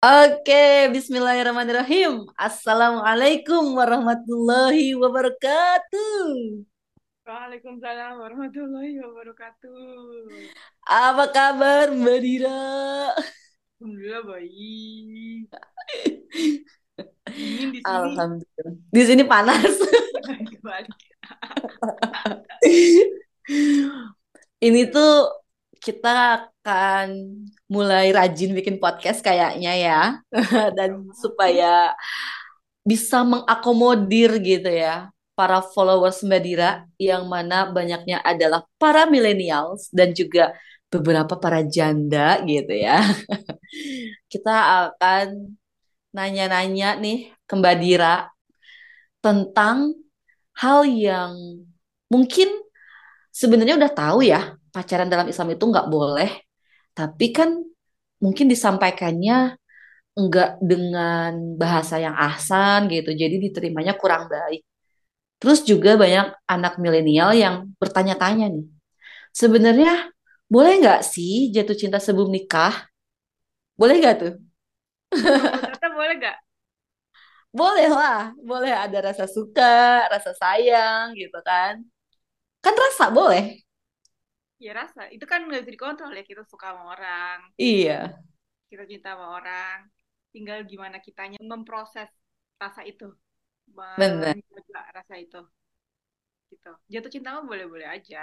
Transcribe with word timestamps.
Oke, 0.00 0.88
Bismillahirrahmanirrahim. 0.96 2.24
Assalamualaikum 2.32 3.76
warahmatullahi 3.76 4.96
wabarakatuh. 4.96 6.24
Waalaikumsalam 7.28 8.16
warahmatullahi 8.16 8.96
wabarakatuh. 8.96 9.76
Apa 10.88 11.24
kabar 11.28 11.92
Mbak 11.92 12.18
Dira? 12.24 13.12
Alhamdulillah 13.76 14.24
baik. 14.24 15.52
Dingin 17.28 17.68
di 17.68 17.84
sini. 17.84 17.92
Alhamdulillah. 17.92 18.74
Di 18.88 19.02
sini 19.04 19.22
panas. 19.28 19.68
Ini 24.64 24.82
tuh 24.88 25.39
kita 25.80 26.44
akan 26.44 27.08
mulai 27.66 28.12
rajin 28.12 28.52
bikin 28.52 28.76
podcast 28.76 29.24
kayaknya 29.24 29.72
ya. 29.74 30.00
Dan 30.76 31.08
supaya 31.16 31.96
bisa 32.84 33.24
mengakomodir 33.24 34.36
gitu 34.40 34.68
ya 34.68 35.08
para 35.32 35.64
followers 35.64 36.20
Mbak 36.20 36.84
yang 37.00 37.24
mana 37.24 37.72
banyaknya 37.72 38.20
adalah 38.20 38.68
para 38.76 39.08
millennials 39.08 39.88
dan 39.88 40.12
juga 40.12 40.52
beberapa 40.92 41.40
para 41.40 41.64
janda 41.64 42.44
gitu 42.44 42.76
ya. 42.76 43.00
Kita 44.32 44.84
akan 44.92 45.56
nanya-nanya 46.12 47.00
nih 47.00 47.32
ke 47.48 47.54
Mbak 47.56 47.76
Dira 47.80 48.28
tentang 49.24 49.96
hal 50.60 50.84
yang 50.84 51.64
mungkin 52.12 52.52
sebenarnya 53.32 53.80
udah 53.80 53.92
tahu 53.96 54.20
ya 54.28 54.59
pacaran 54.74 55.08
dalam 55.12 55.26
Islam 55.32 55.48
itu 55.54 55.64
nggak 55.72 55.86
boleh, 55.94 56.30
tapi 56.96 57.26
kan 57.36 57.50
mungkin 58.24 58.46
disampaikannya 58.52 59.56
nggak 60.18 60.50
dengan 60.62 61.32
bahasa 61.60 61.96
yang 62.02 62.16
ahsan 62.16 62.90
gitu, 62.94 63.10
jadi 63.14 63.36
diterimanya 63.44 63.94
kurang 64.00 64.28
baik. 64.32 64.62
Terus 65.40 65.60
juga 65.64 65.96
banyak 66.00 66.26
anak 66.50 66.74
milenial 66.82 67.30
yang 67.36 67.56
bertanya-tanya 67.80 68.46
nih, 68.54 68.66
sebenarnya 69.34 70.10
boleh 70.52 70.72
nggak 70.82 71.00
sih 71.06 71.50
jatuh 71.54 71.76
cinta 71.78 71.98
sebelum 72.02 72.30
nikah? 72.34 72.74
Boleh 73.80 73.94
nggak 74.00 74.14
tuh? 74.22 74.32
Ternyata 75.60 75.86
boleh 75.96 76.14
gak? 76.20 76.36
Boleh 77.50 77.88
lah, 77.90 78.30
boleh 78.46 78.70
ada 78.70 78.98
rasa 79.10 79.26
suka, 79.26 80.06
rasa 80.12 80.30
sayang 80.38 81.18
gitu 81.18 81.38
kan. 81.42 81.82
Kan 82.64 82.74
rasa 82.84 83.04
boleh. 83.18 83.62
Ya 84.66 84.72
rasa. 84.80 85.02
Itu 85.14 85.24
kan 85.30 85.40
nggak 85.46 85.60
bisa 85.62 85.74
dikontrol 85.76 86.10
ya. 86.18 86.22
Kita 86.30 86.42
suka 86.52 86.66
sama 86.70 86.82
orang. 86.94 87.38
Iya, 87.58 88.18
Kita 88.70 88.84
cinta 88.90 89.08
sama 89.14 89.26
orang. 89.38 89.76
Tinggal 90.32 90.58
gimana 90.70 90.96
kitanya 91.06 91.38
memproses 91.52 92.08
rasa 92.62 92.80
itu. 92.90 93.04
Menjaga 93.76 94.80
rasa 94.96 95.14
itu. 95.24 95.38
Gitu. 96.52 96.70
Jatuh 96.92 97.10
cinta 97.14 97.28
mah 97.34 97.44
boleh-boleh 97.50 97.86
aja. 97.96 98.22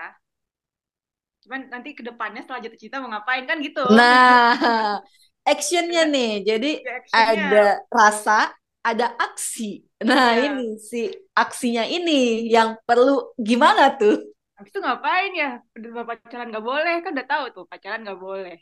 Cuman 1.43 1.61
nanti 1.73 1.89
ke 1.97 2.01
depannya 2.09 2.41
setelah 2.43 2.61
jatuh 2.65 2.79
cinta 2.81 2.97
mau 3.01 3.09
ngapain 3.13 3.43
kan 3.49 3.57
gitu. 3.67 3.85
Nah, 3.87 4.51
actionnya 5.51 6.03
Ada 6.03 6.11
nih, 6.13 6.43
jadi 6.47 6.71
ada 6.83 6.91
actionnya. 6.99 7.47
ada 7.47 7.63
rasa, 7.87 8.51
ada 8.83 9.15
aksi. 9.15 9.87
Nah, 10.03 10.35
ini 10.37 10.59
Iya. 10.59 10.67
si 10.77 11.07
aksinya 11.33 11.83
ini 11.87 12.47
yang 12.51 12.75
perlu 12.83 13.31
gimana 13.39 13.95
tuh? 13.95 14.36
Habis 14.57 14.71
itu 14.73 14.79
ngapain 14.85 15.31
ya? 15.41 15.47
Udah 15.77 16.03
pacaran 16.09 16.47
nggak 16.51 16.65
boleh. 16.71 16.93
Kan 17.03 17.11
udah 17.15 17.27
tahu 17.33 17.45
tuh 17.55 17.63
pacaran 17.71 18.01
nggak 18.05 18.19
boleh. 18.27 18.55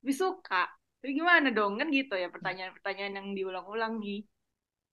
Tapi 0.00 0.12
suka. 0.22 0.56
Tapi 1.00 1.10
gimana 1.18 1.48
dong? 1.58 1.72
Kan 1.80 1.88
gitu 1.98 2.14
ya 2.22 2.28
pertanyaan-pertanyaan 2.34 3.14
yang 3.18 3.28
diulang-ulang 3.38 3.92
nih. 4.04 4.18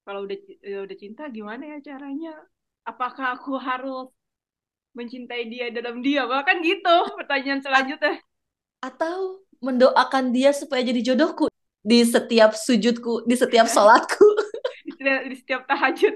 Kalau 0.06 0.20
udah 0.28 0.38
eh, 0.70 0.80
udah 0.86 0.98
cinta 1.04 1.24
gimana 1.38 1.64
ya 1.74 1.78
caranya? 1.90 2.30
Apakah 2.90 3.26
aku 3.38 3.52
harus 3.70 4.06
mencintai 4.98 5.44
dia 5.54 5.66
dalam 5.78 5.96
diam? 6.06 6.30
Kan 6.48 6.58
gitu 6.68 6.96
pertanyaan 7.20 7.62
selanjutnya. 7.66 8.14
atau 8.82 9.42
mendoakan 9.62 10.34
dia 10.34 10.52
supaya 10.54 10.82
jadi 10.82 11.14
jodohku 11.14 11.46
di 11.82 12.02
setiap 12.06 12.54
sujudku, 12.58 13.26
di 13.30 13.36
setiap 13.38 13.66
sholatku, 13.70 14.22
Di 14.86 14.92
setiap, 14.98 15.22
di 15.30 15.36
setiap 15.38 15.62
tahajud. 15.70 16.16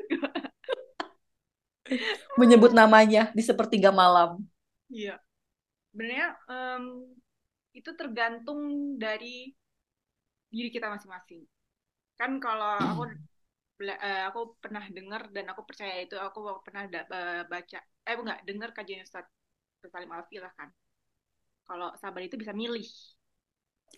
Menyebut 2.40 2.72
namanya 2.80 3.32
di 3.38 3.44
sepertiga 3.44 3.90
malam. 4.02 4.30
Iya. 4.96 5.14
Sebenarnya 5.92 6.28
em, 6.54 6.84
itu 7.80 7.92
tergantung 8.00 8.62
dari 9.04 9.28
diri 10.54 10.70
kita 10.76 10.88
masing-masing. 10.94 11.42
Kan 12.20 12.32
kalau 12.46 12.70
aku 12.92 13.02
eh, 14.08 14.22
aku 14.30 14.42
pernah 14.64 14.84
dengar 14.98 15.22
dan 15.36 15.46
aku 15.54 15.62
percaya 15.70 15.96
itu 16.06 16.16
aku 16.28 16.40
pernah 16.66 16.84
da- 16.94 17.08
eh, 17.18 17.44
baca 17.52 17.80
eh 18.10 18.16
enggak 18.22 18.40
dengar 18.50 18.70
kajian 18.78 19.04
Ustaz 19.08 19.26
Salim 19.94 20.12
Alfi 20.18 20.38
lah 20.44 20.54
kan 20.60 20.70
kalau 21.68 21.90
sabar 22.02 22.22
itu 22.28 22.36
bisa 22.42 22.54
milih 22.62 22.86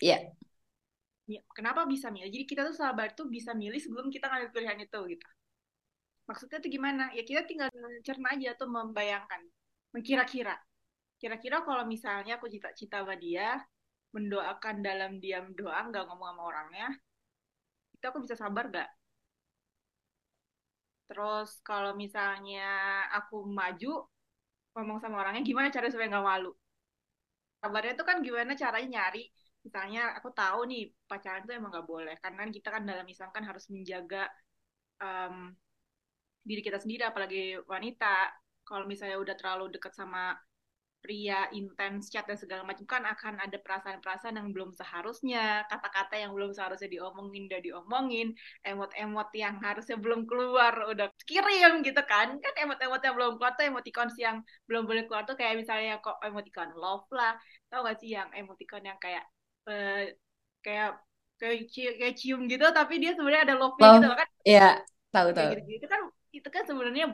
Iya, 0.00 0.32
Ya, 1.34 1.40
kenapa 1.56 1.82
bisa 1.92 2.08
milih 2.14 2.30
jadi 2.34 2.44
kita 2.50 2.62
tuh 2.68 2.76
sabar 2.82 3.08
tuh 3.18 3.26
bisa 3.36 3.52
milih 3.62 3.76
sebelum 3.84 4.08
kita 4.14 4.24
ngambil 4.32 4.48
pilihan 4.54 4.78
itu 4.86 4.98
gitu 5.12 5.26
maksudnya 6.28 6.58
tuh 6.64 6.70
gimana? 6.76 7.02
Ya 7.16 7.22
kita 7.28 7.42
tinggal 7.50 7.68
mencerna 7.74 8.28
aja 8.36 8.48
tuh 8.60 8.68
membayangkan. 8.76 9.40
Mengkira-kira. 9.94 10.54
Kira-kira 11.20 11.56
kalau 11.66 11.84
misalnya 11.94 12.32
aku 12.38 12.46
cita-cita 12.54 13.02
sama 13.02 13.16
dia 13.18 13.58
mendoakan 14.16 14.76
dalam 14.86 15.12
diam 15.22 15.46
doa 15.58 15.80
nggak 15.88 16.04
ngomong 16.08 16.28
sama 16.32 16.42
orangnya 16.50 16.88
itu 17.94 18.04
aku 18.10 18.18
bisa 18.24 18.36
sabar 18.38 18.64
gak 18.76 18.88
terus 21.08 21.50
kalau 21.68 21.92
misalnya 22.02 22.60
aku 23.16 23.36
maju 23.58 23.88
ngomong 24.74 24.98
sama 25.02 25.16
orangnya 25.22 25.42
gimana 25.50 25.68
cara 25.74 25.86
supaya 25.92 26.08
nggak 26.12 26.28
malu? 26.30 26.50
Kabarnya 27.62 27.92
tuh 27.98 28.06
kan 28.10 28.16
gimana 28.26 28.52
caranya 28.62 28.88
nyari? 28.94 29.22
Misalnya 29.66 30.00
aku 30.18 30.28
tahu 30.40 30.60
nih 30.70 30.82
pacaran 31.10 31.42
tuh 31.46 31.54
emang 31.58 31.70
nggak 31.74 31.88
boleh. 31.92 32.14
Karena 32.22 32.40
kita 32.56 32.68
kan 32.74 32.82
dalam 32.90 33.06
Islam 33.12 33.30
kan 33.36 33.44
harus 33.48 33.64
menjaga 33.74 34.22
em, 35.02 35.34
diri 36.48 36.60
kita 36.66 36.78
sendiri 36.82 37.02
apalagi 37.10 37.60
wanita. 37.72 38.32
Kalau 38.68 38.84
misalnya 38.92 39.16
udah 39.24 39.34
terlalu 39.40 39.64
dekat 39.76 39.92
sama 39.96 40.36
pria 40.98 41.46
intens 41.54 42.10
chat 42.10 42.26
dan 42.26 42.34
segala 42.34 42.66
macam 42.66 42.82
kan 42.84 43.06
akan 43.06 43.38
ada 43.38 43.54
perasaan-perasaan 43.62 44.34
yang 44.34 44.50
belum 44.50 44.74
seharusnya 44.74 45.62
kata-kata 45.70 46.18
yang 46.18 46.34
belum 46.34 46.50
seharusnya 46.50 46.90
diomongin 46.90 47.46
udah 47.48 47.60
diomongin 47.62 48.28
emot-emot 48.66 49.30
yang 49.32 49.56
harusnya 49.62 49.94
belum 49.94 50.26
keluar 50.26 50.74
udah 50.90 51.06
kirim 51.30 51.86
gitu 51.86 52.02
kan. 52.02 52.28
Kan 52.42 52.52
emot-emot 52.66 53.00
yang 53.06 53.14
belum 53.14 53.32
keluar 53.38 53.52
tuh 53.54 53.64
emoticon 53.70 54.08
yang 54.18 54.36
belum 54.66 54.82
boleh 54.90 55.02
keluar 55.06 55.22
tuh 55.28 55.36
kayak 55.38 55.54
misalnya 55.62 56.02
kok 56.02 56.18
emoticon 56.26 56.70
love 56.74 57.06
lah. 57.14 57.38
Tau 57.70 57.86
gak 57.86 57.96
sih 58.02 58.10
yang 58.18 58.28
emoticon 58.34 58.82
yang 58.82 58.98
kayak 58.98 59.24
eh, 59.70 60.18
kayak 60.66 60.88
kayak, 61.38 61.56
ci- 61.72 61.96
kayak 62.00 62.14
cium 62.18 62.40
gitu 62.50 62.66
tapi 62.74 62.98
dia 63.02 63.14
sebenarnya 63.14 63.42
ada 63.46 63.56
love-nya 63.62 63.88
gitu 63.94 64.04
love, 64.04 64.10
loh 64.10 64.18
kan. 64.18 64.28
ya 64.44 64.84
tahu 65.12 65.28
tahu. 65.38 65.52
gitu-gitu 65.52 65.86
kan 65.92 66.00
itu 66.36 66.48
kan 66.54 66.64
sebenarnya 66.68 67.04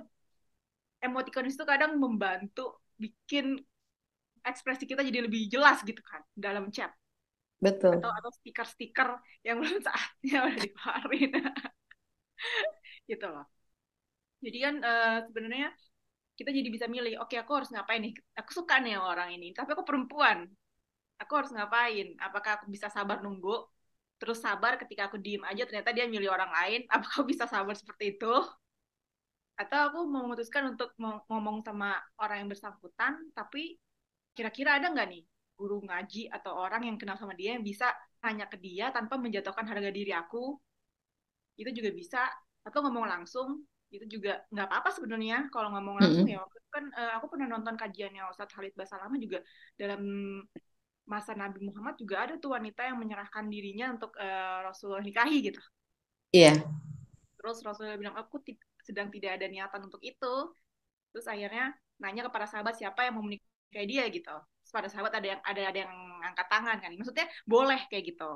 emoticon 1.06 1.46
itu 1.50 1.64
kadang 1.72 1.92
membantu 2.02 2.62
bikin 3.02 3.46
ekspresi 4.50 4.84
kita 4.90 5.02
jadi 5.08 5.20
lebih 5.26 5.42
jelas 5.52 5.78
gitu 5.88 6.00
kan 6.10 6.22
dalam 6.36 6.68
chat 6.74 6.92
atau 7.94 8.08
Betul. 8.08 8.16
atau 8.18 8.30
stiker-stiker 8.40 9.08
yang 9.46 9.56
belum 9.60 9.78
saatnya 9.86 10.36
udah 10.48 10.58
dikeluarin 10.64 11.30
gitu 13.10 13.26
loh. 13.32 13.44
Jadi 14.44 14.58
kan 14.64 14.74
eh, 14.84 15.16
sebenarnya 15.28 15.66
kita 16.38 16.50
jadi 16.58 16.68
bisa 16.76 16.86
milih, 16.90 17.12
oke 17.22 17.34
aku 17.42 17.52
harus 17.58 17.70
ngapain 17.74 18.00
nih? 18.04 18.14
Aku 18.40 18.50
suka 18.58 18.74
nih 18.84 18.98
orang 19.00 19.30
ini, 19.36 19.46
tapi 19.56 19.70
aku 19.74 19.84
perempuan. 19.88 20.38
Aku 21.22 21.32
harus 21.38 21.52
ngapain? 21.56 22.06
Apakah 22.26 22.52
aku 22.60 22.66
bisa 22.74 22.88
sabar 22.96 23.18
nunggu? 23.24 23.54
Terus 24.20 24.38
sabar 24.46 24.72
ketika 24.82 25.08
aku 25.08 25.18
diem 25.24 25.42
aja 25.50 25.62
ternyata 25.68 25.90
dia 25.96 26.06
milih 26.10 26.30
orang 26.32 26.50
lain. 26.58 26.80
Apakah 26.94 27.14
aku 27.22 27.26
bisa 27.32 27.46
sabar 27.50 27.74
seperti 27.78 28.04
itu? 28.18 28.32
Atau 29.54 29.78
aku 29.86 29.98
memutuskan 30.10 30.74
untuk 30.74 30.90
mau 30.98 31.22
ngomong 31.30 31.62
sama 31.62 31.94
orang 32.18 32.44
yang 32.44 32.50
bersangkutan, 32.50 33.12
tapi 33.38 33.78
kira-kira 34.34 34.78
ada 34.82 34.90
nggak 34.90 35.08
nih 35.12 35.22
guru 35.54 35.78
ngaji 35.86 36.26
atau 36.34 36.58
orang 36.58 36.82
yang 36.90 36.96
kenal 36.98 37.14
sama 37.14 37.38
dia 37.38 37.54
yang 37.54 37.62
bisa 37.62 37.94
tanya 38.18 38.50
ke 38.50 38.58
dia 38.58 38.90
tanpa 38.90 39.14
menjatuhkan 39.14 39.66
harga 39.70 39.90
diri 39.94 40.10
aku? 40.10 40.58
Itu 41.60 41.70
juga 41.70 41.90
bisa. 41.94 42.20
Atau 42.66 42.80
ngomong 42.84 43.06
langsung 43.06 43.62
itu 43.94 44.18
juga 44.18 44.42
nggak 44.50 44.66
apa-apa 44.66 44.90
sebenarnya. 44.96 45.46
Kalau 45.54 45.70
ngomong 45.74 45.96
langsung 46.02 46.26
Mm-mm. 46.26 46.32
ya 46.32 46.42
waktu 46.42 46.56
itu 46.58 46.68
kan 46.74 46.84
eh, 46.98 47.12
aku 47.16 47.26
pernah 47.30 47.46
nonton 47.54 47.74
kajiannya 47.78 48.22
Ustadz 48.32 48.54
Khalid 48.54 48.74
Basalamah 48.74 49.18
juga. 49.22 49.38
Dalam 49.78 50.02
masa 51.04 51.32
Nabi 51.36 51.58
Muhammad 51.68 51.94
juga 52.00 52.16
ada 52.24 52.34
tuh 52.40 52.50
wanita 52.56 52.80
yang 52.88 52.96
menyerahkan 53.02 53.44
dirinya 53.52 53.86
untuk 53.94 54.12
eh, 54.16 54.58
Rasulullah 54.66 55.04
nikahi 55.04 55.38
gitu. 55.52 55.60
Iya, 56.32 56.64
terus 57.38 57.62
Rasulullah 57.66 58.00
bilang 58.00 58.16
aku 58.18 58.42
sedang 58.84 59.08
tidak 59.08 59.40
ada 59.40 59.46
niatan 59.48 59.80
untuk 59.88 60.04
itu. 60.04 60.34
Terus 61.10 61.26
akhirnya 61.26 61.72
nanya 61.98 62.28
kepada 62.28 62.44
sahabat 62.44 62.76
siapa 62.76 63.08
yang 63.08 63.16
mau 63.16 63.24
menikahi 63.24 63.86
dia 63.88 64.04
gitu. 64.12 64.36
Terus 64.60 64.72
pada 64.72 64.88
sahabat 64.92 65.12
ada 65.16 65.26
yang 65.26 65.40
ada 65.40 65.60
ada 65.72 65.78
yang 65.88 65.94
angkat 66.20 66.46
tangan 66.52 66.76
kan. 66.84 66.90
Maksudnya 66.92 67.26
boleh 67.48 67.80
kayak 67.88 68.04
gitu 68.12 68.30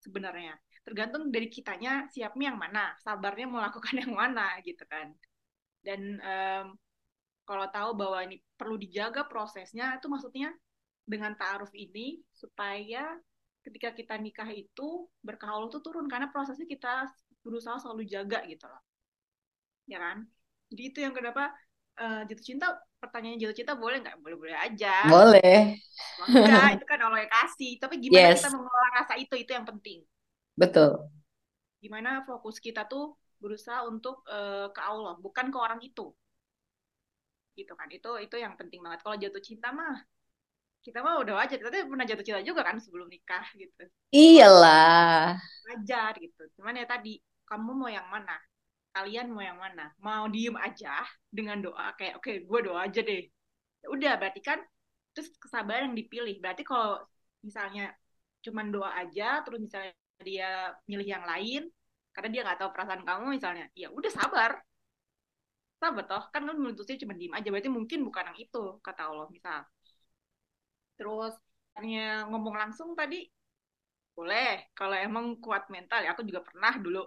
sebenarnya. 0.00 0.56
Tergantung 0.84 1.28
dari 1.28 1.48
kitanya 1.52 2.08
siapnya 2.08 2.52
yang 2.52 2.58
mana 2.60 2.96
sabarnya 3.00 3.46
mau 3.48 3.60
lakukan 3.60 3.94
yang 4.02 4.12
mana 4.16 4.56
gitu 4.64 4.82
kan. 4.88 5.12
Dan 5.84 6.16
um, 6.24 6.66
kalau 7.44 7.68
tahu 7.68 7.90
bahwa 7.92 8.24
ini 8.24 8.40
perlu 8.56 8.80
dijaga 8.80 9.28
prosesnya 9.28 10.00
itu 10.00 10.08
maksudnya 10.08 10.48
dengan 11.04 11.36
ta'aruf 11.36 11.68
ini 11.76 12.24
supaya 12.32 13.12
ketika 13.60 13.92
kita 13.92 14.16
nikah 14.16 14.48
itu 14.48 15.04
berkah 15.20 15.52
Allah 15.52 15.68
tuh 15.68 15.84
turun. 15.84 16.08
Karena 16.08 16.32
prosesnya 16.32 16.64
kita 16.64 17.04
berusaha 17.44 17.76
selalu 17.76 18.08
jaga 18.08 18.40
gitu 18.48 18.64
loh 18.64 18.80
ya 19.84 19.98
kan? 20.00 20.24
Jadi 20.72 20.82
itu 20.90 20.98
yang 21.04 21.14
kenapa 21.14 21.52
uh, 22.00 22.22
jatuh 22.26 22.44
cinta 22.44 22.66
pertanyaan 22.98 23.38
jatuh 23.38 23.56
cinta 23.56 23.72
boleh 23.76 24.00
nggak? 24.00 24.16
Boleh 24.20 24.36
boleh 24.36 24.56
aja. 24.56 24.94
Boleh. 25.06 25.78
Enggak 26.24 26.70
itu 26.80 26.84
kan 26.88 26.98
Allah 27.04 27.20
yang 27.24 27.32
kasih. 27.32 27.72
Tapi 27.78 27.94
gimana 28.00 28.32
yes. 28.32 28.40
kita 28.42 28.50
mengelola 28.56 28.88
rasa 28.96 29.14
itu? 29.20 29.34
Itu 29.36 29.50
yang 29.52 29.66
penting. 29.68 29.98
Betul. 30.56 30.90
Gimana 31.84 32.24
fokus 32.24 32.58
kita 32.58 32.88
tuh 32.88 33.14
berusaha 33.38 33.84
untuk 33.84 34.24
uh, 34.30 34.72
ke 34.72 34.80
Allah 34.80 35.20
bukan 35.20 35.52
ke 35.52 35.58
orang 35.60 35.80
itu. 35.84 36.10
Gitu 37.54 37.72
kan? 37.76 37.88
Itu 37.92 38.16
itu 38.18 38.36
yang 38.40 38.56
penting 38.56 38.80
banget. 38.80 39.04
Kalau 39.04 39.16
jatuh 39.20 39.42
cinta 39.44 39.70
mah 39.70 40.00
kita 40.84 41.00
mah 41.00 41.20
udah 41.20 41.44
wajar. 41.44 41.60
Kita 41.60 41.84
pernah 41.84 42.08
jatuh 42.08 42.24
cinta 42.24 42.40
juga 42.40 42.64
kan 42.64 42.80
sebelum 42.80 43.12
nikah 43.12 43.44
gitu. 43.56 43.84
Iyalah. 44.10 45.36
Wajar 45.70 46.12
gitu. 46.18 46.42
Cuman 46.56 46.80
ya 46.80 46.88
tadi 46.88 47.20
kamu 47.44 47.70
mau 47.76 47.92
yang 47.92 48.08
mana 48.08 48.40
kalian 48.94 49.26
mau 49.34 49.42
yang 49.42 49.58
mana? 49.58 49.90
Mau 49.98 50.24
diem 50.30 50.54
aja 50.54 51.02
dengan 51.28 51.58
doa 51.58 51.90
kayak 51.98 52.14
oke 52.18 52.24
okay, 52.30 52.36
gue 52.46 52.60
doa 52.62 52.86
aja 52.86 53.00
deh. 53.02 53.22
Ya 53.82 53.86
udah 53.90 54.12
berarti 54.20 54.40
kan 54.40 54.58
terus 55.12 55.28
kesabaran 55.42 55.90
yang 55.92 55.98
dipilih. 55.98 56.38
Berarti 56.38 56.62
kalau 56.62 57.02
misalnya 57.42 57.90
cuman 58.44 58.66
doa 58.70 58.90
aja 59.02 59.42
terus 59.42 59.60
misalnya 59.66 59.92
dia 60.22 60.70
milih 60.86 61.08
yang 61.08 61.24
lain 61.26 61.66
karena 62.14 62.28
dia 62.30 62.40
nggak 62.46 62.58
tahu 62.62 62.70
perasaan 62.70 63.02
kamu 63.02 63.24
misalnya 63.36 63.66
ya 63.74 63.90
udah 63.90 64.12
sabar. 64.14 64.52
Sabar 65.82 66.04
toh 66.06 66.24
kan 66.32 66.42
kan 66.46 66.56
menuntutnya 66.56 66.96
cuma 67.02 67.14
diem 67.18 67.34
aja. 67.34 67.48
Berarti 67.50 67.70
mungkin 67.72 67.98
bukan 68.06 68.24
yang 68.30 68.38
itu 68.38 68.62
kata 68.86 69.02
Allah 69.10 69.26
misal. 69.34 69.66
Terus 70.94 71.34
hanya 71.74 72.30
ngomong 72.30 72.54
langsung 72.54 72.94
tadi 72.94 73.26
boleh 74.14 74.70
kalau 74.78 74.94
emang 74.94 75.42
kuat 75.42 75.66
mental 75.74 76.06
ya 76.06 76.14
aku 76.14 76.22
juga 76.22 76.46
pernah 76.46 76.78
dulu 76.78 77.02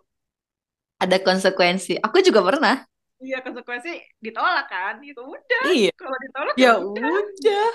ada 0.97 1.17
konsekuensi. 1.21 2.01
Aku 2.01 2.21
juga 2.25 2.41
pernah. 2.41 2.85
Iya 3.17 3.41
konsekuensi 3.41 4.21
ditolak 4.21 4.69
kan? 4.69 5.01
Itu 5.01 5.25
udah. 5.25 5.63
Iya. 5.73 5.91
Kalau 5.97 6.17
ditolak 6.21 6.55
ya, 6.57 6.61
ya 6.61 6.73
udah. 6.81 7.09
udah. 7.21 7.69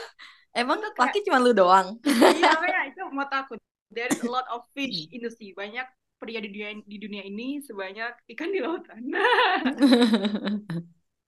Emang 0.53 0.79
itu 0.85 0.91
laki 1.01 1.19
cuma 1.27 1.39
lu 1.41 1.57
doang? 1.57 1.97
Iya 2.07 2.53
kayak 2.61 2.85
itu 2.95 3.03
mau 3.11 3.27
takut. 3.27 3.59
There 3.93 4.09
is 4.09 4.21
a 4.25 4.31
lot 4.31 4.47
of 4.49 4.65
fish 4.77 5.09
in 5.11 5.25
the 5.25 5.31
sea. 5.33 5.53
Banyak 5.57 5.85
pria 6.23 6.39
di 6.39 6.55
dunia 6.55 6.71
di 6.87 6.97
dunia 7.03 7.23
ini 7.27 7.59
sebanyak 7.59 8.31
ikan 8.37 8.55
di 8.55 8.61
lautan. 8.63 9.03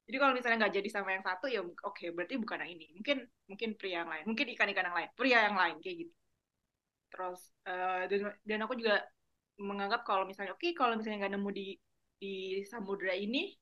Jadi 0.04 0.16
kalau 0.20 0.36
misalnya 0.36 0.68
nggak 0.68 0.74
jadi 0.76 0.88
sama 0.92 1.16
yang 1.16 1.24
satu 1.24 1.48
ya 1.48 1.64
oke 1.64 1.80
okay, 1.80 2.12
berarti 2.12 2.36
bukan 2.36 2.60
yang 2.60 2.76
ini. 2.76 2.92
Mungkin 3.00 3.24
mungkin 3.48 3.70
pria 3.80 4.04
yang 4.04 4.10
lain, 4.12 4.24
mungkin 4.28 4.46
ikan-ikan 4.52 4.84
yang 4.92 4.96
lain, 5.00 5.08
pria 5.16 5.38
yang 5.48 5.56
lain 5.56 5.76
kayak 5.80 5.96
gitu. 6.04 6.14
Terus 7.08 7.40
uh, 7.64 8.04
dan, 8.04 8.36
dan 8.44 8.58
aku 8.68 8.76
juga 8.76 9.00
menganggap 9.58 10.02
kalau 10.02 10.26
misalnya 10.26 10.52
oke 10.54 10.62
okay, 10.62 10.74
kalau 10.74 10.98
misalnya 10.98 11.26
nggak 11.26 11.34
nemu 11.38 11.50
di 11.54 11.66
di 12.18 12.34
samudra 12.66 13.14
ini 13.14 13.54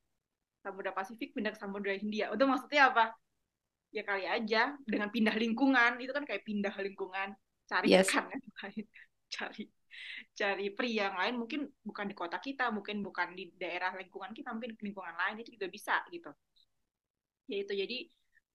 samudra 0.62 0.94
Pasifik 0.94 1.34
pindah 1.34 1.52
ke 1.52 1.58
samudra 1.58 1.92
Hindia. 1.98 2.30
Itu 2.30 2.46
maksudnya 2.46 2.94
apa? 2.94 3.10
Ya 3.92 4.06
kali 4.06 4.24
aja 4.24 4.78
dengan 4.86 5.10
pindah 5.10 5.34
lingkungan. 5.34 5.98
Itu 5.98 6.14
kan 6.14 6.24
kayak 6.24 6.46
pindah 6.46 6.72
lingkungan. 6.78 7.34
Cari 7.66 7.92
yes. 7.92 8.08
ikan 8.08 8.30
yang 8.30 8.42
lain. 8.62 8.84
Cari 9.34 9.64
cari 10.32 10.66
pria 10.72 11.12
yang 11.12 11.18
lain. 11.18 11.34
Mungkin 11.36 11.60
bukan 11.84 12.06
di 12.08 12.16
kota 12.16 12.40
kita 12.40 12.72
mungkin 12.72 13.04
bukan 13.04 13.36
di 13.36 13.52
daerah 13.56 13.92
lingkungan 13.92 14.32
kita 14.32 14.54
mungkin 14.54 14.72
di 14.78 14.80
lingkungan 14.88 15.12
lain. 15.18 15.42
Itu 15.42 15.50
juga 15.58 15.68
bisa 15.68 16.00
gitu. 16.08 16.30
Ya 17.50 17.56
itu 17.60 17.72
jadi 17.74 17.98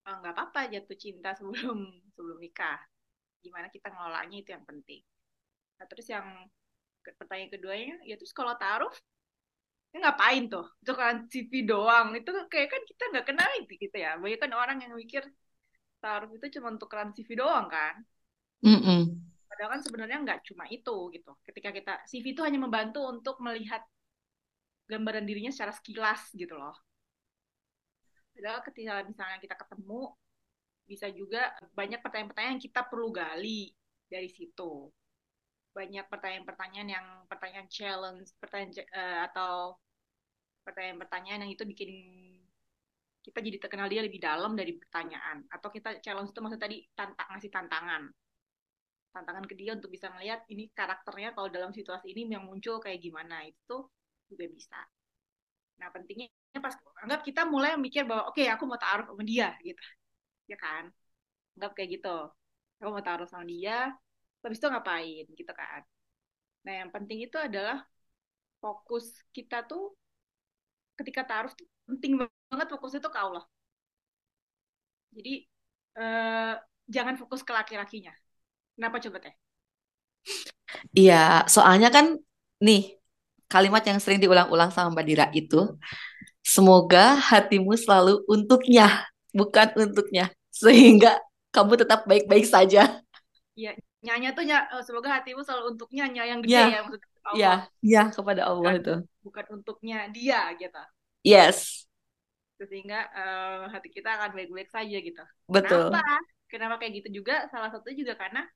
eh, 0.07 0.15
nggak 0.23 0.33
apa-apa 0.33 0.71
jatuh 0.73 0.97
cinta 0.97 1.35
sebelum 1.37 1.85
sebelum 2.15 2.37
nikah. 2.41 2.79
Gimana 3.43 3.67
kita 3.69 3.93
ngelolanya 3.93 4.37
itu 4.41 4.49
yang 4.55 4.65
penting. 4.65 5.01
Nah 5.77 5.85
terus 5.85 6.07
yang 6.09 6.25
pertanyaan 7.15 7.51
keduanya 7.53 7.95
ya 8.03 8.19
terus 8.19 8.35
kalau 8.35 8.53
taruh 8.59 8.91
ya 9.95 9.97
ngapain 10.03 10.51
tuh 10.51 10.67
itu 10.83 10.93
kan 10.93 11.15
CV 11.31 11.51
doang 11.63 12.11
itu 12.19 12.29
kayak 12.51 12.67
kan 12.73 12.81
kita 12.83 13.03
nggak 13.15 13.25
kenal 13.31 13.49
itu 13.61 13.73
gitu 13.79 13.95
ya 13.95 14.19
banyak 14.19 14.39
kan 14.41 14.51
orang 14.51 14.77
yang 14.83 14.91
mikir 14.97 15.23
taruh 16.03 16.27
itu 16.35 16.59
cuma 16.59 16.75
untuk 16.75 16.91
keran 16.91 17.15
CV 17.15 17.39
doang 17.39 17.71
kan 17.71 17.95
mm 18.65 18.79
-mm 18.83 19.01
Padahal 19.57 19.79
kan 19.79 19.81
sebenarnya 19.81 20.17
nggak 20.21 20.39
cuma 20.53 20.69
itu 20.69 20.95
gitu. 21.15 21.31
Ketika 21.41 21.73
kita 21.73 21.93
CV 22.05 22.35
itu 22.35 22.43
hanya 22.43 22.59
membantu 22.61 23.07
untuk 23.07 23.39
melihat 23.41 23.81
gambaran 24.85 25.25
dirinya 25.25 25.49
secara 25.49 25.73
sekilas 25.73 26.29
gitu 26.35 26.53
loh. 26.53 26.75
Padahal 28.37 28.61
ketika 28.61 29.01
misalnya 29.07 29.41
kita 29.41 29.55
ketemu 29.57 30.13
bisa 30.87 31.07
juga 31.09 31.51
banyak 31.73 31.99
pertanyaan-pertanyaan 32.05 32.53
yang 32.59 32.63
kita 32.63 32.81
perlu 32.85 33.09
gali 33.09 33.73
dari 34.05 34.29
situ. 34.29 34.93
Banyak 35.77 36.09
pertanyaan-pertanyaan 36.09 36.89
yang 36.89 37.07
pertanyaan 37.29 37.69
challenge, 37.69 38.33
pertanyaan 38.41 38.73
uh, 38.89 39.19
atau 39.29 39.77
pertanyaan-pertanyaan 40.65 41.45
yang 41.45 41.51
itu 41.53 41.63
bikin 41.69 41.91
kita 43.21 43.43
jadi 43.43 43.57
terkenal 43.61 43.91
dia 43.91 44.01
lebih 44.01 44.23
dalam 44.23 44.55
dari 44.55 44.73
pertanyaan 44.79 45.43
atau 45.51 45.67
kita 45.67 45.99
challenge 45.99 46.31
itu 46.31 46.39
maksud 46.39 46.59
tadi 46.63 46.79
tantang 46.95 47.27
ngasih 47.35 47.51
tantangan 47.51 48.07
tantangan 49.11 49.45
ke 49.49 49.55
dia 49.57 49.73
untuk 49.73 49.89
bisa 49.91 50.13
melihat 50.13 50.45
ini 50.47 50.69
karakternya 50.71 51.33
kalau 51.33 51.49
dalam 51.49 51.73
situasi 51.73 52.13
ini 52.13 52.29
yang 52.37 52.45
muncul 52.45 52.77
kayak 52.77 53.01
gimana 53.01 53.43
itu 53.49 53.89
juga 54.29 54.45
bisa. 54.45 54.79
Nah 55.81 55.89
pentingnya 55.89 56.29
pas 56.61 56.73
anggap 57.01 57.21
kita 57.25 57.49
mulai 57.49 57.73
mikir 57.77 58.05
bahwa 58.05 58.29
oke 58.29 58.37
okay, 58.37 58.47
aku 58.49 58.63
mau 58.69 58.77
taruh 58.77 59.09
sama 59.09 59.23
dia 59.25 59.53
gitu, 59.65 59.81
ya 60.45 60.57
kan? 60.57 60.89
Anggap 61.57 61.71
kayak 61.73 61.89
gitu, 61.97 62.17
aku 62.77 62.89
mau 62.93 63.01
taruh 63.01 63.25
sama 63.25 63.45
dia, 63.49 63.89
habis 64.47 64.59
itu 64.61 64.69
ngapain 64.71 65.25
gitu 65.39 65.51
kan? 65.61 65.81
Nah 66.65 66.73
yang 66.81 66.91
penting 66.95 67.19
itu 67.27 67.37
adalah 67.47 67.77
fokus 68.63 69.05
kita 69.35 69.57
tuh 69.69 69.83
ketika 70.99 71.21
taruh 71.29 71.53
tuh 71.59 71.67
penting 71.89 72.13
banget 72.51 72.67
fokus 72.73 72.93
itu 72.99 73.09
ke 73.13 73.19
Allah. 73.25 73.43
Jadi 75.15 75.33
eh, 75.99 76.53
jangan 76.95 77.15
fokus 77.21 77.41
ke 77.47 77.51
laki-lakinya, 77.57 78.13
Kenapa 78.77 78.97
coba 79.05 79.19
teh? 79.25 79.35
Iya, 80.97 81.13
soalnya 81.53 81.87
kan 81.95 82.05
nih 82.65 82.79
kalimat 83.51 83.83
yang 83.89 83.99
sering 84.03 84.19
diulang-ulang 84.23 84.69
sama 84.75 84.91
Mbak 84.93 85.05
Dira 85.07 85.25
itu, 85.39 85.57
semoga 86.43 87.17
hatimu 87.29 87.73
selalu 87.79 88.23
untuknya, 88.33 89.07
bukan 89.35 89.67
untuknya, 89.79 90.23
sehingga 90.51 91.19
kamu 91.55 91.73
tetap 91.81 92.05
baik-baik 92.09 92.45
saja. 92.47 93.01
Iya, 93.57 93.75
nyanya 94.07 94.31
tuh 94.31 94.47
ny 94.47 94.55
eh, 94.55 94.83
semoga 94.87 95.19
hatimu 95.19 95.43
selalu 95.43 95.75
untuknya, 95.75 96.07
nyanya 96.07 96.23
yang 96.31 96.39
gede 96.39 96.55
ya, 96.55 96.65
ya 96.71 96.79
maksudnya 96.87 97.09
Allah. 97.27 97.35
Iya, 97.35 97.53
iya 97.83 98.03
kepada 98.15 98.41
Allah 98.47 98.71
bukan, 98.71 98.79
itu. 98.79 98.95
Bukan 99.27 99.45
untuknya 99.59 99.97
dia 100.15 100.41
gitu. 100.55 100.83
Yes. 101.27 101.83
Sehingga 102.55 103.11
uh, 103.11 103.67
hati 103.67 103.91
kita 103.91 104.15
akan 104.15 104.31
baik-baik 104.31 104.71
saja 104.71 104.97
gitu. 104.97 105.23
Betul. 105.51 105.91
Kenapa? 105.91 106.15
Kenapa 106.47 106.75
kayak 106.79 107.03
gitu 107.03 107.19
juga? 107.19 107.51
Salah 107.51 107.67
satu 107.67 107.91
juga 107.91 108.15
karena 108.15 108.47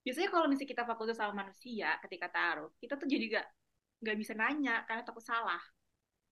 biasanya 0.00 0.28
kalau 0.32 0.46
misalnya 0.48 0.70
kita 0.72 0.84
fokus 0.88 1.12
sama 1.12 1.44
manusia 1.44 1.92
ketika 2.08 2.32
taruh 2.32 2.72
kita 2.80 2.96
tuh 2.96 3.04
jadi 3.04 3.24
gak 3.36 3.46
nggak 4.00 4.16
bisa 4.16 4.32
nanya 4.32 4.80
karena 4.88 5.04
takut 5.04 5.20
salah 5.20 5.60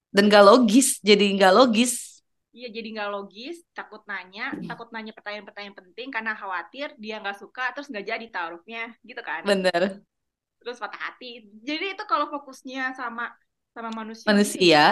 dan 0.09 0.33
gak 0.33 0.41
logis 0.41 0.97
jadi 1.05 1.37
gak 1.37 1.53
logis 1.53 2.18
iya 2.59 2.69
jadi 2.75 2.89
gak 2.99 3.11
logis 3.15 3.63
takut 3.71 4.03
nanya 4.11 4.51
takut 4.67 4.91
nanya 4.91 5.15
pertanyaan-pertanyaan 5.15 5.77
penting 5.79 6.09
karena 6.11 6.35
khawatir 6.35 6.91
dia 6.99 7.23
nggak 7.23 7.39
suka 7.39 7.71
terus 7.71 7.87
nggak 7.87 8.07
jadi 8.07 8.27
taruhnya 8.35 8.85
gitu 9.07 9.23
kan. 9.23 9.47
Bener. 9.47 10.03
Terus 10.59 10.77
patah 10.83 10.99
hati. 10.99 11.47
Jadi 11.63 11.95
itu 11.95 12.05
kalau 12.11 12.27
fokusnya 12.29 12.99
sama 12.99 13.31
sama 13.71 13.95
manusia 13.95 14.27
manusia. 14.27 14.83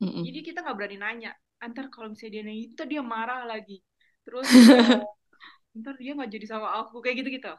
Gitu, 0.00 0.32
jadi 0.32 0.38
kita 0.40 0.58
nggak 0.64 0.76
berani 0.80 0.96
nanya 0.96 1.30
antar 1.60 1.92
kalau 1.92 2.08
misalnya 2.08 2.32
dia 2.32 2.42
nanya 2.48 2.62
itu 2.72 2.82
dia 2.88 3.02
marah 3.04 3.44
lagi. 3.44 3.84
Terus 4.24 4.48
uh, 4.48 5.04
ntar 5.84 5.94
dia 6.00 6.16
nggak 6.16 6.30
jadi 6.32 6.46
sama 6.48 6.80
aku 6.80 7.04
kayak 7.04 7.20
gitu 7.20 7.36
gitu 7.36 7.52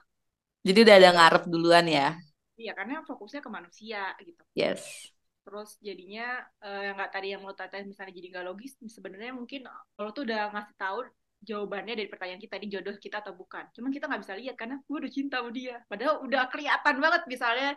jadi 0.62 0.80
udah 0.86 0.96
ada 1.02 1.10
ngarep 1.18 1.44
duluan 1.50 1.86
ya? 1.90 2.14
Iya, 2.54 2.78
karena 2.78 3.02
fokusnya 3.02 3.42
ke 3.42 3.50
manusia 3.50 4.14
gitu. 4.22 4.44
Yes. 4.54 5.10
Terus 5.42 5.78
jadinya 5.82 6.46
uh, 6.62 6.82
yang 6.86 6.96
nggak 6.98 7.12
tadi 7.12 7.28
yang 7.34 7.42
lo 7.42 7.54
tanya 7.58 7.82
misalnya 7.82 8.14
jadi 8.14 8.28
nggak 8.38 8.46
logis, 8.46 8.78
sebenarnya 8.78 9.34
mungkin 9.34 9.66
lo 9.98 10.10
tuh 10.14 10.24
udah 10.26 10.54
ngasih 10.54 10.76
tahu 10.78 11.00
jawabannya 11.42 11.98
dari 11.98 12.10
pertanyaan 12.10 12.42
kita 12.42 12.56
di 12.62 12.68
jodoh 12.70 12.96
kita 13.02 13.26
atau 13.26 13.34
bukan. 13.34 13.66
Cuman 13.74 13.90
kita 13.90 14.06
nggak 14.06 14.22
bisa 14.22 14.34
lihat 14.38 14.56
karena 14.56 14.78
gue 14.78 14.98
udah 15.02 15.12
cinta 15.12 15.42
sama 15.42 15.50
dia. 15.50 15.82
Padahal 15.90 16.22
udah 16.22 16.46
kelihatan 16.54 16.96
banget 17.02 17.22
misalnya 17.26 17.70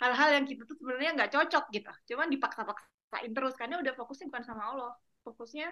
hal-hal 0.00 0.28
yang 0.40 0.44
kita 0.48 0.64
tuh 0.64 0.76
sebenarnya 0.80 1.10
nggak 1.20 1.30
cocok 1.36 1.64
gitu. 1.76 1.92
Cuman 2.12 2.32
dipaksa-paksain 2.32 3.30
terus 3.36 3.54
karena 3.60 3.76
udah 3.84 3.92
fokusnya 3.92 4.26
bukan 4.32 4.44
sama 4.48 4.62
Allah, 4.72 4.92
fokusnya 5.20 5.68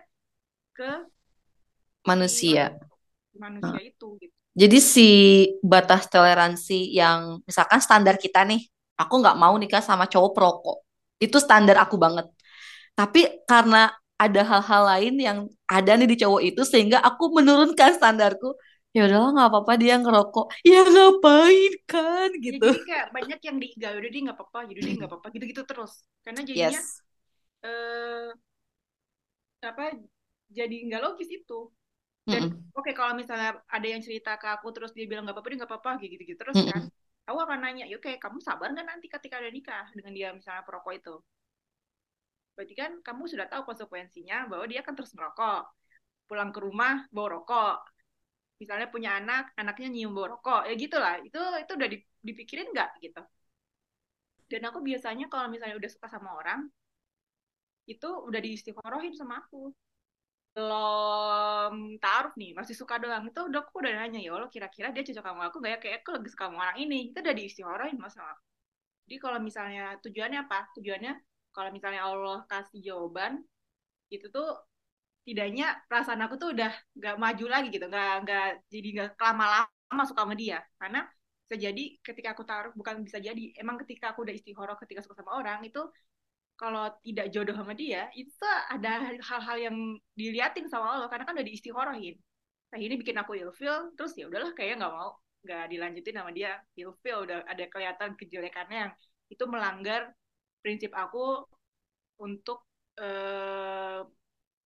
ke 0.76 0.90
manusia. 2.04 2.76
Manusia 3.32 3.80
hmm. 3.80 3.90
itu 3.96 4.08
gitu. 4.20 4.34
Jadi 4.58 4.78
si 4.82 5.08
batas 5.62 6.10
toleransi 6.10 6.92
yang 6.92 7.40
misalkan 7.46 7.78
standar 7.78 8.18
kita 8.18 8.42
nih 8.42 8.66
aku 8.98 9.22
nggak 9.22 9.38
mau 9.38 9.54
nikah 9.56 9.80
sama 9.80 10.04
cowok 10.04 10.32
perokok. 10.36 10.78
Itu 11.24 11.36
standar 11.44 11.76
aku 11.84 11.96
banget. 12.04 12.26
Tapi 12.98 13.20
karena 13.50 13.90
ada 14.18 14.40
hal-hal 14.50 14.82
lain 14.92 15.14
yang 15.26 15.38
ada 15.70 15.92
nih 15.98 16.08
di 16.12 16.16
cowok 16.22 16.42
itu 16.48 16.62
sehingga 16.66 16.98
aku 17.08 17.24
menurunkan 17.38 17.90
standarku. 17.98 18.48
Ya 18.96 19.06
udahlah 19.06 19.30
nggak 19.36 19.48
apa-apa 19.50 19.72
dia 19.82 19.94
ngerokok. 20.02 20.46
Ya 20.66 20.80
ngapain 20.86 21.72
kan 21.90 22.30
ya 22.48 22.56
gitu. 22.56 22.66
jadi 22.66 22.78
kayak 22.88 23.06
banyak 23.16 23.38
yang 23.46 23.56
di 23.62 23.66
ya 23.82 23.88
udah 23.98 24.10
dia 24.12 24.20
nggak 24.24 24.36
apa-apa 24.38 24.60
jadi 24.70 24.80
dia 24.84 24.94
nggak 24.98 25.10
apa-apa 25.10 25.28
gitu-gitu 25.36 25.62
terus 25.68 25.92
karena 26.24 26.40
jadinya 26.50 26.80
Yes. 26.80 27.00
eh 27.66 28.30
apa 29.70 29.84
jadi 30.58 30.74
nggak 30.86 31.02
logis 31.04 31.28
itu 31.38 31.54
dan 32.32 32.42
Mm-mm. 32.42 32.72
oke 32.76 32.90
kalau 32.98 33.14
misalnya 33.20 33.48
ada 33.76 33.86
yang 33.92 34.02
cerita 34.06 34.30
ke 34.42 34.46
aku 34.56 34.68
terus 34.76 34.92
dia 34.96 35.06
bilang 35.10 35.22
nggak 35.24 35.36
apa-apa 35.36 35.50
dia 35.52 35.58
nggak 35.60 35.72
apa-apa 35.72 35.90
gitu-gitu 36.04 36.34
terus 36.42 36.60
kan 36.68 36.80
Mm-mm. 36.80 36.90
Aku 37.28 37.38
akan 37.44 37.58
nanya 37.60 37.84
ya 37.84 37.96
oke 38.00 38.16
kamu 38.16 38.38
sabar 38.40 38.72
nggak 38.72 38.88
nanti 38.88 39.06
ketika 39.12 39.36
ada 39.36 39.50
nikah 39.52 39.84
dengan 39.92 40.12
dia 40.16 40.28
misalnya 40.32 40.64
perokok 40.64 40.92
itu? 40.96 41.14
Berarti 42.56 42.74
kan 42.74 42.90
kamu 43.06 43.22
sudah 43.30 43.46
tahu 43.46 43.62
konsekuensinya 43.68 44.50
bahwa 44.50 44.64
dia 44.66 44.80
akan 44.82 44.94
terus 44.96 45.12
merokok. 45.14 45.62
Pulang 46.28 46.50
ke 46.50 46.60
rumah 46.64 47.06
bawa 47.14 47.28
rokok. 47.38 47.76
Misalnya 48.58 48.90
punya 48.90 49.10
anak 49.20 49.54
anaknya 49.60 49.88
nyium 49.92 50.16
bau 50.16 50.26
rokok. 50.26 50.66
Ya 50.66 50.74
gitulah. 50.74 51.20
Itu 51.22 51.38
itu 51.62 51.72
udah 51.78 51.88
dipikirin 52.26 52.72
nggak 52.74 52.90
gitu? 53.04 53.22
Dan 54.48 54.62
aku 54.64 54.80
biasanya 54.80 55.28
kalau 55.28 55.46
misalnya 55.52 55.76
udah 55.76 55.90
suka 55.92 56.08
sama 56.08 56.32
orang 56.34 56.66
itu 57.88 58.08
udah 58.28 58.40
diistiqorohin 58.44 59.16
sama 59.16 59.40
aku 59.44 59.72
belum 60.58 61.72
taruh 62.02 62.34
nih 62.40 62.50
masih 62.58 62.74
suka 62.74 62.98
doang. 62.98 63.22
Itu 63.30 63.46
udah 63.46 63.60
aku 63.62 63.78
udah 63.82 63.92
nanya 63.94 64.18
ya 64.18 64.30
Allah 64.34 64.50
kira-kira 64.50 64.90
dia 64.90 65.02
cocok 65.06 65.24
sama 65.28 65.42
aku 65.48 65.56
gak 65.62 65.70
ya? 65.74 65.78
Kayak 65.82 65.96
aku 66.02 66.10
lagi 66.18 66.28
suka 66.34 66.44
sama 66.50 66.58
orang 66.66 66.78
ini. 66.82 66.98
Itu 67.14 67.18
udah 67.22 67.34
diistiqorohin 67.38 67.96
mas 68.02 68.14
sama 68.18 68.34
jadi 69.08 69.16
kalau 69.24 69.38
misalnya 69.40 69.96
tujuannya 70.04 70.38
apa? 70.44 70.58
Tujuannya 70.76 71.12
kalau 71.56 71.70
misalnya 71.72 72.02
Allah 72.04 72.44
kasih 72.50 72.80
jawaban 72.84 73.40
itu 74.12 74.26
tuh 74.28 74.48
tidaknya 75.26 75.76
perasaan 75.88 76.20
aku 76.24 76.34
tuh 76.40 76.48
udah 76.56 76.72
gak 76.96 77.16
maju 77.20 77.44
lagi 77.52 77.68
gitu 77.74 77.86
nggak 77.92 78.12
nggak 78.24 78.46
jadi 78.72 78.88
nggak 78.96 79.08
lama-lama 79.20 80.02
suka 80.08 80.20
sama 80.24 80.34
dia. 80.36 80.58
Karena 80.80 81.00
bisa 81.48 81.56
jadi 81.64 81.84
ketika 82.04 82.28
aku 82.36 82.44
taruh 82.44 82.72
bukan 82.76 83.00
bisa 83.06 83.18
jadi 83.24 83.42
emang 83.56 83.80
ketika 83.80 84.12
aku 84.12 84.20
udah 84.28 84.34
istihoroh 84.36 84.76
ketika 84.84 85.00
suka 85.00 85.16
sama 85.24 85.40
orang 85.40 85.64
itu 85.64 85.80
kalau 86.58 86.90
tidak 87.06 87.30
jodoh 87.30 87.54
sama 87.54 87.72
dia 87.72 88.10
itu 88.18 88.34
ada 88.74 89.14
hal-hal 89.22 89.56
yang 89.70 89.76
diliatin 90.18 90.66
sama 90.66 90.98
Allah 90.98 91.08
karena 91.08 91.24
kan 91.24 91.34
udah 91.38 91.46
diistihorohin 91.46 92.16
nah 92.68 92.78
ini 92.82 93.00
bikin 93.00 93.16
aku 93.16 93.38
ilfil 93.38 93.94
terus 93.96 94.12
ya 94.18 94.28
udahlah 94.28 94.52
kayaknya 94.52 94.84
nggak 94.84 94.94
mau 94.98 95.16
nggak 95.44 95.64
dilanjutin 95.70 96.14
sama 96.18 96.30
dia. 96.34 96.58
Ilfil 96.74 97.16
udah 97.26 97.38
ada 97.46 97.64
kelihatan 97.70 98.10
kejelekannya 98.18 98.78
yang 98.88 98.92
itu 99.30 99.44
melanggar 99.46 100.10
prinsip 100.60 100.90
aku 100.92 101.46
untuk 102.18 102.66
eh, 102.98 104.00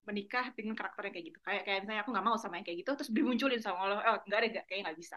menikah 0.03 0.51
dengan 0.57 0.75
karakternya 0.75 1.13
kayak 1.13 1.27
gitu. 1.31 1.39
Kayak 1.45 1.63
kayak 1.69 1.79
misalnya 1.85 2.03
aku 2.03 2.11
nggak 2.11 2.27
mau 2.27 2.37
sama 2.41 2.59
yang 2.59 2.67
kayak 2.67 2.79
gitu 2.83 2.91
terus 2.97 3.11
dimunculin 3.13 3.61
sama 3.61 3.79
Allah 3.87 3.99
oh 4.03 4.19
nggak 4.27 4.39
ada 4.39 4.49
nggak 4.59 4.67
kayak 4.67 4.81
nggak 4.89 4.99
bisa. 4.99 5.17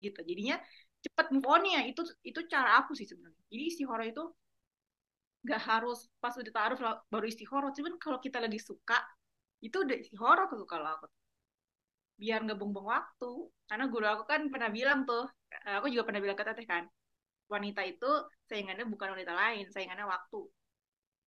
Gitu. 0.00 0.20
Jadinya 0.22 0.56
cepat 1.00 1.26
move 1.32 1.48
on 1.48 1.64
ya 1.64 1.80
itu 1.88 2.02
itu 2.22 2.40
cara 2.46 2.84
aku 2.84 2.92
sih 2.92 3.08
sebenarnya. 3.08 3.40
Jadi 3.48 3.62
istihoroh 3.72 4.06
itu 4.06 4.22
nggak 5.40 5.60
harus 5.64 5.98
pas 6.20 6.36
udah 6.36 6.52
taruh 6.52 6.78
baru 7.08 7.26
istihoroh 7.32 7.72
cuman 7.72 7.96
kalau 7.96 8.20
kita 8.20 8.38
lagi 8.44 8.60
suka 8.60 9.00
itu 9.60 9.76
udah 9.84 9.96
istihoroh 9.96 10.48
tuh 10.48 10.68
kalau 10.68 10.88
aku. 10.88 11.06
Biar 12.20 12.44
nggak 12.44 12.58
buang 12.60 12.84
waktu. 12.84 13.30
Karena 13.68 13.84
guru 13.88 14.06
aku 14.08 14.24
kan 14.28 14.40
pernah 14.52 14.68
bilang 14.72 15.04
tuh 15.08 15.24
aku 15.64 15.86
juga 15.92 16.08
pernah 16.08 16.20
bilang 16.24 16.38
ke 16.38 16.44
teteh 16.44 16.66
kan 16.68 16.84
wanita 17.50 17.82
itu 17.82 18.06
saingannya 18.46 18.86
bukan 18.86 19.10
wanita 19.16 19.32
lain 19.34 19.64
saingannya 19.72 20.06
waktu. 20.06 20.40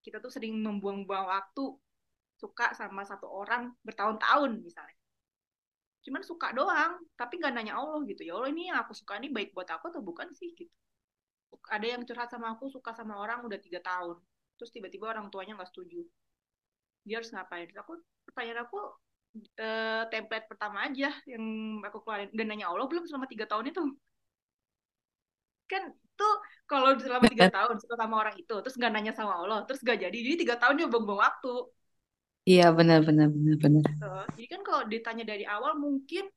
Kita 0.04 0.18
tuh 0.24 0.32
sering 0.34 0.54
membuang-buang 0.60 1.28
waktu 1.30 1.64
suka 2.38 2.76
sama 2.76 3.06
satu 3.08 3.28
orang 3.30 3.74
bertahun-tahun 3.86 4.62
misalnya. 4.62 4.98
Cuman 6.04 6.22
suka 6.22 6.52
doang 6.52 7.00
tapi 7.16 7.40
nggak 7.40 7.54
nanya 7.56 7.74
Allah 7.80 8.02
gitu. 8.10 8.22
Ya 8.28 8.34
Allah 8.38 8.50
ini 8.54 8.70
yang 8.70 8.78
aku 8.82 8.94
suka 8.94 9.18
ini 9.18 9.32
baik 9.34 9.56
buat 9.56 9.70
aku 9.70 9.90
atau 9.94 10.02
bukan 10.04 10.30
sih 10.36 10.52
gitu 10.58 10.74
ada 11.70 11.86
yang 11.86 12.02
curhat 12.08 12.30
sama 12.30 12.54
aku 12.54 12.70
suka 12.70 12.92
sama 12.94 13.18
orang 13.20 13.44
udah 13.46 13.60
tiga 13.60 13.80
tahun. 13.84 14.18
Terus 14.58 14.72
tiba-tiba 14.72 15.10
orang 15.12 15.28
tuanya 15.34 15.58
nggak 15.58 15.70
setuju. 15.70 16.02
Dia 17.04 17.20
harus 17.20 17.32
ngapain? 17.34 17.68
Aku 17.80 18.00
pertanyaan 18.30 18.64
aku 18.64 18.80
eh, 19.60 20.04
template 20.08 20.48
pertama 20.48 20.88
aja 20.88 21.10
yang 21.28 21.44
aku 21.84 22.02
keluarin. 22.04 22.30
Dan 22.32 22.52
nanya 22.52 22.72
Allah 22.72 22.88
belum 22.88 23.04
selama 23.06 23.28
tiga 23.28 23.46
tahun 23.50 23.72
itu? 23.74 23.84
Kan 25.68 25.96
tuh 26.14 26.34
kalau 26.70 26.94
selama 26.96 27.26
tiga 27.28 27.50
tahun 27.56 27.76
suka 27.82 27.96
sama 27.98 28.16
orang 28.22 28.36
itu 28.38 28.56
terus 28.62 28.78
nggak 28.78 28.94
nanya 28.94 29.14
sama 29.18 29.34
Allah 29.42 29.66
terus 29.66 29.82
gak 29.82 29.98
jadi 29.98 30.14
jadi 30.14 30.36
tiga 30.38 30.56
tahun 30.62 30.78
dia 30.80 30.88
buang-buang 30.88 31.22
waktu. 31.22 31.54
Iya 32.44 32.76
benar 32.76 33.08
benar 33.08 33.32
benar 33.32 33.56
benar. 33.56 33.84
gitu. 33.88 34.12
jadi 34.36 34.48
kan 34.52 34.62
kalau 34.68 34.82
ditanya 34.92 35.24
dari 35.24 35.48
awal 35.48 35.80
mungkin 35.80 36.28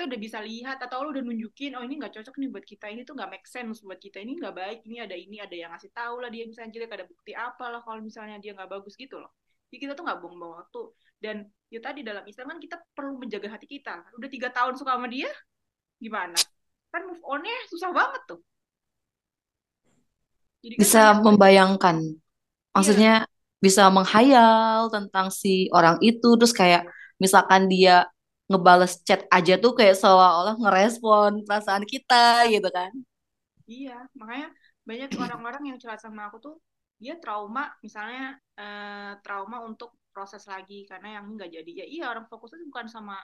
kita 0.00 0.16
udah 0.16 0.20
bisa 0.24 0.40
lihat 0.40 0.80
atau 0.80 1.04
lo 1.04 1.12
udah 1.12 1.20
nunjukin 1.20 1.76
oh 1.76 1.84
ini 1.84 2.00
nggak 2.00 2.16
cocok 2.16 2.40
nih 2.40 2.48
buat 2.48 2.64
kita 2.64 2.88
ini 2.88 3.04
tuh 3.04 3.20
nggak 3.20 3.36
make 3.36 3.44
sense 3.44 3.84
buat 3.84 4.00
kita 4.00 4.16
ini 4.24 4.32
nggak 4.40 4.56
baik 4.56 4.80
ini 4.88 4.96
ada 4.96 5.12
ini 5.12 5.36
ada 5.44 5.52
yang 5.52 5.76
ngasih 5.76 5.92
tahu 5.92 6.24
lah 6.24 6.32
dia 6.32 6.48
misalnya 6.48 6.72
jelek 6.72 6.88
ada 6.96 7.04
bukti 7.04 7.36
apa 7.36 7.68
lah 7.68 7.84
kalau 7.84 8.00
misalnya 8.00 8.40
dia 8.40 8.56
nggak 8.56 8.80
bagus 8.80 8.96
gitu 8.96 9.20
loh. 9.20 9.28
Jadi 9.68 9.76
kita 9.76 9.92
tuh 9.92 10.08
nggak 10.08 10.24
buang-buang 10.24 10.56
waktu. 10.56 10.82
Dan 11.20 11.44
ya 11.68 11.84
tadi 11.84 12.00
dalam 12.00 12.24
Islam 12.24 12.56
kan 12.56 12.58
kita 12.64 12.80
perlu 12.96 13.20
menjaga 13.20 13.52
hati 13.52 13.68
kita. 13.68 14.08
Udah 14.16 14.28
tiga 14.32 14.48
tahun 14.48 14.80
suka 14.80 14.96
sama 14.96 15.04
dia 15.04 15.28
gimana? 16.00 16.40
Kan 16.88 17.04
move 17.04 17.20
onnya 17.20 17.52
susah 17.68 17.92
banget 17.92 18.24
tuh. 18.24 18.40
Jadi 20.64 20.74
kan 20.74 20.80
Bisa 20.80 21.02
banyak 21.12 21.24
membayangkan, 21.28 21.96
iya. 22.00 22.72
maksudnya 22.72 23.14
bisa 23.60 23.92
menghayal 23.92 24.88
tentang 24.88 25.28
si 25.28 25.68
orang 25.76 26.00
itu, 26.00 26.40
terus 26.40 26.56
kayak 26.56 26.88
misalkan 27.20 27.68
dia 27.68 28.08
ngebales 28.50 28.98
chat 29.06 29.22
aja 29.30 29.54
tuh 29.62 29.72
kayak 29.78 29.94
seolah-olah 29.94 30.58
ngerespon 30.58 31.46
perasaan 31.46 31.86
kita 31.86 32.50
gitu 32.50 32.66
kan. 32.66 32.90
iya 33.70 34.02
makanya 34.18 34.50
banyak 34.82 35.10
orang-orang 35.14 35.62
yang 35.70 35.76
curhat 35.78 36.02
sama 36.02 36.26
aku 36.26 36.42
tuh 36.42 36.54
dia 36.98 37.14
trauma 37.22 37.70
misalnya 37.80 38.34
eh, 38.58 39.12
trauma 39.22 39.62
untuk 39.62 39.94
proses 40.10 40.44
lagi 40.44 40.84
karena 40.84 41.16
yang 41.18 41.32
nggak 41.32 41.48
jadi. 41.48 41.70
Ya 41.72 41.86
iya 41.86 42.04
orang 42.12 42.26
fokusnya 42.28 42.66
bukan 42.68 42.86
sama 42.90 43.16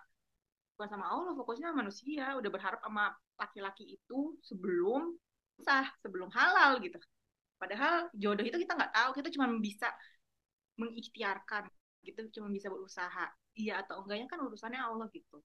bukan 0.79 0.89
sama 0.89 1.07
Allah 1.13 1.33
fokusnya 1.37 1.69
sama 1.69 1.85
manusia. 1.85 2.25
Udah 2.39 2.51
berharap 2.51 2.81
sama 2.81 3.13
laki-laki 3.37 4.01
itu 4.01 4.39
sebelum 4.41 5.13
sah 5.61 5.87
sebelum 6.01 6.31
halal 6.33 6.81
gitu. 6.81 6.97
Padahal 7.61 8.09
jodoh 8.17 8.45
itu 8.47 8.57
kita 8.57 8.73
nggak 8.79 8.93
tahu 8.97 9.11
kita 9.21 9.29
cuma 9.35 9.47
bisa 9.61 9.93
mengikhtiarkan 10.81 11.69
gitu 12.07 12.21
cuma 12.41 12.49
bisa 12.55 12.71
berusaha. 12.71 13.27
Iya 13.59 13.83
atau 13.83 14.07
enggaknya 14.07 14.27
kan 14.31 14.39
urusannya 14.47 14.81
Allah 14.81 15.07
gitu. 15.11 15.43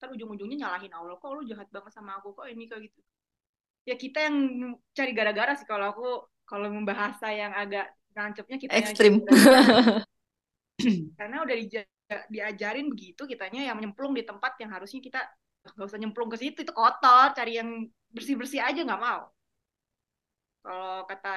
Ntar 0.00 0.08
ujung-ujungnya 0.12 0.66
nyalahin 0.66 0.92
Allah. 0.92 1.14
Kok 1.16 1.30
lu 1.38 1.42
jahat 1.46 1.68
banget 1.70 1.92
sama 1.94 2.18
aku? 2.18 2.34
Kok 2.34 2.46
ini 2.50 2.66
kayak 2.66 2.90
gitu? 2.90 3.00
Ya 3.84 3.94
kita 4.00 4.18
yang 4.26 4.36
cari 4.96 5.12
gara-gara 5.12 5.52
sih 5.54 5.68
kalau 5.68 5.86
aku 5.92 6.08
kalau 6.44 6.68
membahasa 6.72 7.32
yang 7.32 7.52
agak 7.52 7.92
nancepnya 8.16 8.56
kita 8.60 8.74
Ekstrim. 8.74 9.24
karena 11.18 11.36
udah 11.46 11.56
dija- 11.56 12.26
diajarin 12.28 12.90
begitu 12.90 13.22
kitanya 13.24 13.70
yang 13.70 13.78
nyemplung 13.78 14.12
di 14.12 14.26
tempat 14.26 14.58
yang 14.58 14.74
harusnya 14.74 15.00
kita 15.00 15.20
nggak 15.64 15.86
usah 15.88 16.00
nyemplung 16.00 16.28
ke 16.28 16.36
situ 16.36 16.60
itu 16.60 16.72
kotor 16.74 17.32
cari 17.32 17.56
yang 17.56 17.88
bersih-bersih 18.12 18.60
aja 18.60 18.80
nggak 18.84 19.00
mau. 19.00 19.30
Kalau 20.64 21.04
kata 21.04 21.28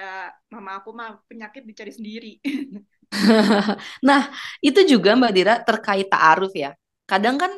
mama 0.55 0.79
aku 0.79 0.89
mah 0.95 1.19
penyakit 1.27 1.67
dicari 1.67 1.91
sendiri 1.91 2.39
Nah, 4.07 4.21
itu 4.63 4.79
juga 4.87 5.15
Mbak 5.15 5.31
Dira 5.35 5.53
terkait 5.63 6.07
ta'aruf 6.11 6.51
ya. 6.53 6.75
Kadang 7.07 7.39
kan 7.39 7.51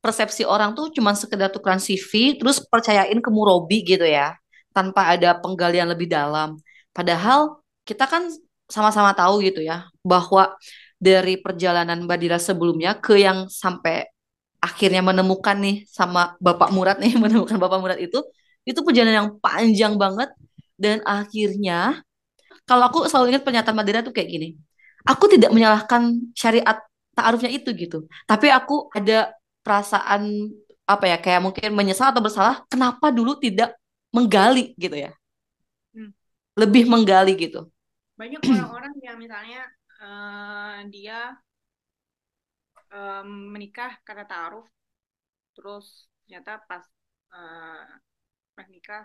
persepsi 0.00 0.44
orang 0.48 0.72
tuh 0.76 0.92
cuma 0.96 1.12
sekedar 1.16 1.52
tukeran 1.52 1.80
CV, 1.80 2.36
terus 2.40 2.60
percayain 2.64 3.18
ke 3.20 3.30
murabi 3.32 3.84
gitu 3.84 4.04
ya, 4.04 4.36
tanpa 4.72 5.12
ada 5.12 5.36
penggalian 5.36 5.88
lebih 5.92 6.08
dalam. 6.08 6.56
Padahal 6.96 7.60
kita 7.84 8.08
kan 8.08 8.28
sama-sama 8.70 9.12
tahu 9.16 9.44
gitu 9.44 9.60
ya, 9.64 9.88
bahwa 10.04 10.56
dari 11.00 11.40
perjalanan 11.40 12.04
Mbak 12.04 12.18
Dira 12.20 12.38
sebelumnya 12.40 12.96
ke 13.00 13.20
yang 13.20 13.48
sampai 13.48 14.04
akhirnya 14.60 15.00
menemukan 15.00 15.56
nih 15.56 15.88
sama 15.88 16.36
Bapak 16.40 16.70
Murad 16.72 17.00
nih, 17.00 17.16
menemukan 17.22 17.56
Bapak 17.60 17.80
Murad 17.80 18.00
itu, 18.00 18.20
itu 18.68 18.80
perjalanan 18.84 19.16
yang 19.26 19.30
panjang 19.40 19.96
banget. 19.96 20.28
Dan 20.80 21.04
akhirnya, 21.04 22.00
kalau 22.68 22.88
aku 22.88 23.04
selalu 23.08 23.36
ingat 23.36 23.44
pernyataan 23.44 23.74
Mbak 23.76 23.86
Dira 23.88 24.00
tuh 24.06 24.14
kayak 24.16 24.28
gini, 24.32 24.48
aku 25.06 25.24
tidak 25.32 25.50
menyalahkan 25.54 26.32
syariat 26.36 26.78
ta'arufnya 27.16 27.50
itu 27.52 27.70
gitu. 27.76 28.06
Tapi 28.28 28.48
aku 28.52 28.88
ada 28.94 29.32
perasaan 29.64 30.50
apa 30.88 31.04
ya 31.06 31.16
kayak 31.22 31.40
mungkin 31.44 31.70
menyesal 31.76 32.10
atau 32.10 32.22
bersalah 32.24 32.66
kenapa 32.66 33.14
dulu 33.14 33.38
tidak 33.38 33.76
menggali 34.14 34.74
gitu 34.78 34.96
ya. 34.98 35.10
Hmm. 35.94 36.10
Lebih 36.58 36.84
menggali 36.90 37.32
gitu. 37.38 37.70
banyak 38.20 38.42
orang-orang 38.52 38.94
yang 39.06 39.16
misalnya 39.18 39.60
eh, 40.02 40.76
dia 40.94 41.18
em, 42.94 43.28
menikah 43.54 43.92
karena 44.06 44.24
taaruf 44.32 44.66
terus 45.56 45.86
ternyata 46.24 46.52
pas 46.68 46.84
eh, 47.38 47.84
pas 48.56 48.68
nikah 48.74 49.04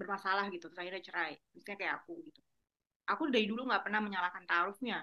bermasalah 0.00 0.44
gitu 0.54 0.64
terus 0.70 0.80
akhirnya 0.82 1.02
cerai 1.08 1.32
misalnya 1.54 1.78
kayak 1.80 1.94
aku 2.00 2.12
gitu 2.26 2.40
aku 3.08 3.32
dari 3.32 3.48
dulu 3.48 3.64
nggak 3.68 3.82
pernah 3.88 4.00
menyalahkan 4.04 4.44
taarufnya 4.44 5.00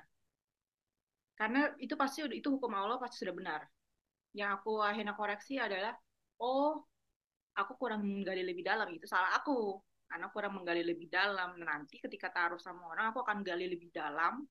karena 1.35 1.67
itu 1.83 1.93
pasti 1.99 2.23
itu 2.31 2.47
hukum 2.47 2.71
Allah 2.71 2.97
pasti 2.97 3.23
sudah 3.23 3.35
benar. 3.35 3.61
Yang 4.31 4.49
aku 4.59 4.71
akhirnya 4.79 5.13
koreksi 5.15 5.59
adalah 5.59 5.91
oh 6.39 6.79
aku 7.59 7.71
kurang 7.75 8.07
menggali 8.07 8.43
lebih 8.43 8.63
dalam. 8.63 8.87
Itu 8.95 9.05
salah 9.07 9.35
aku. 9.35 9.79
Karena 10.07 10.31
kurang 10.31 10.55
menggali 10.55 10.81
lebih 10.87 11.11
dalam. 11.11 11.59
Nanti 11.59 11.99
ketika 11.99 12.31
taruh 12.31 12.59
sama 12.59 12.87
orang 12.87 13.11
aku 13.11 13.19
akan 13.27 13.43
gali 13.43 13.67
lebih 13.67 13.91
dalam 13.91 14.47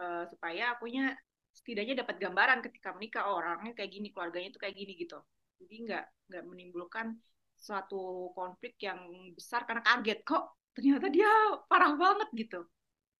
uh, 0.00 0.24
supaya 0.32 0.72
akunya 0.72 1.12
setidaknya 1.52 2.00
dapat 2.00 2.16
gambaran 2.16 2.64
ketika 2.64 2.96
menikah 2.96 3.28
oh, 3.28 3.36
orangnya 3.36 3.76
kayak 3.76 3.92
gini 3.92 4.08
keluarganya 4.08 4.48
itu 4.48 4.60
kayak 4.60 4.76
gini 4.76 4.92
gitu. 4.96 5.20
Jadi 5.60 5.74
nggak 5.92 6.04
nggak 6.32 6.44
menimbulkan 6.48 7.12
suatu 7.52 8.32
konflik 8.32 8.80
yang 8.80 8.98
besar 9.36 9.68
karena 9.68 9.84
kaget 9.84 10.24
kok 10.24 10.56
ternyata 10.76 11.06
dia 11.12 11.28
parah 11.68 11.92
banget 11.96 12.28
gitu. 12.36 12.60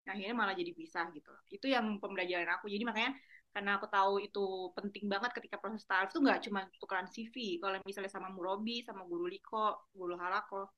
Akhirnya 0.08 0.34
malah 0.34 0.54
jadi 0.56 0.72
pisah 0.74 1.12
gitu. 1.14 1.30
Itu 1.52 1.66
yang 1.70 2.00
pembelajaran 2.02 2.58
aku. 2.58 2.66
Jadi 2.66 2.82
makanya 2.82 3.12
karena 3.52 3.76
aku 3.76 3.86
tahu 3.86 4.12
itu 4.24 4.72
penting 4.72 5.04
banget 5.12 5.30
ketika 5.36 5.60
proses 5.60 5.84
tarif 5.84 6.08
itu 6.10 6.20
nggak 6.24 6.40
cuma 6.48 6.60
tukeran 6.80 7.04
CV 7.04 7.60
kalau 7.60 7.76
misalnya 7.84 8.08
sama 8.08 8.32
Murobi 8.32 8.80
sama 8.80 9.04
guru 9.04 9.28
Liko 9.28 9.92
guru 9.92 10.16
Halako. 10.16 10.72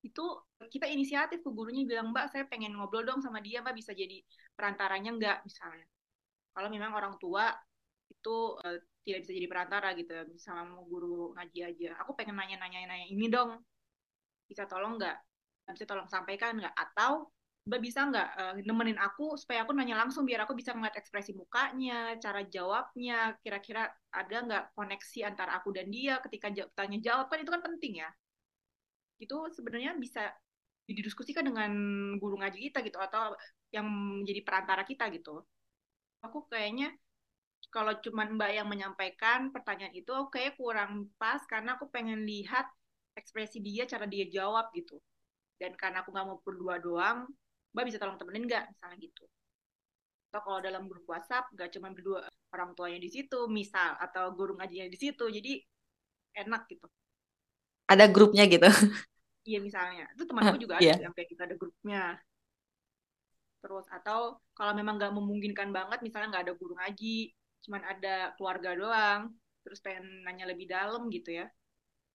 Itu 0.00 0.24
kita 0.72 0.88
inisiatif 0.88 1.44
ke 1.44 1.50
gurunya 1.52 1.84
bilang 1.84 2.12
mbak 2.12 2.32
saya 2.32 2.44
pengen 2.48 2.76
ngobrol 2.76 3.04
dong 3.04 3.20
sama 3.20 3.40
dia 3.44 3.60
mbak 3.60 3.76
bisa 3.76 3.92
jadi 3.92 4.20
perantaranya 4.56 5.10
nggak? 5.14 5.38
Misalnya. 5.44 5.86
Kalau 6.54 6.68
memang 6.72 6.92
orang 6.96 7.14
tua 7.20 7.52
itu 8.08 8.36
uh, 8.62 8.78
tidak 9.04 9.18
bisa 9.28 9.32
jadi 9.36 9.48
perantara 9.52 9.88
gitu. 9.94 10.12
Sama 10.40 10.64
mau 10.64 10.82
guru 10.88 11.36
ngaji 11.36 11.60
aja. 11.68 11.88
Aku 12.02 12.16
pengen 12.16 12.34
nanya 12.40 12.56
nanya 12.56 12.88
nanya 12.88 13.06
ini 13.12 13.28
dong. 13.28 13.60
Bisa 14.48 14.64
tolong 14.64 14.96
nggak 14.96 15.16
bisa 15.72 15.88
tolong 15.88 16.10
sampaikan 16.10 16.60
nggak 16.60 16.74
atau 16.76 17.32
Mbak 17.64 17.80
bisa 17.80 18.04
nggak 18.04 18.28
uh, 18.36 18.54
nemenin 18.60 19.00
aku 19.00 19.40
supaya 19.40 19.64
aku 19.64 19.72
nanya 19.72 19.96
langsung 19.96 20.28
biar 20.28 20.44
aku 20.44 20.52
bisa 20.52 20.76
ngeliat 20.76 21.00
ekspresi 21.00 21.32
mukanya, 21.32 22.12
cara 22.20 22.44
jawabnya, 22.44 23.40
kira-kira 23.40 23.88
ada 24.12 24.36
nggak 24.44 24.64
koneksi 24.76 25.20
antara 25.24 25.56
aku 25.56 25.72
dan 25.72 25.88
dia 25.88 26.20
ketika 26.28 26.52
tanya 26.76 27.00
jawab 27.00 27.32
kan 27.32 27.40
itu 27.40 27.48
kan 27.48 27.64
penting 27.64 28.04
ya. 28.04 28.10
Itu 29.16 29.48
sebenarnya 29.56 29.96
bisa 29.96 30.28
didiskusikan 30.84 31.48
dengan 31.48 31.72
guru 32.20 32.36
ngaji 32.36 32.68
kita 32.68 32.84
gitu 32.84 33.00
atau 33.00 33.32
yang 33.72 33.88
menjadi 33.88 34.44
perantara 34.44 34.84
kita 34.84 35.08
gitu. 35.16 35.40
Aku 36.20 36.44
kayaknya 36.52 36.92
kalau 37.72 37.96
cuma 38.04 38.28
Mbak 38.28 38.50
yang 38.60 38.68
menyampaikan 38.68 39.48
pertanyaan 39.56 39.96
itu 39.96 40.12
oke 40.12 40.36
okay, 40.36 40.52
kurang 40.52 41.08
pas 41.16 41.40
karena 41.48 41.80
aku 41.80 41.88
pengen 41.88 42.28
lihat 42.28 42.68
ekspresi 43.16 43.64
dia, 43.64 43.88
cara 43.88 44.04
dia 44.04 44.28
jawab 44.28 44.68
gitu. 44.76 45.00
Dan 45.58 45.72
karena 45.78 46.02
aku 46.02 46.10
nggak 46.10 46.26
mau 46.26 46.38
berdua 46.42 46.82
doang, 46.82 47.28
mbak 47.74 47.84
bisa 47.86 47.98
tolong 48.02 48.18
temenin 48.18 48.46
nggak? 48.46 48.64
Misalnya 48.74 48.96
gitu. 48.98 49.24
Atau 50.30 50.40
kalau 50.42 50.58
dalam 50.58 50.90
grup 50.90 51.06
WhatsApp 51.06 51.50
nggak 51.54 51.70
cuma 51.78 51.94
berdua 51.94 52.26
orang 52.54 52.74
tuanya 52.78 52.98
di 53.02 53.10
situ 53.10 53.50
misal 53.50 53.98
atau 53.98 54.30
guru 54.34 54.54
ngajinya 54.58 54.86
di 54.86 54.98
situ 54.98 55.24
jadi 55.26 55.62
enak 56.46 56.66
gitu. 56.70 56.86
Ada 57.90 58.06
grupnya 58.10 58.46
gitu. 58.46 58.66
Iya 59.44 59.60
misalnya. 59.60 60.08
Itu 60.16 60.24
temanku 60.24 60.56
juga 60.56 60.80
ada 60.80 60.88
yeah. 60.88 60.96
sampai 61.04 61.28
kita 61.28 61.44
ada 61.44 61.52
grupnya. 61.60 62.16
Terus 63.60 63.84
atau 63.92 64.40
kalau 64.56 64.72
memang 64.72 64.96
nggak 64.96 65.12
memungkinkan 65.12 65.68
banget 65.68 66.00
misalnya 66.00 66.32
nggak 66.32 66.44
ada 66.48 66.54
guru 66.56 66.72
ngaji 66.80 67.28
cuman 67.64 67.80
ada 67.84 68.32
keluarga 68.36 68.76
doang 68.76 69.20
terus 69.64 69.80
pengen 69.84 70.24
nanya 70.24 70.48
lebih 70.48 70.64
dalam 70.64 71.12
gitu 71.12 71.44
ya. 71.44 71.46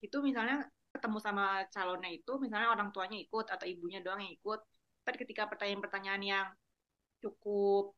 Itu 0.02 0.26
misalnya 0.26 0.66
ketemu 0.90 1.18
sama 1.22 1.64
calonnya 1.70 2.10
itu 2.10 2.32
misalnya 2.42 2.74
orang 2.74 2.90
tuanya 2.90 3.18
ikut 3.18 3.46
atau 3.46 3.66
ibunya 3.66 4.02
doang 4.02 4.20
yang 4.20 4.34
ikut 4.34 4.60
tapi 5.06 5.16
ketika 5.22 5.46
pertanyaan-pertanyaan 5.46 6.22
yang 6.22 6.46
cukup 7.22 7.94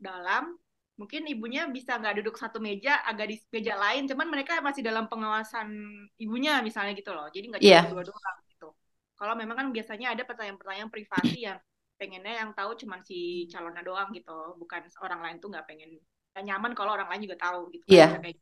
dalam 0.00 0.56
mungkin 0.96 1.24
ibunya 1.24 1.66
bisa 1.68 1.96
nggak 1.96 2.20
duduk 2.20 2.36
satu 2.36 2.60
meja 2.60 3.00
agak 3.08 3.32
di 3.32 3.36
meja 3.52 3.74
lain 3.80 4.04
cuman 4.04 4.28
mereka 4.28 4.60
masih 4.60 4.84
dalam 4.84 5.08
pengawasan 5.08 5.72
ibunya 6.20 6.60
misalnya 6.60 6.92
gitu 6.92 7.16
loh 7.16 7.28
jadi 7.32 7.48
nggak 7.48 7.60
cuma 7.64 7.72
yeah. 7.80 7.88
dua 7.88 8.04
doang 8.04 8.36
gitu 8.48 8.68
kalau 9.16 9.34
memang 9.38 9.56
kan 9.56 9.68
biasanya 9.72 10.12
ada 10.12 10.22
pertanyaan-pertanyaan 10.28 10.90
privasi 10.92 11.48
yang 11.48 11.58
pengennya 11.96 12.44
yang 12.44 12.50
tahu 12.52 12.74
cuman 12.74 13.00
si 13.06 13.46
calonnya 13.48 13.80
doang 13.86 14.10
gitu 14.12 14.58
bukan 14.58 14.84
orang 15.00 15.20
lain 15.22 15.36
tuh 15.38 15.48
nggak 15.54 15.66
pengen 15.70 15.90
gak 16.32 16.44
nyaman 16.44 16.72
kalau 16.72 16.96
orang 16.96 17.08
lain 17.08 17.24
juga 17.28 17.38
tahu 17.40 17.72
gitu 17.72 17.86
yeah. 17.88 18.18
kayak 18.18 18.40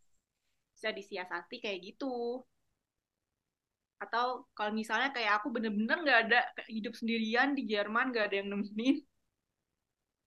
bisa 0.74 0.88
disiasati 0.96 1.57
kayak 1.61 1.79
gitu 1.85 2.40
atau 4.02 4.48
kalau 4.56 4.72
misalnya 4.80 5.08
kayak 5.16 5.32
aku 5.38 5.48
bener-bener 5.54 5.96
nggak 6.04 6.18
ada 6.24 6.38
hidup 6.72 6.92
sendirian 6.96 7.52
di 7.58 7.62
Jerman 7.70 8.04
nggak 8.10 8.24
ada 8.32 8.36
yang 8.40 8.48
nemenin 8.52 8.96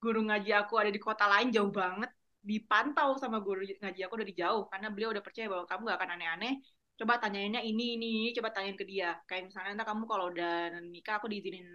guru 0.03 0.19
ngaji 0.27 0.51
aku 0.61 0.73
ada 0.81 0.91
di 0.95 1.01
kota 1.01 1.25
lain 1.33 1.47
jauh 1.55 1.71
banget 1.71 2.11
dipantau 2.43 3.15
sama 3.15 3.39
guru 3.39 3.63
ngaji 3.63 4.01
aku 4.03 4.15
dari 4.21 4.33
jauh 4.35 4.67
karena 4.71 4.87
beliau 4.91 5.09
udah 5.15 5.23
percaya 5.23 5.47
bahwa 5.47 5.65
kamu 5.69 5.81
gak 5.89 5.97
akan 5.99 6.11
aneh-aneh. 6.19 6.53
Coba 6.99 7.13
tanyainnya 7.23 7.61
ini 7.63 7.97
ini 7.97 8.07
ini 8.19 8.29
coba 8.37 8.51
tanyain 8.53 8.75
ke 8.75 8.85
dia. 8.85 9.15
Kayak 9.25 9.49
misalnya 9.49 9.71
entah 9.79 9.87
kamu 9.87 10.03
kalau 10.11 10.25
udah 10.29 10.51
nikah 10.93 11.15
aku 11.17 11.27
diizinin 11.31 11.65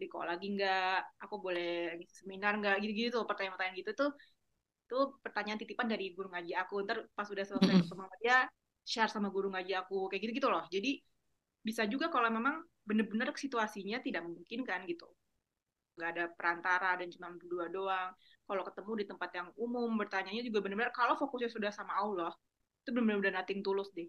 di 0.00 0.06
kok 0.08 0.24
lagi 0.24 0.46
nggak? 0.56 1.20
Aku 1.28 1.34
boleh 1.44 2.00
seminar 2.08 2.52
nggak? 2.58 2.76
Gitu-gitu 2.82 3.08
tuh 3.20 3.22
pertanyaan-pertanyaan 3.28 3.76
gitu 3.84 3.92
tuh 4.00 4.10
tuh 4.88 5.02
pertanyaan 5.20 5.60
titipan 5.60 5.86
dari 5.92 6.04
guru 6.16 6.28
ngaji 6.32 6.52
aku. 6.56 6.74
Ntar 6.88 6.98
pas 7.12 7.28
udah 7.28 7.44
selesai 7.44 7.84
sama 7.84 8.08
dia 8.24 8.48
share 8.88 9.12
sama 9.12 9.28
guru 9.28 9.52
ngaji 9.52 9.72
aku 9.76 10.08
kayak 10.08 10.20
gitu 10.24 10.32
gitu 10.40 10.48
loh. 10.48 10.64
Jadi 10.72 10.88
bisa 11.68 11.84
juga 11.84 12.08
kalau 12.08 12.32
memang 12.32 12.64
benar-benar 12.88 13.36
situasinya 13.36 14.00
tidak 14.00 14.24
memungkinkan 14.24 14.88
gitu. 14.88 15.04
Nggak 16.00 16.08
ada 16.16 16.24
perantara 16.32 16.96
dan 16.96 17.12
cuma 17.12 17.28
berdua 17.36 17.68
doang. 17.68 18.10
Kalau 18.48 18.64
ketemu 18.64 18.92
di 18.96 19.04
tempat 19.04 19.30
yang 19.36 19.48
umum 19.60 19.92
bertanyanya 20.00 20.40
juga 20.40 20.64
benar-benar 20.64 20.96
kalau 20.96 21.20
fokusnya 21.20 21.52
sudah 21.52 21.68
sama 21.68 21.92
Allah 22.00 22.32
itu 22.80 22.88
benar-benar 22.96 23.20
udah 23.20 23.32
nating 23.44 23.60
tulus 23.60 23.92
deh. 23.92 24.08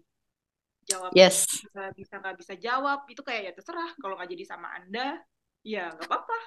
Jawab 0.88 1.12
yes. 1.12 1.44
bisa 1.60 1.92
bisa 1.92 2.14
nggak 2.16 2.36
bisa 2.40 2.54
jawab 2.56 3.04
itu 3.12 3.20
kayak 3.20 3.42
ya 3.44 3.52
terserah. 3.52 3.92
Kalau 4.00 4.16
nggak 4.16 4.30
jadi 4.32 4.44
sama 4.48 4.72
anda 4.72 5.20
ya 5.60 5.92
nggak 5.92 6.08
apa-apa 6.08 6.38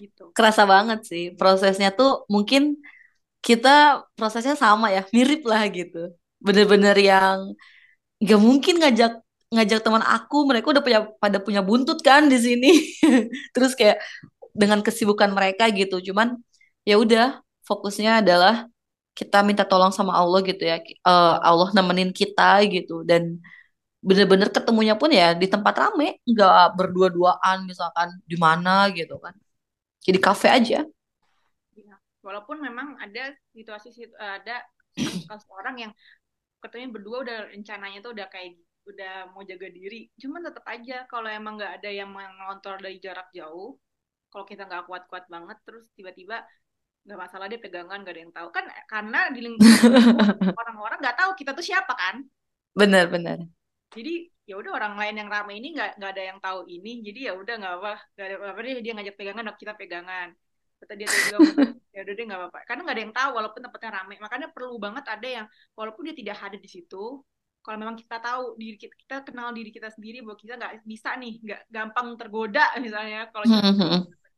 gitu. 0.00 0.24
Kerasa 0.32 0.64
banget 0.64 1.04
sih 1.04 1.36
prosesnya 1.36 1.92
tuh 1.92 2.24
mungkin 2.32 2.80
kita 3.44 4.08
prosesnya 4.16 4.56
sama 4.56 4.88
ya 4.88 5.04
mirip 5.12 5.44
lah 5.44 5.68
gitu. 5.68 6.16
Bener-bener 6.40 6.96
yang 6.96 7.52
nggak 8.24 8.40
mungkin 8.40 8.80
ngajak 8.80 9.20
ngajak 9.50 9.82
teman 9.82 10.02
aku 10.06 10.46
mereka 10.46 10.70
udah 10.70 10.82
punya 10.82 11.00
pada 11.18 11.38
punya 11.42 11.60
buntut 11.60 11.98
kan 12.06 12.30
di 12.30 12.38
sini. 12.38 12.70
Terus 13.54 13.74
kayak 13.74 13.98
dengan 14.54 14.80
kesibukan 14.80 15.30
mereka 15.34 15.66
gitu. 15.74 15.98
Cuman 16.10 16.38
ya 16.86 16.96
udah 16.96 17.42
fokusnya 17.66 18.22
adalah 18.22 18.70
kita 19.18 19.42
minta 19.42 19.66
tolong 19.66 19.90
sama 19.90 20.14
Allah 20.14 20.40
gitu 20.46 20.62
ya. 20.62 20.78
Uh, 21.02 21.36
Allah 21.42 21.68
nemenin 21.74 22.14
kita 22.14 22.62
gitu. 22.70 23.02
Dan 23.02 23.42
bener-bener 24.00 24.48
ketemunya 24.48 24.94
pun 24.96 25.10
ya 25.10 25.34
di 25.34 25.50
tempat 25.50 25.74
rame. 25.74 26.22
Nggak 26.22 26.78
berdua-duaan 26.78 27.66
misalkan 27.66 28.22
di 28.22 28.38
mana 28.38 28.86
gitu 28.94 29.18
kan. 29.18 29.34
Jadi 30.00 30.18
kafe 30.22 30.48
aja. 30.48 30.86
Ya, 31.74 31.94
walaupun 32.22 32.62
memang 32.62 32.96
ada 33.02 33.34
situasi 33.50 33.90
ada 34.14 34.62
kasus 35.28 35.50
orang 35.50 35.90
yang 35.90 35.92
ketemu 36.62 36.92
berdua 36.92 37.24
udah 37.24 37.38
rencananya 37.50 37.98
tuh 38.04 38.12
udah 38.14 38.28
kayak 38.28 38.60
udah 38.86 39.32
mau 39.32 39.42
jaga 39.44 39.68
diri. 39.68 40.08
Cuman 40.16 40.40
tetap 40.46 40.64
aja 40.68 41.04
kalau 41.10 41.28
emang 41.28 41.58
nggak 41.60 41.82
ada 41.82 41.90
yang 41.90 42.10
mengontrol 42.10 42.80
dari 42.80 42.96
jarak 43.02 43.28
jauh 43.34 43.76
kalau 44.30 44.44
kita 44.46 44.62
nggak 44.64 44.86
kuat-kuat 44.86 45.26
banget 45.26 45.58
terus 45.66 45.84
tiba-tiba 45.98 46.46
nggak 47.00 47.18
masalah 47.18 47.46
dia 47.50 47.58
pegangan 47.58 48.00
nggak 48.00 48.14
ada 48.14 48.22
yang 48.22 48.34
tahu. 48.34 48.48
Kan 48.54 48.64
karena 48.86 49.20
di 49.34 49.40
lingkungan 49.42 49.80
orang-orang 50.60 50.98
nggak 51.02 51.18
tahu 51.18 51.30
kita 51.36 51.50
tuh 51.52 51.64
siapa 51.64 51.92
kan. 51.96 52.22
Benar-benar 52.76 53.44
jadi 53.90 54.30
ya 54.46 54.54
udah 54.58 54.72
orang 54.78 54.94
lain 54.98 55.14
yang 55.18 55.28
ramai 55.30 55.58
ini 55.58 55.74
nggak 55.74 55.98
nggak 55.98 56.10
ada 56.14 56.22
yang 56.30 56.38
tahu 56.38 56.60
ini 56.70 57.02
jadi 57.06 57.18
ya 57.30 57.32
udah 57.38 57.54
nggak 57.58 57.74
apa 57.78 57.92
nggak 58.14 58.26
ada 58.26 58.36
apa 58.54 58.60
dia 58.62 58.74
dia 58.82 58.92
ngajak 58.94 59.16
pegangan 59.18 59.44
kita 59.58 59.72
pegangan. 59.74 60.28
Kata 60.80 60.92
dia 60.96 61.06
juga 61.10 61.36
ya 61.92 62.00
udah 62.06 62.14
deh 62.14 62.24
nggak 62.24 62.40
apa-apa. 62.40 62.58
Karena 62.64 62.80
nggak 62.86 62.96
ada 62.96 63.02
yang 63.04 63.14
tahu 63.14 63.30
walaupun 63.36 63.60
tempatnya 63.66 63.90
ramai 64.00 64.16
makanya 64.22 64.48
perlu 64.54 64.74
banget 64.78 65.04
ada 65.10 65.28
yang 65.28 65.46
walaupun 65.74 66.02
dia 66.08 66.16
tidak 66.16 66.36
hadir 66.40 66.60
di 66.62 66.70
situ 66.70 67.20
kalau 67.70 67.86
memang 67.86 67.94
kita 67.94 68.18
tahu 68.18 68.58
diri 68.58 68.74
kita, 68.74 68.94
kita 68.98 69.16
kenal 69.22 69.54
diri 69.54 69.70
kita 69.70 69.94
sendiri 69.94 70.26
bahwa 70.26 70.34
kita 70.34 70.58
nggak 70.58 70.82
bisa 70.82 71.14
nih 71.14 71.38
nggak 71.38 71.60
gampang 71.70 72.18
tergoda 72.18 72.66
misalnya. 72.82 73.30
Kalau 73.30 73.46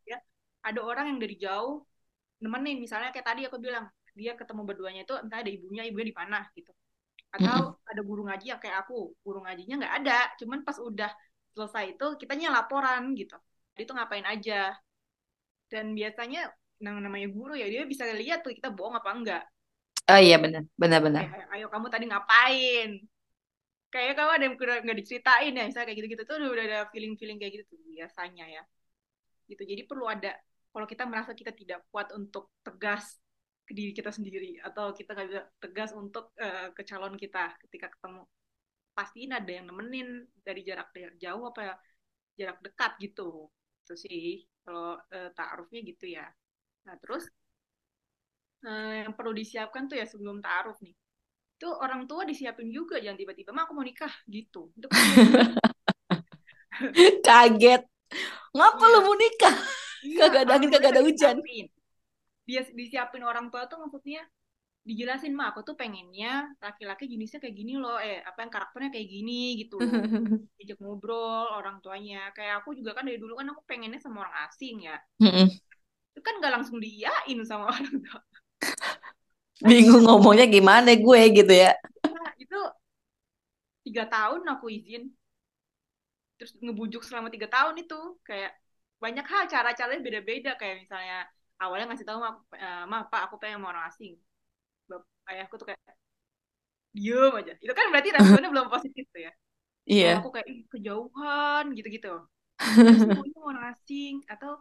ya 0.04 0.20
ada 0.60 0.80
orang 0.84 1.16
yang 1.16 1.18
dari 1.24 1.40
jauh 1.40 1.80
nemenin 2.44 2.76
misalnya 2.76 3.08
kayak 3.08 3.24
tadi 3.24 3.48
aku 3.48 3.56
bilang 3.56 3.88
dia 4.12 4.36
ketemu 4.36 4.68
berduanya 4.68 5.08
itu 5.08 5.16
entah 5.16 5.40
ada 5.40 5.48
ibunya 5.48 5.88
ibunya 5.88 6.12
di 6.12 6.16
mana 6.20 6.44
gitu. 6.52 6.76
Atau 7.32 7.80
ada 7.88 8.00
guru 8.04 8.28
ngaji 8.28 8.52
yang 8.52 8.60
kayak 8.60 8.84
aku 8.84 9.16
guru 9.24 9.40
ngajinya 9.48 9.80
nggak 9.80 9.94
ada. 10.04 10.18
Cuman 10.36 10.60
pas 10.60 10.76
udah 10.76 11.08
selesai 11.56 11.96
itu 11.96 12.06
kitanya 12.20 12.52
laporan 12.52 13.16
gitu. 13.16 13.40
Dia 13.72 13.88
itu 13.88 13.96
ngapain 13.96 14.28
aja. 14.28 14.76
Dan 15.72 15.96
biasanya 15.96 16.52
yang 16.84 17.00
namanya 17.00 17.32
guru 17.32 17.56
ya 17.56 17.64
dia 17.64 17.88
bisa 17.88 18.04
lihat 18.12 18.44
tuh 18.44 18.52
kita 18.52 18.68
bohong 18.68 18.92
apa 19.00 19.08
enggak. 19.16 19.44
Oh 20.12 20.20
iya 20.20 20.36
benar, 20.36 20.68
benar-benar. 20.76 21.24
Ayo, 21.32 21.46
ayo 21.56 21.66
kamu 21.72 21.86
tadi 21.88 22.04
ngapain? 22.10 23.08
Kayak 23.92 24.16
kalau 24.16 24.32
ada 24.32 24.44
yang 24.48 24.56
nggak 24.56 24.98
diceritain 25.04 25.52
ya 25.52 25.64
misalnya 25.68 25.86
kayak 25.92 25.98
gitu-gitu. 26.00 26.22
Tuh 26.24 26.36
udah 26.40 26.64
ada 26.64 26.80
feeling-feeling 26.88 27.38
kayak 27.38 27.52
gitu 27.60 27.64
tuh 27.76 27.78
biasanya 27.92 28.44
ya. 28.48 28.62
Gitu. 29.46 29.62
Jadi 29.62 29.82
perlu 29.84 30.08
ada 30.08 30.32
kalau 30.72 30.86
kita 30.88 31.04
merasa 31.04 31.36
kita 31.36 31.52
tidak 31.52 31.84
kuat 31.92 32.08
untuk 32.16 32.56
tegas 32.64 33.20
ke 33.68 33.72
diri 33.76 33.92
kita 33.92 34.08
sendiri 34.08 34.58
atau 34.64 34.96
kita 34.96 35.12
nggak 35.12 35.28
bisa 35.28 35.42
tegas 35.60 35.90
untuk 35.92 36.32
uh, 36.40 36.72
ke 36.72 36.82
calon 36.88 37.14
kita 37.20 37.54
ketika 37.68 37.92
ketemu 37.92 38.24
pastiin 38.96 39.32
ada 39.36 39.48
yang 39.52 39.68
nemenin 39.68 40.26
dari 40.40 40.64
jarak 40.64 40.92
jauh 41.20 41.44
apa 41.52 41.60
ya, 41.60 41.74
jarak 42.40 42.58
dekat 42.64 42.92
gitu. 43.04 43.52
Itu 43.84 43.94
sih 44.00 44.48
kalau 44.64 44.96
uh, 44.96 45.30
taarufnya 45.36 45.80
gitu 45.84 46.08
ya. 46.08 46.26
Nah 46.88 46.96
terus 46.96 47.28
uh, 48.64 49.04
yang 49.04 49.12
perlu 49.12 49.36
disiapkan 49.36 49.84
tuh 49.84 50.00
ya 50.00 50.08
sebelum 50.08 50.40
taaruf 50.40 50.80
nih 50.80 50.96
itu 51.62 51.70
orang 51.70 52.10
tua 52.10 52.26
disiapin 52.26 52.74
juga 52.74 52.98
jangan 52.98 53.14
tiba-tiba 53.14 53.54
mah 53.54 53.70
aku 53.70 53.78
mau 53.78 53.86
nikah 53.86 54.10
gitu. 54.26 54.74
Itu 54.74 54.90
kaget. 57.30 57.86
Ngapa 58.50 58.82
iya. 58.82 58.90
lu 58.90 58.98
mau 59.06 59.14
nikah? 59.14 59.54
Iya, 60.02 60.18
kagak 60.26 60.42
ada 60.42 60.52
angin 60.58 60.70
kagak 60.74 60.90
ada 60.90 61.02
hujan. 61.06 61.38
Dia 62.42 62.66
disiapin 62.74 63.22
orang 63.22 63.46
tua 63.54 63.70
tuh 63.70 63.78
maksudnya 63.78 64.26
dijelasin 64.82 65.38
mah 65.38 65.54
aku 65.54 65.62
tuh 65.62 65.78
pengennya 65.78 66.50
laki-laki 66.58 67.06
jenisnya 67.06 67.38
kayak 67.38 67.54
gini 67.54 67.78
loh 67.78 68.02
eh 68.02 68.18
apa 68.26 68.42
yang 68.42 68.50
karakternya 68.50 68.90
kayak 68.90 69.06
gini 69.06 69.62
gitu. 69.62 69.78
Diajak 70.58 70.82
ngobrol 70.82 71.46
orang 71.46 71.78
tuanya. 71.78 72.34
Kayak 72.34 72.66
aku 72.66 72.74
juga 72.74 72.98
kan 72.98 73.06
dari 73.06 73.22
dulu 73.22 73.38
kan 73.38 73.46
aku 73.54 73.62
pengennya 73.70 74.02
sama 74.02 74.26
orang 74.26 74.50
asing 74.50 74.82
ya. 74.82 74.98
Itu 76.10 76.26
kan 76.26 76.42
gak 76.42 76.58
langsung 76.58 76.82
diiyain 76.82 77.38
sama 77.46 77.68
orang 77.70 78.02
tua 78.02 78.18
bingung 79.62 80.02
ngomongnya 80.06 80.46
gimana 80.50 80.90
gue 80.92 81.20
gitu 81.32 81.52
ya. 81.54 81.72
Nah, 82.06 82.30
itu 82.38 82.60
tiga 83.86 84.04
tahun 84.10 84.42
aku 84.46 84.66
izin. 84.68 85.10
Terus 86.38 86.52
ngebujuk 86.58 87.02
selama 87.06 87.30
tiga 87.30 87.46
tahun 87.46 87.78
itu. 87.78 88.00
Kayak 88.26 88.58
banyak 88.98 89.26
hal 89.26 89.44
cara-caranya 89.46 90.02
beda-beda. 90.02 90.52
Kayak 90.58 90.86
misalnya 90.86 91.18
awalnya 91.62 91.94
ngasih 91.94 92.06
tahu 92.06 92.18
ma, 92.18 92.30
uh, 92.34 92.84
ma 92.90 93.06
pak 93.06 93.30
aku 93.30 93.38
pengen 93.38 93.62
mau 93.62 93.70
orang 93.70 93.86
asing. 93.86 94.18
Bap, 94.90 95.06
ayahku 95.30 95.54
tuh 95.58 95.70
kayak 95.70 95.80
diem 96.92 97.32
aja. 97.32 97.54
Itu 97.62 97.72
kan 97.72 97.86
berarti 97.88 98.08
responnya 98.12 98.50
belum 98.50 98.68
positif 98.68 99.06
tuh 99.14 99.22
ya. 99.24 99.32
Iya. 99.86 100.04
Yeah. 100.06 100.16
aku 100.22 100.30
kayak 100.34 100.48
kejauhan 100.70 101.64
gitu-gitu. 101.78 102.14
Terus 102.58 103.38
orang 103.38 103.74
asing. 103.74 104.22
Atau 104.26 104.58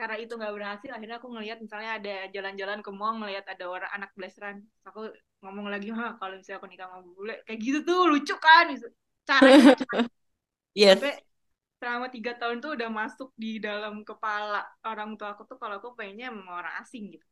cara 0.00 0.14
itu 0.16 0.32
nggak 0.32 0.54
berhasil 0.56 0.90
akhirnya 0.96 1.20
aku 1.20 1.28
ngelihat 1.28 1.58
misalnya 1.60 1.90
ada 2.00 2.14
jalan-jalan 2.32 2.80
ke 2.80 2.90
mall 2.90 3.20
ngelihat 3.20 3.44
ada 3.44 3.64
orang 3.68 3.90
anak 3.92 4.10
blasteran. 4.16 4.64
Aku 4.88 5.12
ngomong 5.44 5.68
lagi 5.68 5.92
mah 5.92 6.16
kalau 6.16 6.40
misalnya 6.40 6.58
aku 6.64 6.68
nikah 6.72 6.88
sama 6.88 7.04
bule 7.04 7.34
kayak 7.44 7.58
gitu 7.60 7.78
tuh 7.84 8.00
lucu 8.08 8.34
kan 8.40 8.72
caranya 9.28 9.76
yes. 10.80 10.96
sampai 10.96 11.14
selama 11.80 12.06
tiga 12.12 12.32
tahun 12.36 12.60
tuh 12.60 12.76
udah 12.76 12.88
masuk 12.92 13.28
di 13.36 13.56
dalam 13.56 14.04
kepala 14.04 14.64
orang 14.84 15.16
tua 15.16 15.32
aku 15.32 15.48
tuh 15.48 15.56
kalau 15.56 15.80
aku 15.80 15.96
pengennya 15.96 16.32
sama 16.32 16.64
orang 16.64 16.74
asing 16.80 17.04
gitu. 17.16 17.26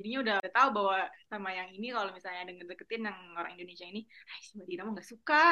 Jadinya 0.00 0.18
udah, 0.24 0.34
tahu 0.48 0.68
bahwa 0.72 0.96
sama 1.28 1.48
yang 1.52 1.68
ini 1.76 1.92
kalau 1.92 2.08
misalnya 2.16 2.48
ada 2.48 2.52
deketin 2.56 3.04
yang 3.04 3.18
orang 3.36 3.52
Indonesia 3.52 3.84
ini 3.84 4.08
ah 4.08 4.38
si 4.40 4.56
Mbak 4.56 4.66
Dina 4.68 4.82
mah 4.88 4.92
nggak 4.96 5.08
suka. 5.12 5.44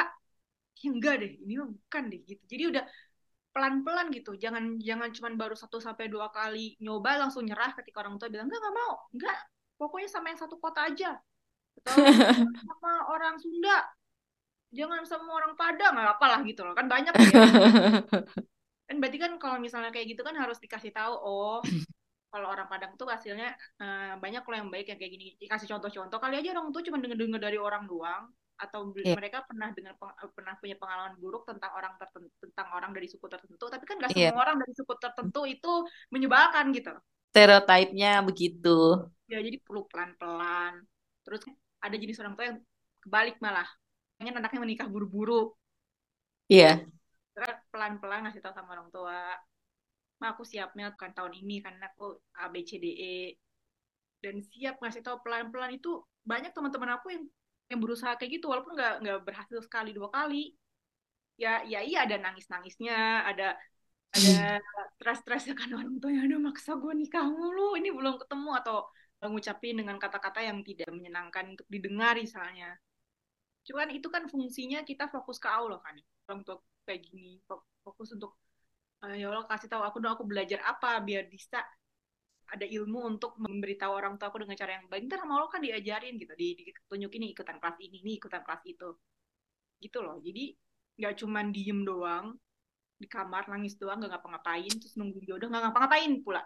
Ya 0.79 0.89
enggak 0.89 1.15
deh 1.21 1.31
ini 1.45 1.53
mah 1.61 1.69
bukan 1.69 2.03
deh 2.09 2.19
gitu. 2.25 2.43
Jadi 2.49 2.63
udah 2.73 2.83
pelan-pelan 3.51 4.13
gitu. 4.13 4.37
Jangan 4.37 4.77
jangan 4.79 5.09
cuma 5.13 5.29
baru 5.33 5.55
satu 5.57 5.81
sampai 5.81 6.07
dua 6.07 6.29
kali 6.29 6.77
nyoba 6.79 7.17
langsung 7.27 7.45
nyerah 7.45 7.73
ketika 7.77 8.05
orang 8.05 8.21
tua 8.21 8.29
bilang 8.29 8.47
enggak 8.47 8.61
nggak 8.61 8.75
mau. 8.75 8.93
Enggak. 9.15 9.37
Pokoknya 9.79 10.09
sama 10.11 10.31
yang 10.31 10.39
satu 10.39 10.55
kota 10.59 10.85
aja. 10.85 11.17
Atau 11.83 12.03
sama 12.67 12.93
orang 13.09 13.35
Sunda. 13.39 13.87
Jangan 14.69 15.01
sama 15.07 15.29
orang 15.33 15.53
Padang. 15.57 15.95
Apalah 15.97 16.39
gitu 16.45 16.61
loh. 16.61 16.75
Kan 16.77 16.85
banyak 16.91 17.13
ya. 17.15 17.25
Kan 18.89 18.97
berarti 18.97 19.21
kan 19.21 19.37
kalau 19.37 19.61
misalnya 19.61 19.93
kayak 19.93 20.17
gitu 20.17 20.25
kan 20.25 20.33
harus 20.33 20.57
dikasih 20.57 20.89
tahu 20.89 21.13
oh 21.13 21.61
kalau 22.33 22.49
orang 22.49 22.65
Padang 22.65 22.97
tuh 22.97 23.05
hasilnya 23.05 23.53
uh, 23.77 24.17
banyak 24.17 24.41
loh 24.41 24.57
yang 24.57 24.69
baik 24.73 24.89
yang 24.89 24.97
kayak 24.97 25.13
gini. 25.13 25.27
Dikasih 25.37 25.69
contoh-contoh. 25.69 26.17
Kali 26.17 26.41
aja 26.41 26.57
orang 26.57 26.73
tuh 26.73 26.81
cuma 26.81 26.97
denger-denger 26.97 27.37
dari 27.37 27.61
orang 27.61 27.85
doang 27.85 28.33
atau 28.59 28.91
yeah. 28.99 29.15
mereka 29.15 29.47
pernah 29.47 29.71
dengar 29.71 29.95
pernah 30.35 30.53
punya 30.59 30.75
pengalaman 30.75 31.15
buruk 31.15 31.47
tentang 31.47 31.71
orang 31.71 31.95
tertentu 31.95 32.29
tentang 32.43 32.67
orang 32.75 32.91
dari 32.91 33.07
suku 33.07 33.25
tertentu 33.31 33.65
tapi 33.71 33.83
kan 33.87 33.95
gak 34.03 34.11
yeah. 34.13 34.35
semua 34.35 34.43
orang 34.43 34.59
dari 34.59 34.73
suku 34.75 34.93
tertentu 34.99 35.41
itu 35.47 35.73
menyebalkan 36.11 36.75
gitu. 36.75 36.91
Stereotipnya 37.31 38.19
begitu. 38.25 39.07
Ya 39.31 39.39
jadi 39.39 39.57
perlu 39.63 39.87
pelan-pelan. 39.87 40.83
Terus 41.23 41.47
ada 41.79 41.95
jenis 41.95 42.19
orang 42.19 42.33
tua 42.35 42.45
yang 42.51 42.59
kebalik 43.05 43.39
malah. 43.39 43.69
Pengen 44.19 44.43
anaknya 44.43 44.59
menikah 44.59 44.87
buru-buru. 44.91 45.55
Iya. 46.51 46.83
Yeah. 46.83 47.55
pelan-pelan 47.71 48.27
ngasih 48.27 48.43
tahu 48.43 48.51
sama 48.51 48.75
orang 48.75 48.91
tua 48.91 49.39
Ma, 50.19 50.35
aku 50.35 50.43
siapnya 50.43 50.91
kan 50.99 51.15
tahun 51.15 51.31
ini 51.31 51.63
karena 51.63 51.87
aku 51.95 52.19
A 52.35 52.51
B 52.51 52.67
C 52.67 52.75
D 52.75 52.91
E. 52.91 53.17
Dan 54.19 54.43
siap 54.43 54.83
ngasih 54.83 54.99
tahu 54.99 55.23
pelan-pelan. 55.23 55.79
Itu 55.79 56.03
banyak 56.27 56.51
teman-teman 56.51 56.99
aku 56.99 57.15
yang 57.15 57.23
yang 57.69 57.79
berusaha 57.83 58.17
kayak 58.17 58.41
gitu 58.41 58.45
walaupun 58.49 58.73
nggak 58.77 58.93
nggak 59.05 59.19
berhasil 59.25 59.59
sekali 59.65 59.93
dua 59.93 60.09
kali. 60.09 60.53
Ya 61.39 61.63
ya 61.63 61.79
iya 61.85 62.03
ada 62.03 62.19
nangis 62.19 62.49
nangisnya 62.51 63.23
ada 63.23 63.55
ada 64.11 64.59
stres-stresnya 64.97 65.53
kan 65.55 65.69
orang 65.77 65.95
tua 66.01 66.11
yang 66.11 66.25
ada 66.27 66.37
maksa 66.41 66.75
gue 66.75 66.93
nikah 66.97 67.25
mulu. 67.29 67.77
Ini 67.79 67.89
belum 67.93 68.15
ketemu 68.25 68.49
atau 68.59 68.77
mengucapin 69.19 69.75
dengan 69.79 69.97
kata-kata 69.99 70.39
yang 70.43 70.63
tidak 70.65 70.89
menyenangkan 70.91 71.55
untuk 71.55 71.67
didengar 71.69 72.15
misalnya. 72.17 72.75
Cuman 73.67 73.87
itu 73.93 74.07
kan 74.09 74.25
fungsinya 74.25 74.81
kita 74.83 75.11
fokus 75.13 75.37
ke 75.37 75.47
Allah 75.47 75.77
kan 75.83 75.95
orang 76.29 76.41
tua 76.45 76.57
kayak 76.85 77.01
gini 77.09 77.41
fokus 77.85 78.13
untuk 78.13 78.37
uh, 79.05 79.13
ya 79.13 79.29
Allah 79.29 79.45
kasih 79.49 79.69
tahu 79.69 79.81
aku 79.85 79.97
dong 80.01 80.13
aku 80.17 80.25
belajar 80.25 80.61
apa 80.65 81.01
biar 81.01 81.25
bisa 81.29 81.61
ada 82.49 82.65
ilmu 82.65 82.99
untuk 83.05 83.37
memberitahu 83.37 83.91
orang 83.93 84.17
tua 84.17 84.33
aku 84.33 84.41
dengan 84.41 84.57
cara 84.57 84.81
yang 84.81 84.85
baik 84.89 85.05
ntar 85.05 85.21
sama 85.21 85.37
Allah 85.37 85.51
kan 85.53 85.61
diajarin 85.61 86.17
gitu. 86.17 86.33
Di, 86.33 86.47
ditunjukin 86.57 87.19
nih 87.21 87.31
ikutan 87.37 87.57
kelas 87.61 87.77
ini 87.81 87.97
nih 88.01 88.15
ikutan 88.17 88.41
kelas 88.41 88.63
itu. 88.65 88.89
Gitu 89.79 89.97
loh. 90.01 90.17
Jadi 90.19 90.53
nggak 90.99 91.15
cuman 91.23 91.45
diem 91.55 91.79
doang 91.87 92.35
di 92.99 93.07
kamar 93.07 93.47
nangis 93.47 93.79
doang 93.79 94.03
nggak 94.03 94.11
ngapa-ngapain 94.19 94.73
terus 94.75 94.99
nunggu 94.99 95.23
jodoh 95.23 95.47
nggak 95.47 95.63
ngapa-ngapain 95.69 96.11
pula. 96.25 96.43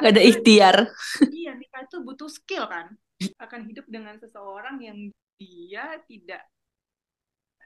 Nggak 0.00 0.10
ada 0.16 0.22
ikhtiar. 0.22 0.76
Iya 1.38 1.54
nikah 1.56 1.86
itu 1.86 1.96
butuh 2.02 2.30
skill 2.30 2.64
kan. 2.70 2.94
Akan 3.42 3.66
hidup 3.66 3.86
dengan 3.90 4.16
seseorang 4.16 4.78
yang 4.82 4.98
dia 5.38 5.98
tidak 6.06 6.42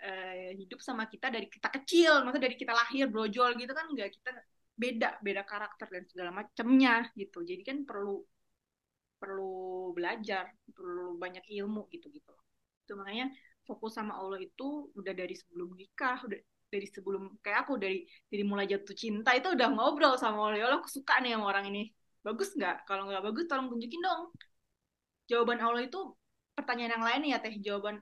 uh, 0.03 0.51
hidup 0.57 0.81
sama 0.83 1.09
kita 1.09 1.33
dari 1.33 1.49
kita 1.49 1.69
kecil, 1.73 2.21
maksudnya 2.27 2.47
dari 2.53 2.57
kita 2.59 2.73
lahir 2.75 3.09
brojol 3.09 3.57
gitu 3.57 3.73
kan 3.73 3.87
enggak 3.89 4.13
kita 4.13 4.31
beda 4.83 5.09
beda 5.27 5.43
karakter 5.47 5.87
dan 5.95 6.05
segala 6.11 6.31
macamnya 6.41 6.95
gitu. 7.21 7.39
Jadi 7.51 7.63
kan 7.69 7.79
perlu 7.89 8.19
perlu 9.21 9.95
belajar, 9.97 10.51
perlu 10.75 11.15
banyak 11.23 11.45
ilmu 11.59 11.87
gitu 11.95 12.07
gitu. 12.11 12.33
Itu 12.83 12.93
makanya 12.99 13.31
fokus 13.63 13.95
sama 13.95 14.19
Allah 14.19 14.43
itu 14.43 14.91
udah 14.99 15.15
dari 15.15 15.35
sebelum 15.39 15.79
nikah, 15.79 16.19
udah 16.27 16.41
dari 16.73 16.89
sebelum 16.91 17.23
kayak 17.45 17.59
aku 17.69 17.79
dari 17.79 18.03
dari 18.27 18.43
mulai 18.43 18.67
jatuh 18.67 18.97
cinta 18.97 19.31
itu 19.39 19.55
udah 19.55 19.69
ngobrol 19.71 20.19
sama 20.19 20.51
Allah, 20.51 20.59
ya 20.59 20.65
Allah 20.67 20.81
aku 20.83 20.91
suka 20.91 21.23
nih 21.23 21.39
sama 21.39 21.47
orang 21.53 21.71
ini. 21.71 21.83
Bagus 22.27 22.51
nggak? 22.59 22.77
Kalau 22.89 23.07
nggak 23.07 23.23
bagus 23.23 23.45
tolong 23.47 23.71
tunjukin 23.71 24.03
dong. 24.03 24.23
Jawaban 25.31 25.63
Allah 25.63 25.87
itu 25.87 26.01
pertanyaan 26.59 26.99
yang 26.99 27.05
lain 27.07 27.23
ya 27.33 27.39
teh 27.41 27.55
jawaban 27.63 27.97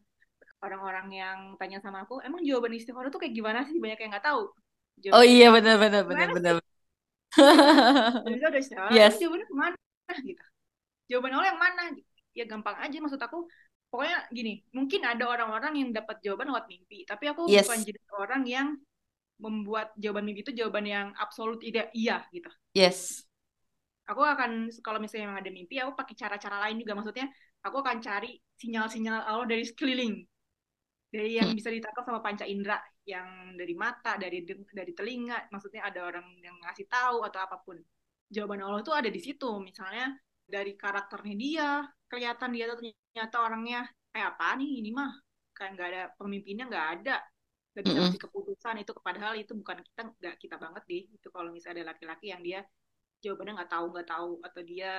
orang-orang 0.61 1.09
yang 1.13 1.39
tanya 1.57 1.79
sama 1.81 2.05
aku 2.05 2.21
emang 2.21 2.45
jawaban 2.45 2.77
istighfar 2.77 3.09
itu 3.09 3.19
kayak 3.19 3.35
gimana 3.35 3.61
sih 3.65 3.81
banyak 3.81 3.99
yang 3.99 4.11
nggak 4.13 4.27
tahu 4.27 4.43
jawaban 5.01 5.17
oh 5.17 5.25
iya 5.25 5.47
benar 5.49 5.77
benar 5.81 6.03
benar 6.05 6.29
benar 6.37 6.55
jadi 8.27 8.45
udah 8.51 8.61
istighfar 8.61 8.91
yes. 8.91 9.15
jawabannya 9.23 9.47
ke 9.47 9.57
mana? 9.57 9.77
Gitu. 10.27 10.45
Jawaban 11.11 11.33
Allah 11.39 11.49
yang 11.55 11.61
mana? 11.61 11.83
Ya 12.35 12.45
gampang 12.47 12.77
aja 12.79 12.97
maksud 12.99 13.21
aku. 13.23 13.47
Pokoknya 13.91 14.23
gini 14.31 14.63
mungkin 14.71 15.03
ada 15.03 15.27
orang-orang 15.27 15.75
yang 15.83 15.91
dapat 15.91 16.23
jawaban 16.23 16.55
lewat 16.55 16.71
mimpi 16.71 17.03
tapi 17.03 17.27
aku 17.27 17.51
yes. 17.51 17.67
bukan 17.67 17.83
jadi 17.83 18.01
orang 18.15 18.43
yang 18.47 18.69
membuat 19.43 19.91
jawaban 19.99 20.23
mimpi 20.23 20.47
itu 20.47 20.55
jawaban 20.55 20.87
yang 20.87 21.07
absolut 21.19 21.59
tidak 21.59 21.91
iya 21.97 22.23
gitu. 22.31 22.51
Yes. 22.77 23.27
Aku 24.07 24.23
akan 24.23 24.71
kalau 24.83 25.03
misalnya 25.03 25.31
memang 25.31 25.43
ada 25.43 25.51
mimpi 25.51 25.79
aku 25.83 25.99
pakai 25.99 26.15
cara-cara 26.15 26.63
lain 26.67 26.79
juga. 26.83 26.95
Maksudnya 26.99 27.27
aku 27.67 27.77
akan 27.83 27.99
cari 27.99 28.39
sinyal-sinyal 28.59 29.27
Allah 29.27 29.47
dari 29.47 29.65
sekeliling 29.67 30.23
dari 31.11 31.43
yang 31.43 31.51
hmm. 31.51 31.59
bisa 31.59 31.75
ditangkap 31.75 32.07
sama 32.07 32.23
panca 32.23 32.47
indera 32.47 32.79
yang 33.03 33.59
dari 33.59 33.75
mata 33.75 34.15
dari 34.15 34.47
dari 34.47 34.93
telinga 34.95 35.51
maksudnya 35.51 35.83
ada 35.91 36.07
orang 36.07 36.23
yang 36.39 36.55
ngasih 36.63 36.87
tahu 36.87 37.27
atau 37.27 37.41
apa 37.43 37.59
pun. 37.61 37.77
Jawaban 38.31 38.63
Allah 38.63 38.79
itu 38.79 38.95
ada 38.95 39.11
di 39.11 39.19
situ 39.19 39.59
misalnya 39.59 40.15
dari 40.47 40.79
karakternya 40.79 41.35
dia 41.35 41.69
kelihatan 42.07 42.55
dia 42.55 42.71
tuh 42.71 42.79
ternyata 42.79 43.37
orangnya 43.43 43.81
kayak 44.15 44.39
apa 44.39 44.55
nih? 44.63 44.71
Ini 44.87 44.91
mah 44.95 45.11
kayak 45.51 45.71
nggak 45.75 45.89
ada 45.91 46.03
pemimpinnya 46.15 46.65
nggak 46.71 46.87
ada. 47.03 47.17
Nggak 47.75 47.83
bisa 47.83 47.99
ngasih 47.99 48.23
keputusan 48.23 48.75
itu 48.79 48.91
padahal 49.03 49.35
itu 49.35 49.53
bukan 49.59 49.83
kita 49.83 50.01
nggak 50.15 50.35
kita 50.39 50.57
banget 50.63 50.83
deh. 50.87 51.03
Itu 51.11 51.29
kalau 51.35 51.51
misalnya 51.51 51.83
ada 51.83 51.85
laki-laki 51.91 52.31
yang 52.31 52.43
dia 52.47 52.63
jawabannya 53.19 53.53
nggak 53.59 53.71
tahu 53.75 53.87
nggak 53.91 54.09
tahu 54.09 54.33
atau 54.47 54.61
dia 54.63 54.95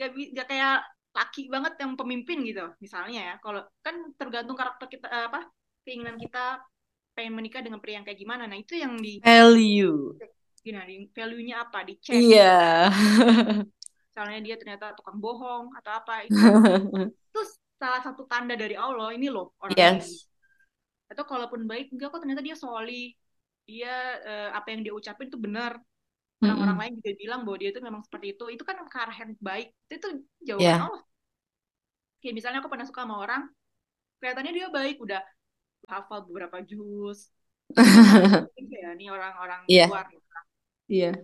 nggak 0.00 0.10
nggak 0.32 0.46
kayak 0.48 0.78
laki 1.12 1.52
banget 1.52 1.76
yang 1.76 1.92
pemimpin 1.94 2.40
gitu 2.44 2.64
misalnya 2.80 3.20
ya. 3.32 3.34
Kalau 3.40 3.60
kan 3.84 3.94
tergantung 4.16 4.56
karakter 4.56 4.88
kita 4.88 5.06
eh, 5.08 5.26
apa 5.28 5.48
keinginan 5.84 6.16
kita 6.16 6.60
pengen 7.12 7.36
menikah 7.36 7.60
dengan 7.60 7.78
pria 7.78 8.00
yang 8.00 8.06
kayak 8.08 8.20
gimana. 8.20 8.48
Nah 8.48 8.56
itu 8.56 8.74
yang 8.76 8.96
di 8.96 9.20
value. 9.20 10.16
Gimana 10.64 10.88
di 10.88 11.06
value-nya 11.12 11.68
apa? 11.68 11.84
Dicek 11.84 12.16
iya. 12.16 12.88
Misalnya 14.12 14.40
dia 14.44 14.56
ternyata 14.60 14.92
tukang 14.96 15.20
bohong 15.20 15.72
atau 15.76 15.92
apa 15.92 16.22
itu 16.28 16.36
terus 17.32 17.50
salah 17.76 18.00
satu 18.04 18.28
tanda 18.28 18.56
dari 18.56 18.76
Allah 18.76 19.12
ini 19.12 19.28
loh 19.28 19.52
orang 19.60 19.76
yes. 19.76 20.08
ini. 20.08 20.16
Atau 21.12 21.24
kalaupun 21.28 21.68
baik 21.68 21.92
enggak 21.92 22.08
kok 22.08 22.24
ternyata 22.24 22.40
dia 22.40 22.56
soli 22.56 23.12
dia 23.62 23.94
eh, 24.26 24.50
apa 24.52 24.74
yang 24.74 24.80
dia 24.82 24.94
ucapin 24.96 25.30
itu 25.30 25.38
benar 25.38 25.78
orang-orang 26.42 26.78
lain 26.78 26.92
juga 26.98 27.12
bilang 27.14 27.40
bahwa 27.46 27.56
dia 27.62 27.70
itu 27.70 27.80
memang 27.80 28.02
seperti 28.02 28.26
itu. 28.34 28.44
Itu 28.50 28.62
kan 28.66 28.76
ke 28.82 28.98
arah 28.98 29.16
yang 29.16 29.32
baik. 29.38 29.68
Itu, 29.86 29.94
itu 29.94 30.08
jawaban 30.42 30.66
yeah. 30.66 30.86
Allah. 30.90 31.02
Kayak 32.22 32.34
misalnya 32.38 32.58
aku 32.62 32.70
pernah 32.70 32.86
suka 32.86 33.00
sama 33.06 33.16
orang 33.22 33.42
kelihatannya 34.18 34.52
dia 34.54 34.68
baik. 34.70 34.96
Udah 35.02 35.22
hafal 35.90 36.26
beberapa 36.26 36.62
jus 36.62 37.30
ya 38.72 38.90
nih 38.98 39.08
orang-orang 39.08 39.60
yeah. 39.70 39.88
luar 39.88 40.06
gitu 40.10 40.26
Iya. 40.92 41.14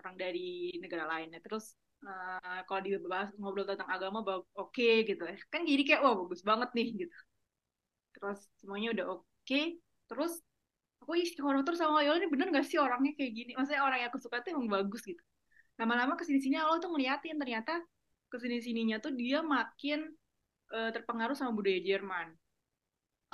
orang 0.00 0.14
dari 0.16 0.72
negara 0.80 1.04
lainnya. 1.04 1.44
Terus 1.44 1.76
uh, 2.06 2.64
kalau 2.64 2.80
dibahas 2.80 3.28
ngobrol 3.36 3.68
tentang 3.68 3.90
agama 3.90 4.24
oke 4.24 4.48
okay, 4.56 5.04
gitu. 5.04 5.28
Kan 5.52 5.68
jadi 5.68 5.82
kayak 5.84 6.00
wah 6.00 6.16
bagus 6.24 6.40
banget 6.40 6.72
nih 6.72 6.88
gitu. 7.04 7.16
Terus 8.16 8.38
semuanya 8.62 8.88
udah 8.96 9.06
oke. 9.18 9.26
Okay. 9.44 9.76
terus 10.10 10.42
aku 11.00 11.16
istiqoroh 11.16 11.64
terus 11.64 11.80
sama 11.80 12.00
Allah 12.04 12.20
ini 12.20 12.28
bener 12.28 12.52
gak 12.52 12.68
sih 12.68 12.76
orangnya 12.76 13.16
kayak 13.16 13.32
gini? 13.32 13.50
Maksudnya 13.56 13.82
orang 13.82 13.98
yang 14.04 14.08
aku 14.12 14.20
suka 14.20 14.44
tuh 14.44 14.54
emang 14.54 14.68
bagus 14.68 15.02
gitu. 15.02 15.22
Lama-lama 15.80 16.14
ke 16.14 16.28
sini 16.28 16.38
sini 16.44 16.56
Allah 16.60 16.76
tuh 16.78 16.92
ngeliatin 16.92 17.40
ternyata 17.40 17.80
ke 18.30 18.36
sini 18.38 18.60
sininya 18.62 19.00
tuh 19.00 19.16
dia 19.16 19.40
makin 19.42 20.06
uh, 20.70 20.90
terpengaruh 20.92 21.34
sama 21.34 21.56
budaya 21.56 21.80
Jerman. 21.82 22.36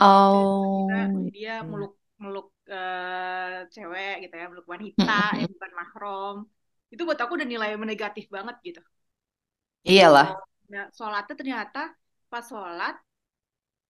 Oh 0.01 0.89
dia 1.33 1.65
meluk 1.65 1.97
meluk 2.17 2.49
uh, 2.73 3.69
cewek 3.69 4.25
gitu 4.25 4.35
ya 4.41 4.47
meluk 4.49 4.65
wanita 4.65 5.37
yang 5.37 5.53
bukan 5.53 5.73
mahrom 5.77 6.37
itu 6.89 7.03
buat 7.05 7.19
aku 7.21 7.37
udah 7.37 7.49
nilai 7.49 7.77
negatif 7.77 8.31
banget 8.33 8.57
gitu. 8.65 8.83
Iyalah. 9.85 10.39
Nah, 10.73 10.91
sholatnya 10.97 11.35
ternyata 11.37 11.83
pas 12.27 12.47
sholat 12.47 12.97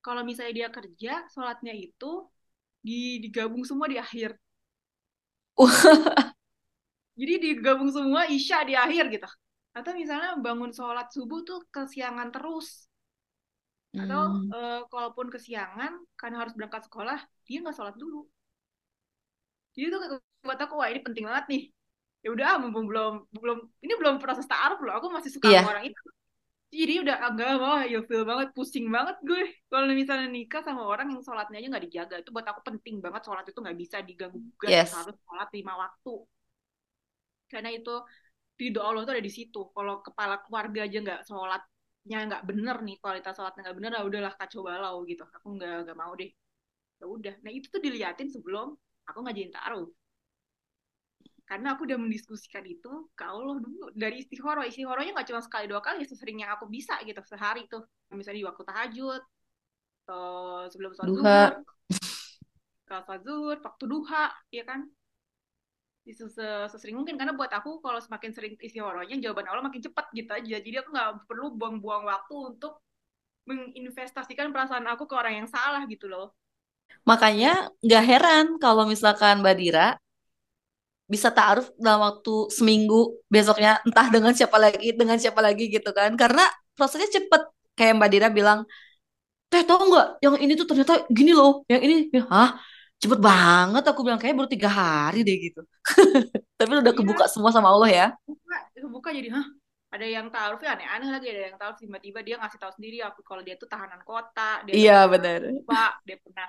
kalau 0.03 0.23
misalnya 0.23 0.55
dia 0.65 0.69
kerja 0.69 1.25
sholatnya 1.33 1.73
itu 1.73 2.27
digabung 3.27 3.67
semua 3.67 3.91
di 3.91 3.99
akhir. 3.99 4.39
Jadi 7.19 7.35
digabung 7.41 7.91
semua 7.91 8.29
isya 8.29 8.63
di 8.63 8.79
akhir 8.79 9.11
gitu. 9.11 9.27
Atau 9.73 9.93
misalnya 9.97 10.37
bangun 10.39 10.71
sholat 10.71 11.11
subuh 11.11 11.43
tuh 11.43 11.65
kesiangan 11.73 12.31
terus. 12.31 12.87
Atau 13.97 14.23
hmm. 14.29 14.53
uh, 14.53 14.81
kalaupun 14.93 15.33
kesiangan 15.33 15.97
karena 16.15 16.37
harus 16.45 16.53
berangkat 16.53 16.85
sekolah 16.87 17.19
dia 17.49 17.65
nggak 17.65 17.77
sholat 17.77 17.97
dulu. 17.97 18.29
Jadi 19.77 19.93
tuh 19.93 20.01
buat 20.45 20.61
aku 20.61 20.75
wah 20.77 20.89
ini 20.93 21.01
penting 21.01 21.25
banget 21.25 21.45
nih. 21.49 21.63
Ya 22.25 22.29
udah 22.33 22.61
belum 22.61 22.85
belum 22.87 23.13
belum 23.33 23.59
ini 23.81 23.93
belum 23.97 24.15
proses 24.21 24.45
taaruf 24.45 24.81
loh. 24.85 24.95
Aku 25.01 25.09
masih 25.09 25.33
suka 25.33 25.49
yeah. 25.49 25.65
sama 25.65 25.77
orang 25.77 25.93
itu 25.93 26.01
jadi 26.71 26.95
udah 27.07 27.17
agak 27.31 27.49
wah 27.63 27.83
ya 27.87 28.03
feel 28.05 28.27
banget 28.27 28.51
pusing 28.51 28.91
banget 28.91 29.17
gue. 29.23 29.43
Kalau 29.71 29.87
misalnya 29.95 30.29
nikah 30.29 30.63
sama 30.67 30.83
orang 30.83 31.15
yang 31.15 31.23
sholatnya 31.23 31.63
aja 31.63 31.69
nggak 31.71 31.85
dijaga 31.87 32.15
itu 32.21 32.31
buat 32.35 32.47
aku 32.47 32.61
penting 32.67 32.99
banget 32.99 33.23
sholat 33.23 33.45
itu 33.47 33.59
nggak 33.63 33.79
bisa 33.79 33.97
diganggu 34.03 34.39
gugat 34.43 34.71
yes. 34.71 34.91
harus 34.93 35.17
sholat 35.23 35.49
lima 35.55 35.73
waktu. 35.79 36.15
Karena 37.47 37.71
itu 37.71 37.95
ridho 38.59 38.81
Allah 38.83 39.03
tuh 39.07 39.13
ada 39.15 39.25
di 39.25 39.33
situ. 39.33 39.61
Kalau 39.71 40.03
kepala 40.03 40.43
keluarga 40.43 40.81
aja 40.85 40.99
nggak 40.99 41.21
sholat 41.23 41.63
nya 42.07 42.23
nggak 42.23 42.43
bener 42.47 42.77
nih 42.87 42.97
kualitas 43.03 43.35
sholatnya 43.35 43.63
nggak 43.67 43.77
bener 43.79 43.91
ya 43.95 44.03
udahlah 44.03 44.33
kacau 44.35 44.61
balau 44.67 45.07
gitu. 45.07 45.23
Aku 45.23 45.47
nggak 45.55 45.87
nggak 45.87 45.97
mau 45.97 46.13
deh. 46.19 46.31
Ya 46.99 47.07
udah. 47.07 47.35
Nah 47.47 47.53
itu 47.55 47.71
tuh 47.71 47.79
diliatin 47.79 48.27
sebelum 48.27 48.75
aku 49.07 49.19
ngajain 49.23 49.55
taruh 49.55 49.87
karena 51.47 51.79
aku 51.79 51.87
udah 51.87 51.95
mendiskusikan 51.95 52.67
itu 52.67 53.07
ke 53.15 53.23
Allah 53.23 53.63
dulu 53.63 53.95
dari 53.95 54.27
istihoro 54.27 54.67
istihoronya 54.67 55.15
nggak 55.15 55.31
cuma 55.31 55.39
sekali 55.39 55.71
dua 55.71 55.79
kali 55.79 56.03
sesering 56.03 56.43
yang 56.43 56.51
aku 56.51 56.67
bisa 56.67 56.99
gitu 57.07 57.23
sehari 57.23 57.71
tuh. 57.71 57.87
Misalnya 58.11 58.43
di 58.43 58.47
waktu 58.51 58.63
tahajud 58.67 59.23
atau 60.07 60.27
sebelum 60.71 60.91
sholat 60.95 61.09
zuhur 61.11 61.51
kalau 62.87 63.03
sholat 63.07 63.23
zuhur 63.23 63.57
waktu 63.63 63.85
duha 63.87 64.27
ya 64.51 64.65
kan? 64.67 64.91
Sesering 66.71 66.99
mungkin 66.99 67.19
karena 67.19 67.35
buat 67.35 67.51
aku 67.51 67.83
kalau 67.83 67.99
semakin 67.99 68.31
sering 68.31 68.55
isi 68.63 68.79
horonya 68.79 69.19
jawaban 69.19 69.51
Allah 69.51 69.67
makin 69.67 69.83
cepat 69.83 70.11
gitu 70.15 70.31
aja. 70.31 70.57
Jadi 70.63 70.77
aku 70.79 70.95
nggak 70.95 71.31
perlu 71.31 71.55
buang-buang 71.59 72.07
waktu 72.07 72.35
untuk 72.55 72.79
menginvestasikan 73.47 74.51
perasaan 74.51 74.87
aku 74.87 75.07
ke 75.07 75.15
orang 75.15 75.43
yang 75.43 75.49
salah 75.51 75.83
gitu 75.87 76.07
loh. 76.11 76.35
Makanya 77.07 77.71
nggak 77.83 78.05
heran 78.07 78.47
kalau 78.63 78.87
misalkan 78.87 79.43
Mbak 79.43 79.57
Dira 79.59 79.99
bisa 81.07 81.31
taruh 81.31 81.67
dalam 81.79 82.03
waktu 82.03 82.51
seminggu 82.51 83.23
besoknya 83.31 83.79
entah 83.87 84.07
dengan 84.11 84.35
siapa 84.35 84.59
lagi 84.59 84.91
dengan 84.93 85.17
siapa 85.23 85.39
lagi 85.39 85.71
gitu 85.71 85.91
kan. 85.95 86.13
Karena 86.19 86.45
prosesnya 86.75 87.11
cepet. 87.11 87.43
Kayak 87.77 87.93
Mbak 88.01 88.09
Dira 88.09 88.29
bilang 88.33 88.61
teh 89.53 89.63
tau 89.63 89.79
nggak? 89.85 90.25
Yang 90.25 90.35
ini 90.43 90.53
tuh 90.57 90.67
ternyata 90.67 90.95
gini 91.13 91.33
loh. 91.37 91.63
Yang 91.71 91.83
ini. 91.87 91.97
Ya, 92.11 92.25
hah? 92.27 92.51
Cepet 92.97 93.21
banget. 93.21 93.85
Aku 93.85 94.01
bilang 94.01 94.19
kayak 94.19 94.35
baru 94.35 94.49
tiga 94.49 94.71
hari 94.73 95.21
deh 95.23 95.37
gitu. 95.37 95.61
Tapi 96.59 96.73
udah 96.73 96.93
iya. 96.93 96.99
kebuka 96.99 97.25
semua 97.29 97.53
sama 97.53 97.69
Allah 97.71 97.91
ya. 97.93 98.07
Kebuka 98.25 98.57
kebuka 98.75 99.09
jadi 99.13 99.29
hah? 99.37 99.47
Ada 99.93 100.07
yang 100.09 100.27
taruh 100.29 100.59
ya? 100.59 100.75
Aneh-aneh 100.75 101.09
lagi 101.15 101.27
ada 101.31 101.43
yang 101.53 101.57
taruh 101.61 101.77
tiba-tiba 101.79 102.19
dia 102.27 102.37
ngasih 102.43 102.59
tahu 102.59 102.73
sendiri 102.75 103.05
aku 103.07 103.23
kalau 103.23 103.45
dia 103.47 103.55
tuh 103.55 103.71
tahanan 103.71 104.03
kota 104.03 104.67
dia 104.67 104.75
iya 104.75 104.99
benar. 105.07 105.47
pak 105.63 106.03
dia 106.03 106.17
pernah 106.19 106.49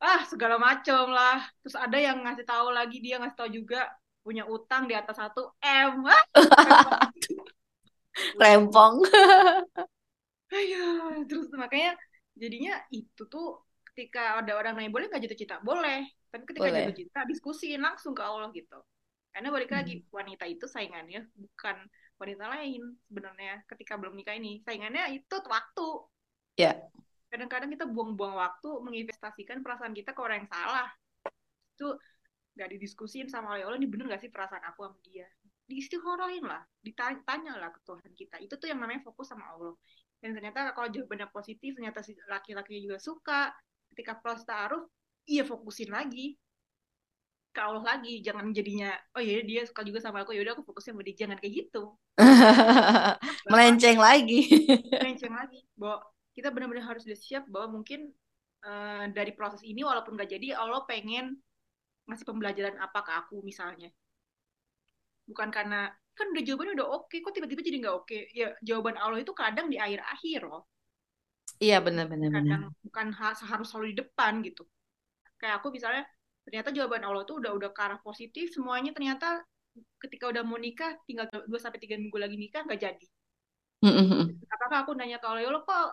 ah 0.00 0.20
segala 0.28 0.60
macam 0.60 1.10
lah. 1.10 1.40
Terus 1.64 1.76
ada 1.76 1.96
yang 1.96 2.22
ngasih 2.24 2.44
tahu 2.44 2.68
lagi 2.72 2.98
dia 3.00 3.16
ngasih 3.20 3.38
tahu 3.38 3.50
juga 3.52 3.88
punya 4.26 4.42
utang 4.46 4.90
di 4.90 4.94
atas 4.98 5.16
satu 5.16 5.54
m. 5.62 6.02
Rempong. 8.40 8.94
Ayo 10.50 10.86
terus 11.26 11.50
makanya 11.54 11.98
jadinya 12.36 12.78
itu 12.92 13.22
tuh 13.26 13.64
ketika 13.92 14.44
ada 14.44 14.52
orang 14.60 14.76
nanya 14.76 14.92
boleh 14.92 15.06
nggak 15.08 15.22
jatuh 15.24 15.38
cinta 15.38 15.56
boleh. 15.64 16.04
Tapi 16.28 16.44
ketika 16.44 16.68
boleh. 16.68 16.84
jatuh 16.84 16.96
cinta 16.96 17.20
diskusiin 17.24 17.80
langsung 17.80 18.12
ke 18.12 18.22
Allah 18.24 18.52
gitu. 18.52 18.80
Karena 19.32 19.52
balik 19.52 19.68
hmm. 19.72 19.78
lagi 19.78 19.94
wanita 20.12 20.44
itu 20.48 20.64
saingannya 20.64 21.28
bukan 21.36 21.76
wanita 22.16 22.44
lain 22.48 22.82
sebenarnya 23.08 23.64
ketika 23.68 24.00
belum 24.00 24.16
nikah 24.16 24.36
ini. 24.36 24.64
Saingannya 24.64 25.12
itu 25.12 25.36
waktu. 25.44 25.88
Ya. 26.56 26.72
yeah. 26.72 26.76
Kadang-kadang 27.30 27.70
kita 27.74 27.84
buang-buang 27.90 28.38
waktu 28.38 28.70
menginvestasikan 28.82 29.60
perasaan 29.60 29.92
kita 29.92 30.14
ke 30.14 30.20
orang 30.22 30.44
yang 30.44 30.50
salah. 30.50 30.88
Itu 31.74 31.98
nggak 32.56 32.68
didiskusin 32.72 33.28
sama 33.28 33.60
Allah 33.60 33.76
ini 33.76 33.84
bener 33.84 34.08
gak 34.08 34.24
sih 34.24 34.32
perasaan 34.32 34.64
aku 34.64 34.88
sama 34.88 34.98
dia? 35.04 35.28
Diistihorohin 35.66 36.46
lah 36.46 36.62
ditanya 36.80 37.58
lah 37.58 37.70
ke 37.74 37.80
Tuhan 37.84 38.12
kita. 38.14 38.36
Itu 38.40 38.56
tuh 38.56 38.70
yang 38.70 38.80
namanya 38.80 39.02
fokus 39.04 39.28
sama 39.34 39.44
Allah. 39.52 39.74
Dan 40.22 40.32
ternyata 40.32 40.72
kalau 40.72 40.88
jawabannya 40.88 41.28
positif 41.28 41.76
ternyata 41.76 42.00
si 42.00 42.16
laki-laki 42.30 42.80
juga 42.80 42.96
suka 42.96 43.52
ketika 43.92 44.16
proses 44.16 44.48
taruh 44.48 44.86
iya 45.28 45.44
fokusin 45.44 45.92
lagi. 45.92 46.38
Ke 47.52 47.60
Allah 47.64 47.84
lagi 47.96 48.20
jangan 48.24 48.52
jadinya 48.52 48.94
oh 49.16 49.20
iya 49.20 49.42
dia 49.44 49.64
suka 49.68 49.84
juga 49.84 50.00
sama 50.00 50.24
aku 50.24 50.32
ya 50.32 50.40
udah 50.46 50.56
aku 50.56 50.64
fokusnya 50.64 50.96
sama 50.96 51.02
dia. 51.04 51.26
Jangan 51.26 51.36
kayak 51.42 51.52
gitu. 51.66 51.82
Melenceng 53.52 53.98
lagi. 54.00 54.40
Melenceng 55.02 55.34
lagi 55.34 55.60
bahwa 55.76 56.00
kita 56.36 56.52
benar-benar 56.52 56.84
harus 56.84 57.08
udah 57.08 57.16
siap 57.16 57.48
bahwa 57.48 57.80
mungkin 57.80 58.12
uh, 58.68 59.08
dari 59.10 59.32
proses 59.32 59.64
ini 59.64 59.80
walaupun 59.80 60.20
gak 60.20 60.36
jadi 60.36 60.60
Allah 60.60 60.84
pengen 60.84 61.40
ngasih 62.06 62.28
pembelajaran 62.28 62.76
apa 62.78 63.00
ke 63.02 63.12
aku 63.16 63.40
misalnya 63.42 63.90
bukan 65.26 65.50
karena 65.50 65.90
kan 66.14 66.30
udah 66.30 66.42
jawabannya 66.44 66.78
udah 66.78 66.88
oke 67.02 67.16
kok 67.18 67.34
tiba-tiba 67.34 67.60
jadi 67.66 67.76
nggak 67.82 67.96
oke 67.98 68.18
ya 68.30 68.54
jawaban 68.62 68.94
Allah 68.94 69.20
itu 69.20 69.34
kadang 69.34 69.66
di 69.66 69.76
akhir-akhir 69.76 70.46
loh 70.46 70.64
Iya 71.56 71.80
benar-benar. 71.80 72.36
Kadang 72.36 72.62
bukan 72.84 73.06
harus 73.16 73.68
selalu 73.72 73.96
di 73.96 74.04
depan 74.04 74.44
gitu. 74.44 74.68
Kayak 75.40 75.64
aku 75.64 75.72
misalnya 75.72 76.04
ternyata 76.44 76.68
jawaban 76.68 77.02
Allah 77.02 77.24
tuh 77.24 77.40
udah 77.40 77.56
udah 77.56 77.70
ke 77.72 77.80
arah 77.80 78.00
positif 78.04 78.52
semuanya 78.52 78.92
ternyata 78.92 79.42
ketika 80.00 80.30
udah 80.30 80.42
mau 80.44 80.60
nikah 80.60 80.96
tinggal 81.08 81.28
dua 81.48 81.60
sampai 81.60 81.80
tiga 81.80 81.96
minggu 81.96 82.16
lagi 82.16 82.36
nikah 82.36 82.64
nggak 82.64 82.80
jadi. 82.80 83.06
Mm-hmm. 83.84 84.22
Apakah 84.52 84.78
aku 84.84 84.92
nanya 84.96 85.16
ke 85.20 85.26
Allah 85.28 85.42
ya 85.44 85.52
kok 85.52 85.88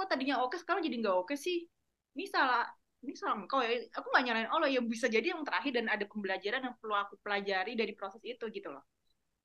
kok 0.00 0.08
tadinya 0.08 0.40
oke 0.40 0.56
sekarang 0.56 0.80
jadi 0.80 0.96
nggak 1.04 1.16
oke 1.20 1.36
sih? 1.36 1.68
Ini 2.16 2.24
salah 2.24 2.64
ini 3.04 3.12
salah 3.12 3.36
engkau 3.36 3.60
ya. 3.60 3.84
Aku 3.92 4.08
nggak 4.08 4.24
nyalain 4.24 4.48
Allah 4.48 4.72
ya 4.72 4.80
bisa 4.80 5.12
jadi 5.12 5.36
yang 5.36 5.44
terakhir 5.44 5.76
dan 5.76 5.92
ada 5.92 6.08
pembelajaran 6.08 6.64
yang 6.64 6.74
perlu 6.80 6.96
aku 6.96 7.20
pelajari 7.20 7.76
dari 7.76 7.92
proses 7.92 8.24
itu 8.24 8.48
gitu 8.48 8.72
loh. 8.72 8.84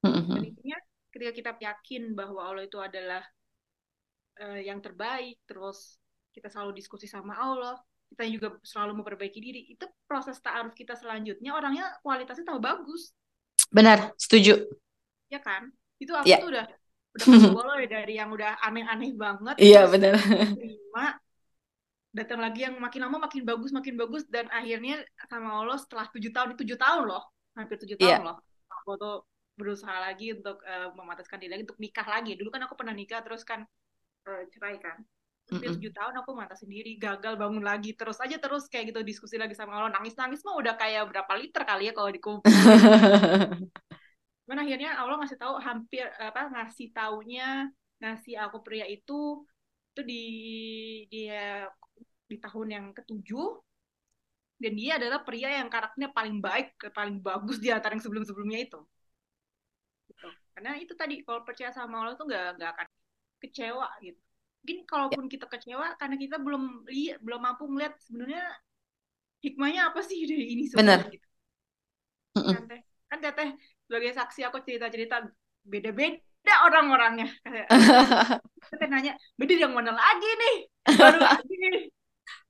Mm-hmm. 0.08 0.40
Intinya 0.48 0.78
ketika 1.12 1.32
kita 1.36 1.52
yakin 1.60 2.16
bahwa 2.16 2.40
Allah 2.48 2.64
itu 2.64 2.80
adalah 2.80 3.24
uh, 4.40 4.60
yang 4.60 4.80
terbaik 4.80 5.40
terus 5.48 6.00
kita 6.36 6.52
selalu 6.52 6.76
diskusi 6.76 7.08
sama 7.08 7.36
Allah 7.40 7.80
kita 8.12 8.28
juga 8.28 8.48
selalu 8.62 9.02
memperbaiki 9.02 9.40
diri 9.40 9.62
itu 9.72 9.88
proses 10.06 10.38
taaruf 10.44 10.76
kita 10.76 10.94
selanjutnya 10.94 11.56
orangnya 11.56 11.88
kualitasnya 12.04 12.46
tambah 12.48 12.64
bagus 12.64 13.16
benar 13.72 14.14
setuju 14.20 14.68
ya 15.32 15.40
kan 15.42 15.72
itu 15.98 16.12
aku 16.12 16.28
yeah. 16.28 16.40
tuh 16.44 16.50
udah 16.52 16.66
udah 17.16 17.64
loh 17.72 17.78
dari 17.88 18.14
yang 18.20 18.30
udah 18.32 18.60
aneh-aneh 18.60 19.12
banget 19.16 19.56
Iya 19.56 19.88
benar. 19.88 20.20
terima 20.20 21.06
datang 22.18 22.40
lagi 22.40 22.64
yang 22.64 22.76
makin 22.80 23.02
lama 23.08 23.28
makin 23.28 23.44
bagus 23.44 23.72
makin 23.76 23.96
bagus 24.00 24.24
dan 24.32 24.48
akhirnya 24.52 25.04
sama 25.28 25.64
Allah 25.64 25.76
setelah 25.80 26.08
tujuh 26.12 26.32
tahun 26.32 26.56
tujuh 26.56 26.80
tahun 26.80 27.12
loh 27.12 27.24
hampir 27.56 27.76
tujuh 27.80 28.00
tahun 28.00 28.24
Iya. 28.24 28.28
loh 28.28 28.38
aku 28.72 28.92
tuh 29.00 29.16
berusaha 29.56 29.96
lagi 30.04 30.36
untuk 30.36 30.60
uh, 30.68 30.92
memataskan 31.00 31.40
diri 31.40 31.56
lagi 31.56 31.64
untuk 31.64 31.80
nikah 31.80 32.04
lagi. 32.04 32.36
Dulu 32.36 32.52
kan 32.52 32.68
aku 32.68 32.76
pernah 32.76 32.92
nikah 32.92 33.24
terus 33.24 33.48
kan 33.48 33.64
uh, 34.28 34.42
cerai 34.52 34.76
kan. 34.84 35.00
Hampir 35.48 35.80
tujuh 35.80 35.96
tahun 35.96 36.12
aku 36.20 36.36
mata 36.36 36.60
sendiri 36.60 37.00
gagal 37.00 37.40
bangun 37.40 37.64
lagi 37.64 37.96
terus 37.96 38.20
aja 38.20 38.36
terus 38.36 38.68
kayak 38.68 38.92
gitu 38.92 39.00
diskusi 39.08 39.40
lagi 39.40 39.56
sama 39.56 39.80
Allah. 39.80 39.96
Nangis 39.96 40.12
nangis 40.20 40.44
mah 40.44 40.60
udah 40.60 40.76
kayak 40.76 41.08
berapa 41.08 41.32
liter 41.40 41.64
kali 41.64 41.88
ya 41.88 41.94
kalau 41.96 42.12
dikumpul 42.12 42.44
Cuman 44.46 44.62
akhirnya 44.62 44.94
Allah 44.94 45.18
ngasih 45.18 45.42
tahu 45.42 45.58
hampir 45.58 46.06
apa 46.22 46.54
ngasih 46.54 46.94
taunya 46.94 47.66
ngasih 47.98 48.38
aku 48.38 48.62
pria 48.62 48.86
itu 48.86 49.42
itu 49.96 50.02
di 50.06 50.24
dia 51.10 51.66
di 52.30 52.38
tahun 52.38 52.68
yang 52.70 52.86
ketujuh. 52.94 53.50
Dan 54.56 54.72
dia 54.80 54.96
adalah 54.96 55.20
pria 55.26 55.60
yang 55.60 55.68
karakternya 55.68 56.16
paling 56.16 56.40
baik 56.40 56.78
paling 56.96 57.20
bagus 57.20 57.60
di 57.60 57.74
antara 57.74 57.98
yang 57.98 58.04
sebelum-sebelumnya 58.06 58.60
itu. 58.70 58.80
Gitu. 60.06 60.30
karena 60.54 60.78
itu 60.78 60.94
tadi 60.94 61.26
kalau 61.26 61.42
percaya 61.44 61.74
sama 61.74 62.06
Allah 62.06 62.16
tuh 62.16 62.30
nggak 62.30 62.62
nggak 62.62 62.72
akan 62.78 62.88
kecewa 63.44 63.90
gitu. 64.00 64.22
Mungkin 64.64 64.78
kalaupun 64.88 65.26
kita 65.28 65.46
kecewa 65.50 65.98
karena 66.00 66.16
kita 66.16 66.38
belum 66.40 66.88
lihat 66.88 67.20
belum 67.20 67.42
mampu 67.42 67.68
melihat 67.68 67.98
sebenarnya 68.00 68.46
hikmahnya 69.44 69.82
apa 69.92 70.00
sih 70.02 70.24
dari 70.24 70.46
ini 70.56 70.64
semua 70.72 70.82
Benar. 70.82 71.00
gitu. 71.12 71.28
Kan 72.36 72.64
teh 72.70 72.82
kan 73.12 73.20
teteh 73.22 73.50
sebagai 73.86 74.12
saksi 74.18 74.42
aku 74.50 74.58
cerita-cerita 74.66 75.22
beda-beda 75.66 76.54
orang-orangnya. 76.66 77.30
Teteh 78.70 78.88
nanya 78.90 79.14
beda 79.38 79.54
yang 79.54 79.74
mana 79.74 79.94
lagi 79.94 80.30
nih? 80.30 80.56
Baru 80.98 81.20
lagi 81.30 81.54
nih. 81.54 81.76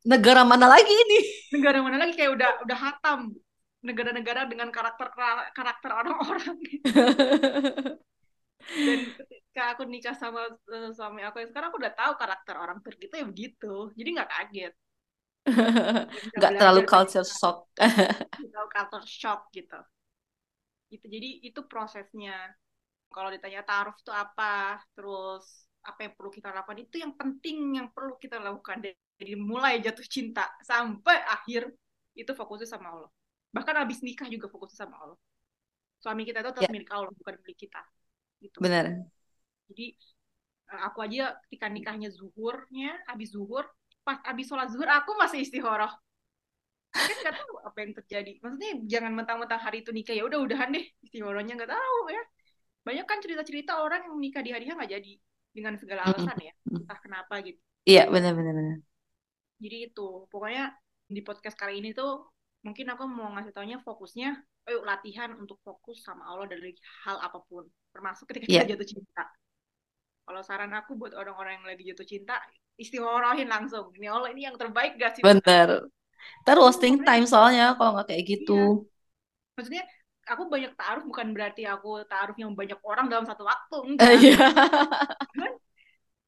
Negara 0.08 0.48
mana 0.48 0.72
lagi 0.72 0.94
ini? 0.94 1.20
negara 1.60 1.84
mana 1.84 1.98
lagi? 2.00 2.14
Kayak 2.16 2.32
udah 2.40 2.50
udah 2.64 2.78
hatam 2.78 3.20
negara-negara 3.84 4.48
dengan 4.48 4.72
karakter 4.72 5.12
karakter 5.52 5.92
orang-orang. 5.92 6.56
Dan 8.66 9.00
ketika 9.14 9.78
aku 9.78 9.84
nikah 9.86 10.16
sama 10.18 10.50
uh, 10.50 10.90
suami 10.90 11.22
aku 11.22 11.38
yang 11.44 11.50
sekarang 11.54 11.70
aku 11.70 11.78
udah 11.84 11.94
tahu 11.94 12.14
karakter 12.18 12.56
orang 12.58 12.80
Turki 12.82 13.12
itu 13.12 13.16
ya 13.20 13.26
begitu. 13.28 13.94
Jadi 13.94 14.10
nggak 14.16 14.32
kaget. 14.32 14.74
Nggak 16.42 16.52
terlalu 16.58 16.82
culture 16.90 17.22
shock. 17.22 17.70
tahu 17.78 18.68
culture 18.74 19.06
shock 19.06 19.46
gitu 19.54 19.78
gitu. 20.94 21.06
Jadi 21.10 21.30
itu 21.48 21.60
prosesnya. 21.72 22.36
Kalau 23.14 23.30
ditanya 23.32 23.62
taruh 23.64 23.96
itu 23.96 24.12
apa 24.12 24.82
terus 24.98 25.46
apa 25.86 26.00
yang 26.10 26.14
perlu 26.18 26.32
kita 26.34 26.50
lakukan 26.52 26.80
itu 26.82 26.96
yang 27.04 27.14
penting 27.16 27.58
yang 27.80 27.88
perlu 27.96 28.16
kita 28.20 28.38
lakukan. 28.42 28.84
Dari 29.16 29.34
mulai 29.40 29.80
jatuh 29.80 30.04
cinta 30.04 30.44
sampai 30.60 31.18
akhir 31.24 31.72
itu 32.20 32.32
fokusnya 32.36 32.68
sama 32.68 32.88
Allah. 32.92 33.12
Bahkan 33.56 33.76
habis 33.80 34.04
nikah 34.04 34.28
juga 34.28 34.52
fokusnya 34.52 34.78
sama 34.88 34.96
Allah. 35.00 35.20
Suami 36.04 36.24
kita 36.28 36.44
itu 36.44 36.50
tetap 36.52 36.68
Ya. 36.68 36.72
milik 36.72 36.90
Allah 36.92 37.12
bukan 37.16 37.36
milik 37.44 37.58
kita. 37.68 37.82
Gitu. 38.44 38.60
Benar. 38.62 39.08
jadi 39.72 39.86
eh, 40.70 40.82
aku 40.86 41.00
aja 41.02 41.34
ketika 41.48 41.68
nikahnya 41.72 42.10
zuhurnya 42.14 42.94
habis 43.10 43.34
zuhur 43.34 43.66
pas 44.06 44.22
habis 44.22 44.46
sholat 44.46 44.70
zuhur 44.70 44.86
aku 44.86 45.18
masih 45.18 45.42
istikharah 45.42 45.90
kan 46.96 47.16
nggak 47.22 47.36
tahu 47.40 47.54
apa 47.68 47.78
yang 47.84 47.92
terjadi. 48.00 48.32
Maksudnya 48.42 48.72
jangan 48.88 49.12
mentang-mentang 49.18 49.62
hari 49.62 49.78
itu 49.84 49.92
nikah 49.92 50.16
ya 50.16 50.24
udah 50.30 50.40
udahan 50.46 50.70
deh 50.76 50.86
istikharahnya 51.04 51.54
nggak 51.60 51.72
tahu 51.72 51.98
ya. 52.12 52.24
Banyak 52.86 53.06
kan 53.10 53.18
cerita-cerita 53.24 53.72
orang 53.82 54.02
yang 54.08 54.16
nikah 54.22 54.42
di 54.46 54.52
hari 54.54 54.64
nggak 54.70 54.92
jadi 54.92 55.14
dengan 55.56 55.74
segala 55.82 56.02
alasan 56.10 56.38
ya. 56.40 56.54
Entah 56.70 57.00
kenapa 57.02 57.34
gitu. 57.44 57.60
Iya 57.86 58.10
benar 58.10 58.34
benar 58.34 58.54
benar. 58.56 58.78
jadi 59.56 59.88
itu 59.88 60.28
pokoknya 60.28 60.74
di 61.08 61.22
podcast 61.24 61.56
kali 61.56 61.80
ini 61.80 61.96
tuh 61.96 62.28
mungkin 62.60 62.92
aku 62.92 63.08
mau 63.08 63.32
ngasih 63.38 63.56
taunya 63.56 63.80
fokusnya 63.80 64.36
ayo 64.68 64.84
latihan 64.84 65.32
untuk 65.38 65.62
fokus 65.64 66.04
sama 66.04 66.28
Allah 66.28 66.50
dari 66.52 66.76
hal 67.08 67.22
apa 67.24 67.40
pun 67.46 67.64
termasuk 67.96 68.28
ketika 68.28 68.46
kita 68.52 68.64
Iya. 68.68 68.72
jatuh 68.76 68.88
cinta. 68.90 69.24
Kalau 70.26 70.42
saran 70.44 70.74
aku 70.74 70.98
buat 70.98 71.14
orang-orang 71.14 71.62
yang 71.62 71.66
lagi 71.70 71.84
jatuh 71.88 72.04
cinta 72.04 72.36
istighfarahin 72.76 73.48
langsung. 73.48 73.94
Ini 73.96 74.12
Allah 74.12 74.34
ini 74.34 74.44
yang 74.44 74.58
terbaik 74.58 74.98
gak 75.00 75.16
sih 75.16 75.24
Benar. 75.24 75.88
Ntar 76.44 76.58
wasting 76.62 77.02
Pokoknya- 77.02 77.08
time 77.18 77.26
soalnya 77.28 77.66
kalau 77.78 77.92
nggak 77.98 78.08
kayak 78.10 78.24
gitu. 78.26 78.88
maksudnya 79.56 79.84
aku 80.26 80.44
banyak 80.52 80.74
taruh 80.76 81.04
bukan 81.06 81.28
berarti 81.32 81.64
aku 81.64 82.02
taruh 82.10 82.36
yang 82.36 82.52
banyak 82.58 82.76
orang 82.84 83.08
dalam 83.08 83.24
satu 83.24 83.46
waktu 83.46 83.78
Iya. 84.20 84.36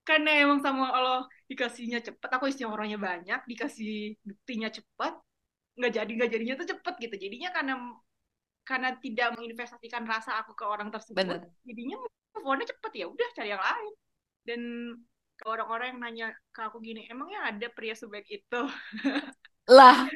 karena 0.07 0.29
emang 0.47 0.63
sama 0.63 0.87
Allah 0.87 1.27
dikasihnya 1.51 1.99
cepet 1.99 2.29
aku 2.31 2.47
istikharahnya 2.47 2.95
banyak 2.95 3.43
dikasih 3.43 4.15
buktinya 4.23 4.71
cepet 4.71 5.13
nggak 5.75 5.91
jadi 5.91 6.11
nggak 6.15 6.31
jadinya 6.31 6.55
tuh 6.55 6.67
cepet 6.71 6.93
gitu 7.03 7.15
jadinya 7.27 7.49
karena 7.51 7.73
karena 8.63 8.89
tidak 9.03 9.35
menginvestasikan 9.35 10.03
rasa 10.07 10.39
aku 10.39 10.55
ke 10.55 10.63
orang 10.63 10.87
tersebut 10.87 11.19
Bener. 11.19 11.43
jadinya 11.67 11.99
move 11.99 12.47
on-nya 12.47 12.67
cepet 12.71 12.91
ya 12.95 13.05
udah 13.11 13.27
cari 13.35 13.49
yang 13.51 13.63
lain 13.63 13.93
dan 14.47 14.61
ke 15.37 15.43
orang-orang 15.45 15.87
yang 15.91 15.99
nanya 15.99 16.27
ke 16.55 16.61
aku 16.63 16.79
gini 16.79 17.03
emangnya 17.11 17.51
ada 17.51 17.67
pria 17.75 17.93
sebaik 17.93 18.25
itu 18.31 18.61
Lah, 19.67 20.07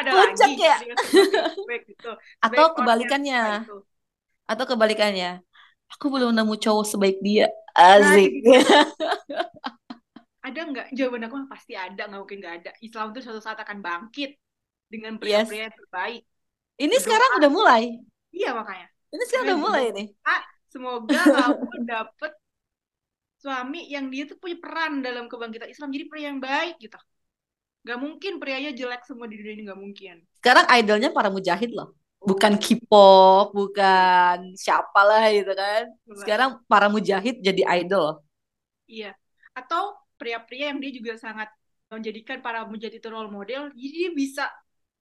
ada 0.00 0.10
Puncak 0.10 0.48
lagi 0.48 0.64
ya? 0.64 0.76
pria 0.80 0.96
sebaik, 0.96 1.44
sebaik 1.52 1.84
itu 1.92 2.10
atau 2.40 2.64
kebalikannya. 2.76 3.40
itu. 3.60 3.74
Atau 4.48 4.64
kebalikannya. 4.68 5.40
Aku 5.92 6.08
belum 6.12 6.32
nemu 6.32 6.54
cowok 6.56 6.84
sebaik 6.88 7.18
dia. 7.20 7.46
Nah, 7.98 8.16
Asik. 8.16 8.30
gitu. 8.44 8.50
ada 10.46 10.60
nggak 10.70 10.86
jawaban 10.98 11.24
aku 11.26 11.36
pasti 11.52 11.72
ada 11.74 12.02
nggak 12.08 12.20
mungkin 12.22 12.38
nggak 12.42 12.54
ada 12.62 12.70
Islam 12.86 13.06
tuh 13.14 13.22
suatu 13.24 13.40
saat 13.42 13.58
akan 13.64 13.78
bangkit 13.86 14.30
dengan 14.92 15.12
Yes. 15.20 15.48
pria-pria 15.48 15.60
yang 15.68 15.74
terbaik 15.80 16.22
Ini 16.78 16.96
Berdoa. 16.96 17.04
sekarang 17.04 17.30
udah 17.38 17.50
mulai. 17.50 17.82
iya 18.36 18.48
makanya 18.58 18.86
Ini 19.14 19.22
sekarang 19.30 19.46
udah 19.48 19.58
mulai 19.64 19.84
berdoa. 19.86 19.96
nih. 19.96 20.08
semoga 20.72 21.20
kamu 21.36 21.68
dapet 21.92 22.32
suami 23.42 23.80
yang 23.94 24.06
dia 24.12 24.24
tuh 24.30 24.36
punya 24.42 24.56
peran 24.64 24.92
dalam 25.06 25.24
kebangkitan 25.30 25.68
Islam 25.74 25.92
jadi 25.94 26.04
pria 26.10 26.24
yang 26.32 26.40
baik 26.40 26.74
gitu 26.80 26.96
nggak 27.84 27.98
mungkin 28.04 28.32
prianya 28.42 28.70
jelek 28.78 29.02
semua 29.08 29.26
di 29.30 29.36
dunia 29.38 29.52
ini 29.56 29.62
nggak 29.68 29.80
mungkin 29.84 30.16
Sekarang 30.40 30.66
idolnya 30.70 31.10
para 31.16 31.28
mujahid 31.32 31.70
loh. 31.74 31.96
Bukan 32.24 32.56
K-pop, 32.56 33.52
bukan 33.52 34.56
siapalah 34.56 35.28
gitu 35.28 35.52
kan. 35.52 35.92
Sekarang 36.16 36.50
para 36.70 36.88
mujahid 36.88 37.40
jadi 37.44 37.62
idol 37.84 38.24
iya 38.90 39.10
atau 39.58 39.82
pria-pria 40.18 40.64
yang 40.72 40.78
dia 40.82 40.92
juga 40.98 41.12
sangat 41.24 41.48
menjadikan 41.92 42.38
para 42.44 42.64
mujahid 42.70 42.98
itu 42.98 43.08
role 43.14 43.30
model 43.30 43.62
jadi 43.76 43.94
dia 44.02 44.10
bisa 44.20 44.44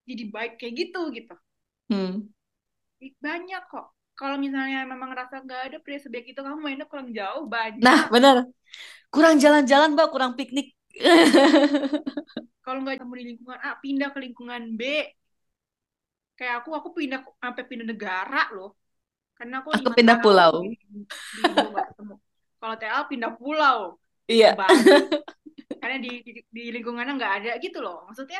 jadi 0.10 0.24
baik 0.34 0.54
kayak 0.60 0.74
gitu 0.82 1.00
gitu 1.17 1.34
Hmm. 1.89 2.34
banyak 3.26 3.62
kok 3.72 3.86
kalau 4.19 4.38
misalnya 4.46 4.80
memang 4.91 5.10
ngerasa 5.12 5.36
nggak 5.46 5.62
ada 5.67 5.78
pria 5.86 6.00
sebaik 6.04 6.26
itu 6.32 6.39
kamu 6.46 6.60
mainnya 6.65 6.88
kurang 6.91 7.10
jauh 7.17 7.43
banyak 7.56 7.86
Nah, 7.86 8.00
bener. 8.13 8.36
Kurang 9.13 9.36
jalan-jalan, 9.43 9.89
Mbak, 9.96 10.08
kurang 10.13 10.34
piknik. 10.39 10.67
Kalau 12.63 12.77
nggak 12.82 12.95
ketemu 13.01 13.13
di 13.19 13.25
lingkungan 13.34 13.60
A 13.65 13.69
pindah 13.84 14.10
ke 14.13 14.19
lingkungan 14.23 14.62
B. 14.79 14.82
Kayak 16.38 16.56
aku 16.65 16.69
aku 16.73 16.89
pindah 16.97 17.19
sampai 17.41 17.63
pindah 17.69 17.88
negara 17.91 18.49
loh. 18.56 18.73
Karena 19.38 19.62
aku 19.62 19.69
Aku 19.73 19.89
pindah 19.97 20.17
pulau. 20.21 20.53
di, 20.63 20.77
di 21.36 21.41
kalau 22.62 22.75
TA 22.79 22.99
pindah 23.12 23.32
pulau 23.36 23.99
Iya. 24.27 24.56
Bali. 24.56 24.84
Karena 25.82 25.97
di, 25.99 26.10
di, 26.23 26.32
di 26.47 26.63
lingkungannya 26.75 27.13
nggak 27.19 27.34
ada 27.43 27.51
gitu 27.60 27.79
loh. 27.84 28.08
Maksudnya 28.08 28.39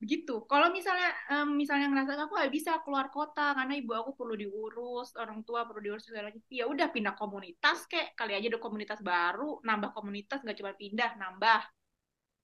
begitu 0.00 0.32
kalau 0.50 0.66
misalnya 0.76 1.08
em, 1.32 1.48
misalnya 1.60 1.86
ngerasa 1.92 2.12
aku 2.24 2.32
nggak 2.38 2.52
bisa 2.56 2.72
keluar 2.84 3.06
kota 3.16 3.52
karena 3.58 3.72
ibu 3.80 3.92
aku 4.00 4.10
perlu 4.18 4.34
diurus 4.42 5.08
orang 5.22 5.38
tua 5.46 5.60
perlu 5.68 5.80
diurus 5.84 6.04
segala 6.08 6.32
macam 6.32 6.40
ya 6.60 6.64
udah 6.72 6.86
pindah 6.94 7.14
komunitas 7.20 7.78
kek. 7.90 8.06
Kali 8.18 8.32
aja 8.36 8.46
ada 8.52 8.60
komunitas 8.66 8.98
baru 9.10 9.60
nambah 9.68 9.90
komunitas 9.96 10.38
nggak 10.44 10.56
cuma 10.60 10.72
pindah 10.82 11.10
nambah. 11.20 11.60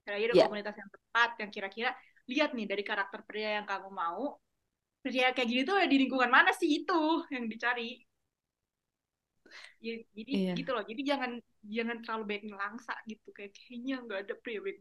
Kali 0.05 0.13
aja 0.17 0.25
ada 0.31 0.37
Ya. 0.37 0.43
komunitas 0.43 0.75
yang 0.81 0.89
tepat 0.95 1.29
yang 1.41 1.51
kira-kira 1.55 1.89
lihat 2.31 2.49
nih 2.57 2.65
dari 2.71 2.83
karakter 2.89 3.19
pria 3.27 3.49
yang 3.61 3.65
kamu 3.71 3.89
mau 4.01 4.23
pria 5.03 5.27
kayak 5.35 5.47
gini 5.51 5.61
tuh 5.69 5.77
di 5.91 5.97
lingkungan 6.01 6.31
mana 6.37 6.51
sih 6.59 6.69
itu 6.83 6.93
yang 7.33 7.45
dicari? 7.51 7.89
Ya, 9.85 9.93
jadi 10.17 10.33
Iya. 10.33 10.53
gitu 10.57 10.69
loh. 10.75 10.83
Jadi 10.89 11.01
jangan 11.05 11.31
jangan 11.75 11.97
terlalu 12.03 12.23
banyak 12.29 12.43
ngelangsa 12.49 12.93
gitu 13.11 13.27
kayak 13.35 13.51
kayaknya 13.57 13.93
nggak 14.05 14.19
ada 14.25 14.33
pria 14.41 14.59
baik 14.65 14.77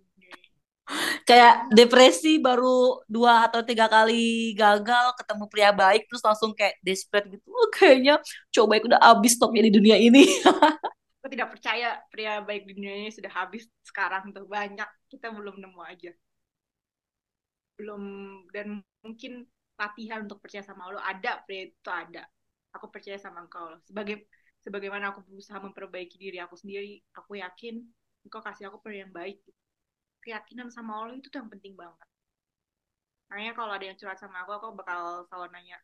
Kayak 1.26 1.66
depresi 1.74 2.38
baru 2.38 3.02
dua 3.10 3.50
atau 3.50 3.60
tiga 3.66 3.90
kali 3.90 4.54
gagal 4.54 5.18
ketemu 5.18 5.44
pria 5.50 5.70
baik 5.74 6.06
terus 6.06 6.22
langsung 6.22 6.54
kayak 6.54 6.78
desperate 6.86 7.26
gitu. 7.26 7.46
Oh, 7.50 7.68
kayaknya 7.74 8.22
cowok 8.54 8.68
baik 8.70 8.84
udah 8.86 9.00
habis 9.02 9.34
stopnya 9.34 9.66
di 9.66 9.72
dunia 9.74 9.98
ini. 9.98 10.22
aku 11.18 11.28
tidak 11.34 11.58
percaya 11.58 11.98
pria 12.06 12.38
baik 12.38 12.70
di 12.70 12.72
dunia 12.78 12.94
ini 13.02 13.10
sudah 13.10 13.32
habis 13.34 13.66
sekarang 13.82 14.30
tuh. 14.30 14.46
Banyak 14.46 14.86
kita 15.10 15.34
belum 15.34 15.58
nemu 15.58 15.80
aja. 15.82 16.14
Belum 17.74 18.02
dan 18.54 18.80
mungkin 19.02 19.46
latihan 19.74 20.22
untuk 20.22 20.38
percaya 20.38 20.62
sama 20.62 20.86
Allah. 20.86 21.02
Ada 21.10 21.42
pria 21.42 21.66
itu 21.66 21.90
ada. 21.90 22.22
Aku 22.78 22.86
percaya 22.92 23.18
sama 23.18 23.42
engkau 23.42 23.74
sebagai 23.82 24.30
sebagaimana 24.66 25.14
aku 25.14 25.22
berusaha 25.22 25.62
memperbaiki 25.62 26.18
diri 26.18 26.42
aku 26.42 26.58
sendiri 26.58 26.98
aku 27.14 27.38
yakin 27.38 27.86
engkau 28.26 28.42
kasih 28.42 28.66
aku 28.66 28.82
yang 28.90 29.14
baik 29.14 29.38
keyakinan 30.26 30.74
sama 30.74 30.98
Allah 30.98 31.14
itu 31.14 31.30
tuh 31.30 31.38
yang 31.38 31.50
penting 31.54 31.78
banget. 31.78 32.08
Makanya 33.30 33.52
kalau 33.54 33.72
ada 33.78 33.86
yang 33.86 33.94
curhat 33.94 34.18
sama 34.18 34.42
aku 34.42 34.52
aku 34.58 34.66
bakal 34.74 35.22
selalu 35.30 35.54
nanya 35.54 35.78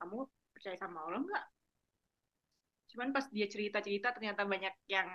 kamu 0.00 0.28
percaya 0.52 0.76
sama 0.76 1.08
Allah 1.08 1.20
nggak? 1.24 1.46
Cuman 2.92 3.08
pas 3.16 3.24
dia 3.32 3.48
cerita 3.48 3.80
cerita 3.80 4.12
ternyata 4.12 4.44
banyak 4.44 4.74
yang 4.92 5.08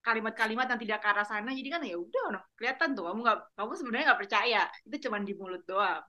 kalimat-kalimat 0.00 0.70
yang 0.70 0.80
tidak 0.80 0.98
ke 1.02 1.08
arah 1.10 1.26
sana 1.26 1.50
jadi 1.50 1.66
kan 1.66 1.82
ya 1.82 1.98
udah 1.98 2.24
no, 2.30 2.40
kelihatan 2.54 2.94
tuh 2.94 3.10
kamu 3.10 3.20
nggak 3.26 3.38
kamu 3.58 3.72
sebenarnya 3.76 4.04
nggak 4.08 4.20
percaya. 4.24 4.62
Itu 4.88 4.96
cuma 5.08 5.16
di 5.20 5.34
mulut 5.36 5.62
doang. 5.68 6.02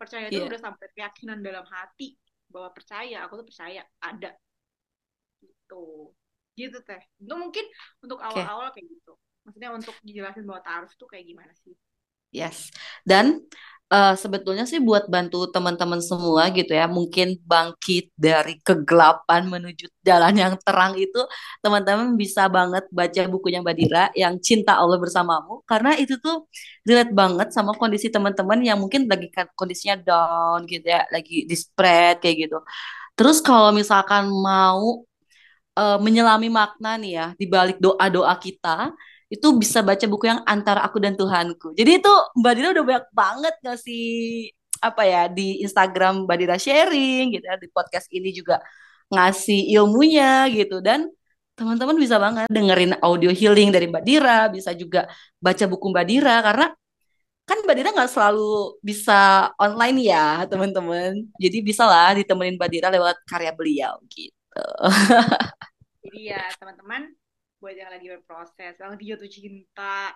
Percaya 0.00 0.32
itu 0.32 0.40
yeah. 0.40 0.48
udah 0.48 0.60
sampai 0.62 0.86
keyakinan 0.96 1.38
dalam 1.44 1.66
hati 1.68 2.16
bahwa 2.48 2.72
percaya 2.72 3.26
aku 3.26 3.42
tuh 3.42 3.46
percaya 3.52 3.82
ada. 4.00 4.30
Gitu. 5.42 5.84
Gitu 6.54 6.78
teh. 6.86 7.02
Itu 7.18 7.34
mungkin 7.34 7.64
untuk 8.00 8.22
awal-awal 8.22 8.70
okay. 8.70 8.80
kayak 8.80 8.88
gitu 8.94 9.14
maksudnya 9.42 9.70
untuk 9.74 9.94
dijelasin 10.06 10.46
bahwa 10.46 10.62
taruh 10.62 10.90
tuh 10.94 11.08
kayak 11.10 11.26
gimana 11.26 11.52
sih 11.62 11.74
yes 12.32 12.70
dan 13.04 13.42
uh, 13.92 14.14
sebetulnya 14.16 14.64
sih 14.64 14.80
buat 14.80 15.04
bantu 15.12 15.52
teman-teman 15.52 16.00
semua 16.00 16.48
gitu 16.48 16.72
ya, 16.72 16.88
mungkin 16.88 17.36
bangkit 17.44 18.08
dari 18.16 18.56
kegelapan 18.64 19.44
menuju 19.52 19.84
jalan 20.00 20.32
yang 20.32 20.54
terang 20.64 20.96
itu, 20.96 21.20
teman-teman 21.60 22.16
bisa 22.16 22.48
banget 22.48 22.88
baca 22.88 23.20
bukunya 23.28 23.60
Mbak 23.60 23.76
Dira 23.76 24.04
yang 24.16 24.40
Cinta 24.40 24.80
Allah 24.80 24.96
Bersamamu, 24.96 25.60
karena 25.68 25.92
itu 26.00 26.16
tuh 26.16 26.48
relate 26.88 27.12
banget 27.12 27.48
sama 27.52 27.76
kondisi 27.76 28.08
teman-teman 28.08 28.58
yang 28.64 28.80
mungkin 28.80 29.04
lagi 29.04 29.28
kan 29.28 29.46
kondisinya 29.52 30.00
down 30.00 30.64
gitu 30.64 30.86
ya, 30.88 31.04
lagi 31.12 31.44
spread 31.52 32.24
kayak 32.24 32.48
gitu. 32.48 32.58
Terus 33.12 33.44
kalau 33.44 33.70
misalkan 33.76 34.24
mau 34.32 35.04
uh, 35.76 35.98
menyelami 36.00 36.48
makna 36.48 36.96
nih 36.96 37.12
ya 37.20 37.26
di 37.36 37.44
balik 37.44 37.76
doa-doa 37.76 38.34
kita, 38.40 38.88
itu 39.32 39.48
bisa 39.56 39.80
baca 39.80 40.04
buku 40.04 40.28
yang 40.28 40.44
antara 40.44 40.84
aku 40.84 41.00
dan 41.00 41.16
Tuhanku. 41.16 41.72
Jadi 41.72 42.04
itu 42.04 42.12
Mbak 42.36 42.52
Dira 42.52 42.68
udah 42.76 42.84
banyak 42.84 43.06
banget 43.16 43.54
ngasih 43.64 44.04
apa 44.84 45.02
ya 45.08 45.22
di 45.32 45.64
Instagram 45.64 46.28
Mbak 46.28 46.36
Dira 46.36 46.56
sharing 46.60 47.32
gitu 47.32 47.44
ya 47.48 47.56
di 47.56 47.68
podcast 47.72 48.12
ini 48.12 48.28
juga 48.36 48.60
ngasih 49.08 49.72
ilmunya 49.72 50.52
gitu 50.52 50.84
dan 50.84 51.08
teman-teman 51.56 51.96
bisa 51.96 52.16
banget 52.20 52.48
dengerin 52.52 52.96
audio 53.00 53.32
healing 53.32 53.72
dari 53.72 53.88
Mbak 53.88 54.04
Dira, 54.04 54.52
bisa 54.52 54.76
juga 54.76 55.08
baca 55.40 55.64
buku 55.64 55.86
Mbak 55.92 56.06
Dira 56.08 56.36
karena 56.44 56.66
kan 57.48 57.58
Mbak 57.64 57.76
Dira 57.76 57.90
nggak 57.96 58.12
selalu 58.12 58.80
bisa 58.84 59.48
online 59.56 59.98
ya 60.12 60.44
teman-teman. 60.44 61.24
Jadi 61.40 61.58
bisa 61.64 61.88
lah 61.88 62.12
ditemenin 62.20 62.60
Mbak 62.60 62.70
Dira 62.72 62.88
lewat 62.92 63.16
karya 63.24 63.52
beliau 63.56 63.96
gitu. 64.12 64.60
Jadi 66.04 66.20
ya 66.20 66.42
teman-teman 66.60 67.21
buat 67.62 67.78
yang 67.78 67.94
lagi 67.94 68.10
berproses, 68.10 68.74
yang 68.74 68.90
lagi 68.90 69.06
jatuh 69.06 69.30
cinta. 69.30 70.10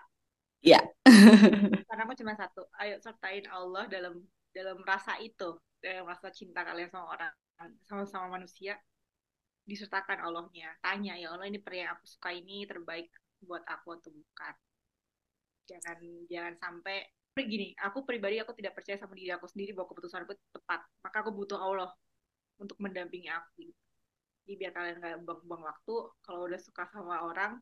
Iya. 0.59 0.83
Karena 1.87 2.03
aku 2.03 2.19
cuma 2.19 2.35
satu, 2.35 2.67
ayo 2.83 2.99
sertain 2.99 3.47
Allah 3.47 3.87
dalam 3.87 4.19
dalam 4.51 4.83
rasa 4.83 5.15
itu, 5.23 5.55
dalam 5.79 6.11
rasa 6.11 6.35
cinta 6.35 6.67
kalian 6.67 6.91
sama 6.91 7.07
orang, 7.15 7.33
sama-sama 7.87 8.35
manusia, 8.35 8.75
disertakan 9.63 10.27
Allahnya. 10.27 10.75
Tanya 10.83 11.15
ya 11.15 11.31
Allah 11.31 11.47
ini 11.47 11.63
pria 11.63 11.87
yang 11.87 11.93
aku 11.95 12.11
suka 12.11 12.35
ini 12.35 12.67
terbaik 12.67 13.15
buat 13.47 13.63
aku 13.63 13.95
atau 13.95 14.11
bukan. 14.11 14.55
Jangan 15.71 15.99
jangan 16.27 16.55
sampai 16.59 17.07
gini, 17.37 17.77
aku 17.79 18.03
pribadi 18.03 18.43
aku 18.43 18.57
tidak 18.57 18.75
percaya 18.75 18.97
sama 18.99 19.13
diri 19.13 19.31
aku 19.31 19.47
sendiri 19.47 19.71
bahwa 19.77 19.95
keputusan 19.95 20.27
aku 20.27 20.35
tepat. 20.51 20.83
Maka 21.05 21.17
aku 21.23 21.31
butuh 21.31 21.63
Allah 21.63 21.95
untuk 22.59 22.81
mendampingi 22.83 23.31
aku 23.31 23.71
jadi 24.47 24.55
biar 24.63 24.73
kalian 24.73 24.97
nggak 25.03 25.15
buang-buang 25.27 25.67
waktu 25.67 25.95
kalau 26.23 26.47
udah 26.47 26.61
suka 26.63 26.87
sama 26.95 27.27
orang 27.27 27.59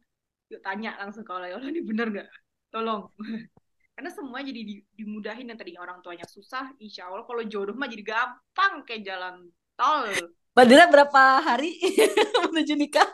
yuk 0.52 0.60
tanya 0.60 0.92
langsung 1.00 1.24
kalau 1.24 1.48
ya 1.48 1.56
Allah 1.56 1.72
ini 1.72 1.80
bener 1.80 2.12
nggak 2.12 2.28
tolong 2.68 3.08
karena 3.96 4.10
semua 4.12 4.44
jadi 4.44 4.84
dimudahin 4.92 5.48
yang 5.48 5.56
tadinya 5.56 5.80
orang 5.80 6.04
tuanya 6.04 6.28
susah 6.28 6.68
insya 6.76 7.08
Allah 7.08 7.24
kalau 7.24 7.40
jodoh 7.48 7.72
mah 7.72 7.88
jadi 7.88 8.04
gampang 8.04 8.84
kayak 8.84 9.08
jalan 9.08 9.48
tol 9.80 10.12
Badira 10.54 10.86
berapa 10.86 11.42
hari 11.42 11.82
menuju 12.54 12.78
nikah? 12.78 13.10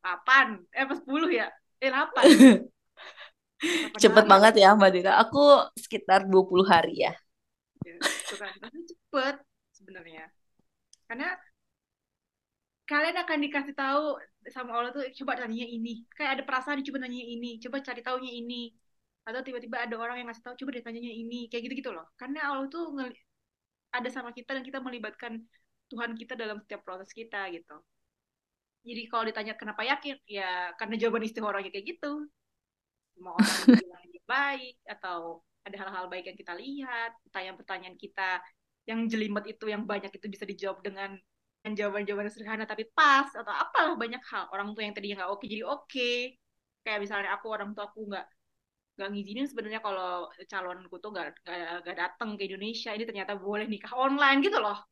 8, 0.00 0.72
eh 0.72 0.88
pas 0.88 0.98
10 1.04 1.28
ya? 1.28 1.52
Eh 1.84 1.92
8 1.92 2.72
Cepet 4.02 4.24
banget 4.24 4.58
ya 4.58 4.72
Mbak 4.74 4.90
Dira. 4.90 5.12
Aku 5.20 5.68
sekitar 5.76 6.26
20 6.26 6.64
hari 6.64 7.06
ya. 7.06 7.12
ya 7.84 7.94
itu 8.00 8.34
kan. 8.40 8.50
cepet 8.88 9.36
sebenarnya. 9.76 10.32
Karena 11.06 11.36
kalian 12.92 13.16
akan 13.24 13.38
dikasih 13.48 13.74
tahu 13.74 14.20
sama 14.52 14.70
Allah 14.76 14.92
tuh 14.92 15.04
coba 15.22 15.40
tanya 15.40 15.64
ini. 15.64 16.04
Kayak 16.12 16.30
ada 16.36 16.42
perasaan 16.44 16.84
coba 16.84 16.98
tanya 17.04 17.22
ini 17.24 17.56
coba 17.64 17.80
cari 17.80 18.00
taunya 18.04 18.32
ini. 18.32 18.72
Atau 19.24 19.40
tiba-tiba 19.46 19.86
ada 19.86 19.94
orang 19.96 20.20
yang 20.20 20.28
ngasih 20.28 20.44
tahu 20.44 20.54
coba 20.60 20.70
dia 20.76 20.84
tanyanya 20.84 21.12
ini. 21.12 21.48
Kayak 21.48 21.62
gitu 21.70 21.74
gitu 21.80 21.90
loh. 21.96 22.06
Karena 22.20 22.52
Allah 22.52 22.68
tuh 22.68 22.92
ada 23.92 24.08
sama 24.12 24.30
kita 24.36 24.56
dan 24.56 24.64
kita 24.64 24.78
melibatkan 24.84 25.40
Tuhan 25.88 26.16
kita 26.16 26.36
dalam 26.36 26.60
setiap 26.60 26.84
proses 26.84 27.08
kita 27.12 27.48
gitu. 27.52 27.76
Jadi 28.82 29.02
kalau 29.08 29.24
ditanya 29.24 29.54
kenapa 29.54 29.82
yakin? 29.86 30.16
Ya 30.28 30.74
karena 30.76 30.94
jawaban 31.00 31.24
istimewanya 31.24 31.70
kayak 31.72 31.86
gitu. 31.96 32.28
Mau 33.20 33.36
orang 33.36 33.78
bilang 33.78 34.02
baik 34.26 34.76
atau 34.88 35.42
ada 35.62 35.76
hal-hal 35.78 36.06
baik 36.10 36.24
yang 36.30 36.38
kita 36.38 36.52
lihat 36.56 37.10
pertanyaan-pertanyaan 37.28 37.96
kita 37.98 38.42
yang 38.88 39.06
jelimet 39.06 39.44
itu 39.46 39.64
yang 39.70 39.86
banyak 39.86 40.10
itu 40.10 40.26
bisa 40.26 40.42
dijawab 40.42 40.82
dengan 40.82 41.14
dengan 41.62 41.78
jawaban-jawaban 41.78 42.26
sederhana 42.26 42.66
tapi 42.66 42.90
pas 42.90 43.30
atau 43.30 43.54
apalah 43.54 43.94
banyak 43.94 44.18
hal. 44.18 44.50
Orang 44.50 44.74
tua 44.74 44.82
yang 44.82 44.98
tadinya 44.98 45.22
nggak 45.22 45.30
oke 45.30 45.44
jadi 45.46 45.62
oke. 45.62 46.12
Kayak 46.82 46.98
misalnya 46.98 47.30
aku 47.38 47.46
orang 47.54 47.70
tua 47.70 47.86
aku 47.86 48.02
nggak 48.10 48.26
nggak 48.98 49.08
ngizinin 49.14 49.46
sebenarnya 49.46 49.80
kalau 49.80 50.26
calonku 50.50 50.98
tuh 50.98 51.10
nggak 51.14 51.26
nggak 51.86 51.96
datang 51.96 52.34
ke 52.34 52.50
Indonesia 52.50 52.90
ini 52.92 53.06
ternyata 53.06 53.38
boleh 53.38 53.70
nikah 53.70 53.94
online 53.94 54.42
gitu 54.42 54.58
loh. 54.58 54.82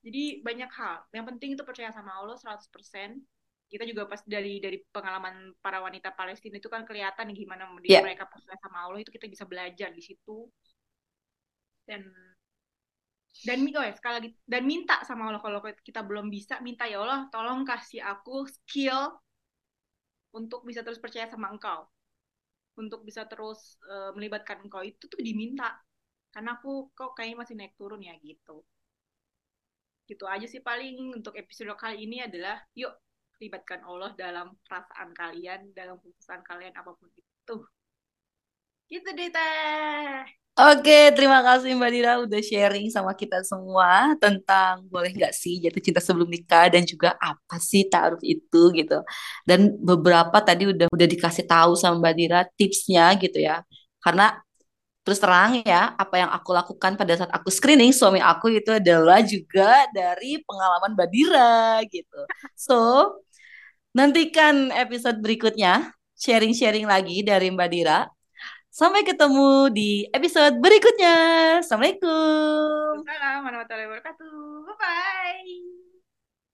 Jadi 0.00 0.40
banyak 0.40 0.70
hal. 0.72 1.04
Yang 1.12 1.24
penting 1.36 1.50
itu 1.52 1.62
percaya 1.68 1.92
sama 1.92 2.16
Allah 2.16 2.40
100% 2.40 3.20
kita 3.66 3.82
juga 3.82 4.06
pas 4.06 4.22
dari 4.22 4.62
dari 4.62 4.78
pengalaman 4.94 5.50
para 5.58 5.82
wanita 5.82 6.14
Palestina 6.14 6.62
itu 6.62 6.70
kan 6.70 6.86
kelihatan 6.86 7.34
gimana 7.34 7.66
yeah. 7.82 7.98
mereka 7.98 8.30
percaya 8.30 8.54
sama 8.62 8.86
Allah 8.86 9.02
itu 9.02 9.10
kita 9.10 9.26
bisa 9.28 9.44
belajar 9.44 9.92
di 9.92 10.00
situ. 10.00 10.48
Dan 11.84 12.08
dan 13.44 13.60
oh 13.68 13.84
ya, 13.84 13.92
sekali 13.92 14.14
lagi 14.16 14.30
dan 14.48 14.62
minta 14.64 15.04
sama 15.04 15.28
Allah 15.28 15.42
kalau 15.44 15.60
kita 15.60 16.00
belum 16.00 16.32
bisa 16.32 16.56
minta 16.64 16.88
ya 16.88 17.04
Allah 17.04 17.28
tolong 17.28 17.68
kasih 17.68 18.00
aku 18.00 18.48
skill 18.48 19.12
untuk 20.36 20.68
bisa 20.68 20.84
terus 20.84 21.00
percaya 21.00 21.24
sama 21.24 21.48
engkau. 21.48 21.88
Untuk 22.76 23.08
bisa 23.08 23.24
terus 23.24 23.80
uh, 23.88 24.12
melibatkan 24.12 24.60
engkau. 24.60 24.84
Itu 24.84 25.08
tuh 25.08 25.24
diminta. 25.24 25.80
Karena 26.28 26.60
aku 26.60 26.92
kok 26.92 27.16
kayaknya 27.16 27.40
masih 27.40 27.54
naik 27.56 27.72
turun 27.80 28.04
ya 28.04 28.12
gitu. 28.20 28.60
Gitu 30.04 30.24
aja 30.28 30.44
sih 30.44 30.60
paling 30.60 31.16
untuk 31.16 31.32
episode 31.32 31.72
kali 31.80 32.04
ini 32.04 32.20
adalah 32.20 32.60
yuk 32.76 32.92
libatkan 33.40 33.80
Allah 33.88 34.12
dalam 34.12 34.52
perasaan 34.68 35.16
kalian 35.16 35.72
dalam 35.72 35.96
keputusan 35.96 36.44
kalian 36.44 36.76
apa 36.76 36.92
pun 36.92 37.08
itu. 37.16 37.56
Gitu 38.86 39.08
deh 39.16 39.28
teh 39.32 40.45
Oke, 40.56 41.12
terima 41.12 41.44
kasih 41.44 41.76
Mbak 41.76 41.90
Dira 41.92 42.12
udah 42.24 42.40
sharing 42.40 42.88
sama 42.88 43.12
kita 43.12 43.44
semua 43.44 44.16
tentang 44.16 44.88
boleh 44.88 45.12
nggak 45.12 45.36
sih 45.36 45.60
jatuh 45.60 45.82
cinta 45.84 46.00
sebelum 46.00 46.32
nikah 46.32 46.72
dan 46.72 46.80
juga 46.88 47.12
apa 47.20 47.60
sih 47.60 47.84
taruh 47.92 48.16
itu 48.24 48.72
gitu. 48.72 49.04
Dan 49.44 49.76
beberapa 49.76 50.40
tadi 50.40 50.64
udah 50.72 50.88
udah 50.88 51.08
dikasih 51.12 51.44
tahu 51.44 51.76
sama 51.76 52.00
Mbak 52.00 52.14
Dira 52.16 52.40
tipsnya 52.56 53.12
gitu 53.20 53.36
ya. 53.36 53.60
Karena 54.00 54.32
terus 55.04 55.20
terang 55.20 55.60
ya, 55.68 55.92
apa 56.00 56.14
yang 56.24 56.30
aku 56.32 56.50
lakukan 56.56 56.92
pada 57.00 57.12
saat 57.20 57.32
aku 57.36 57.48
screening 57.52 57.92
suami 57.92 58.20
aku 58.24 58.48
itu 58.56 58.72
adalah 58.80 59.20
juga 59.20 59.84
dari 59.92 60.40
pengalaman 60.40 60.96
Mbak 60.96 61.08
Dira 61.12 61.84
gitu. 61.92 62.20
So, 62.56 62.76
nantikan 63.96 64.72
episode 64.72 65.20
berikutnya 65.20 65.92
sharing-sharing 66.16 66.88
lagi 66.88 67.20
dari 67.24 67.52
Mbak 67.52 67.68
Dira 67.72 67.98
Sampai 68.76 69.08
ketemu 69.08 69.72
di 69.72 70.04
episode 70.12 70.60
berikutnya. 70.60 71.16
Assalamualaikum. 71.64 73.00
Assalamualaikum 73.00 73.40
warahmatullahi 73.48 73.88
wabarakatuh. 73.88 74.36
Bye-bye. 74.68 75.85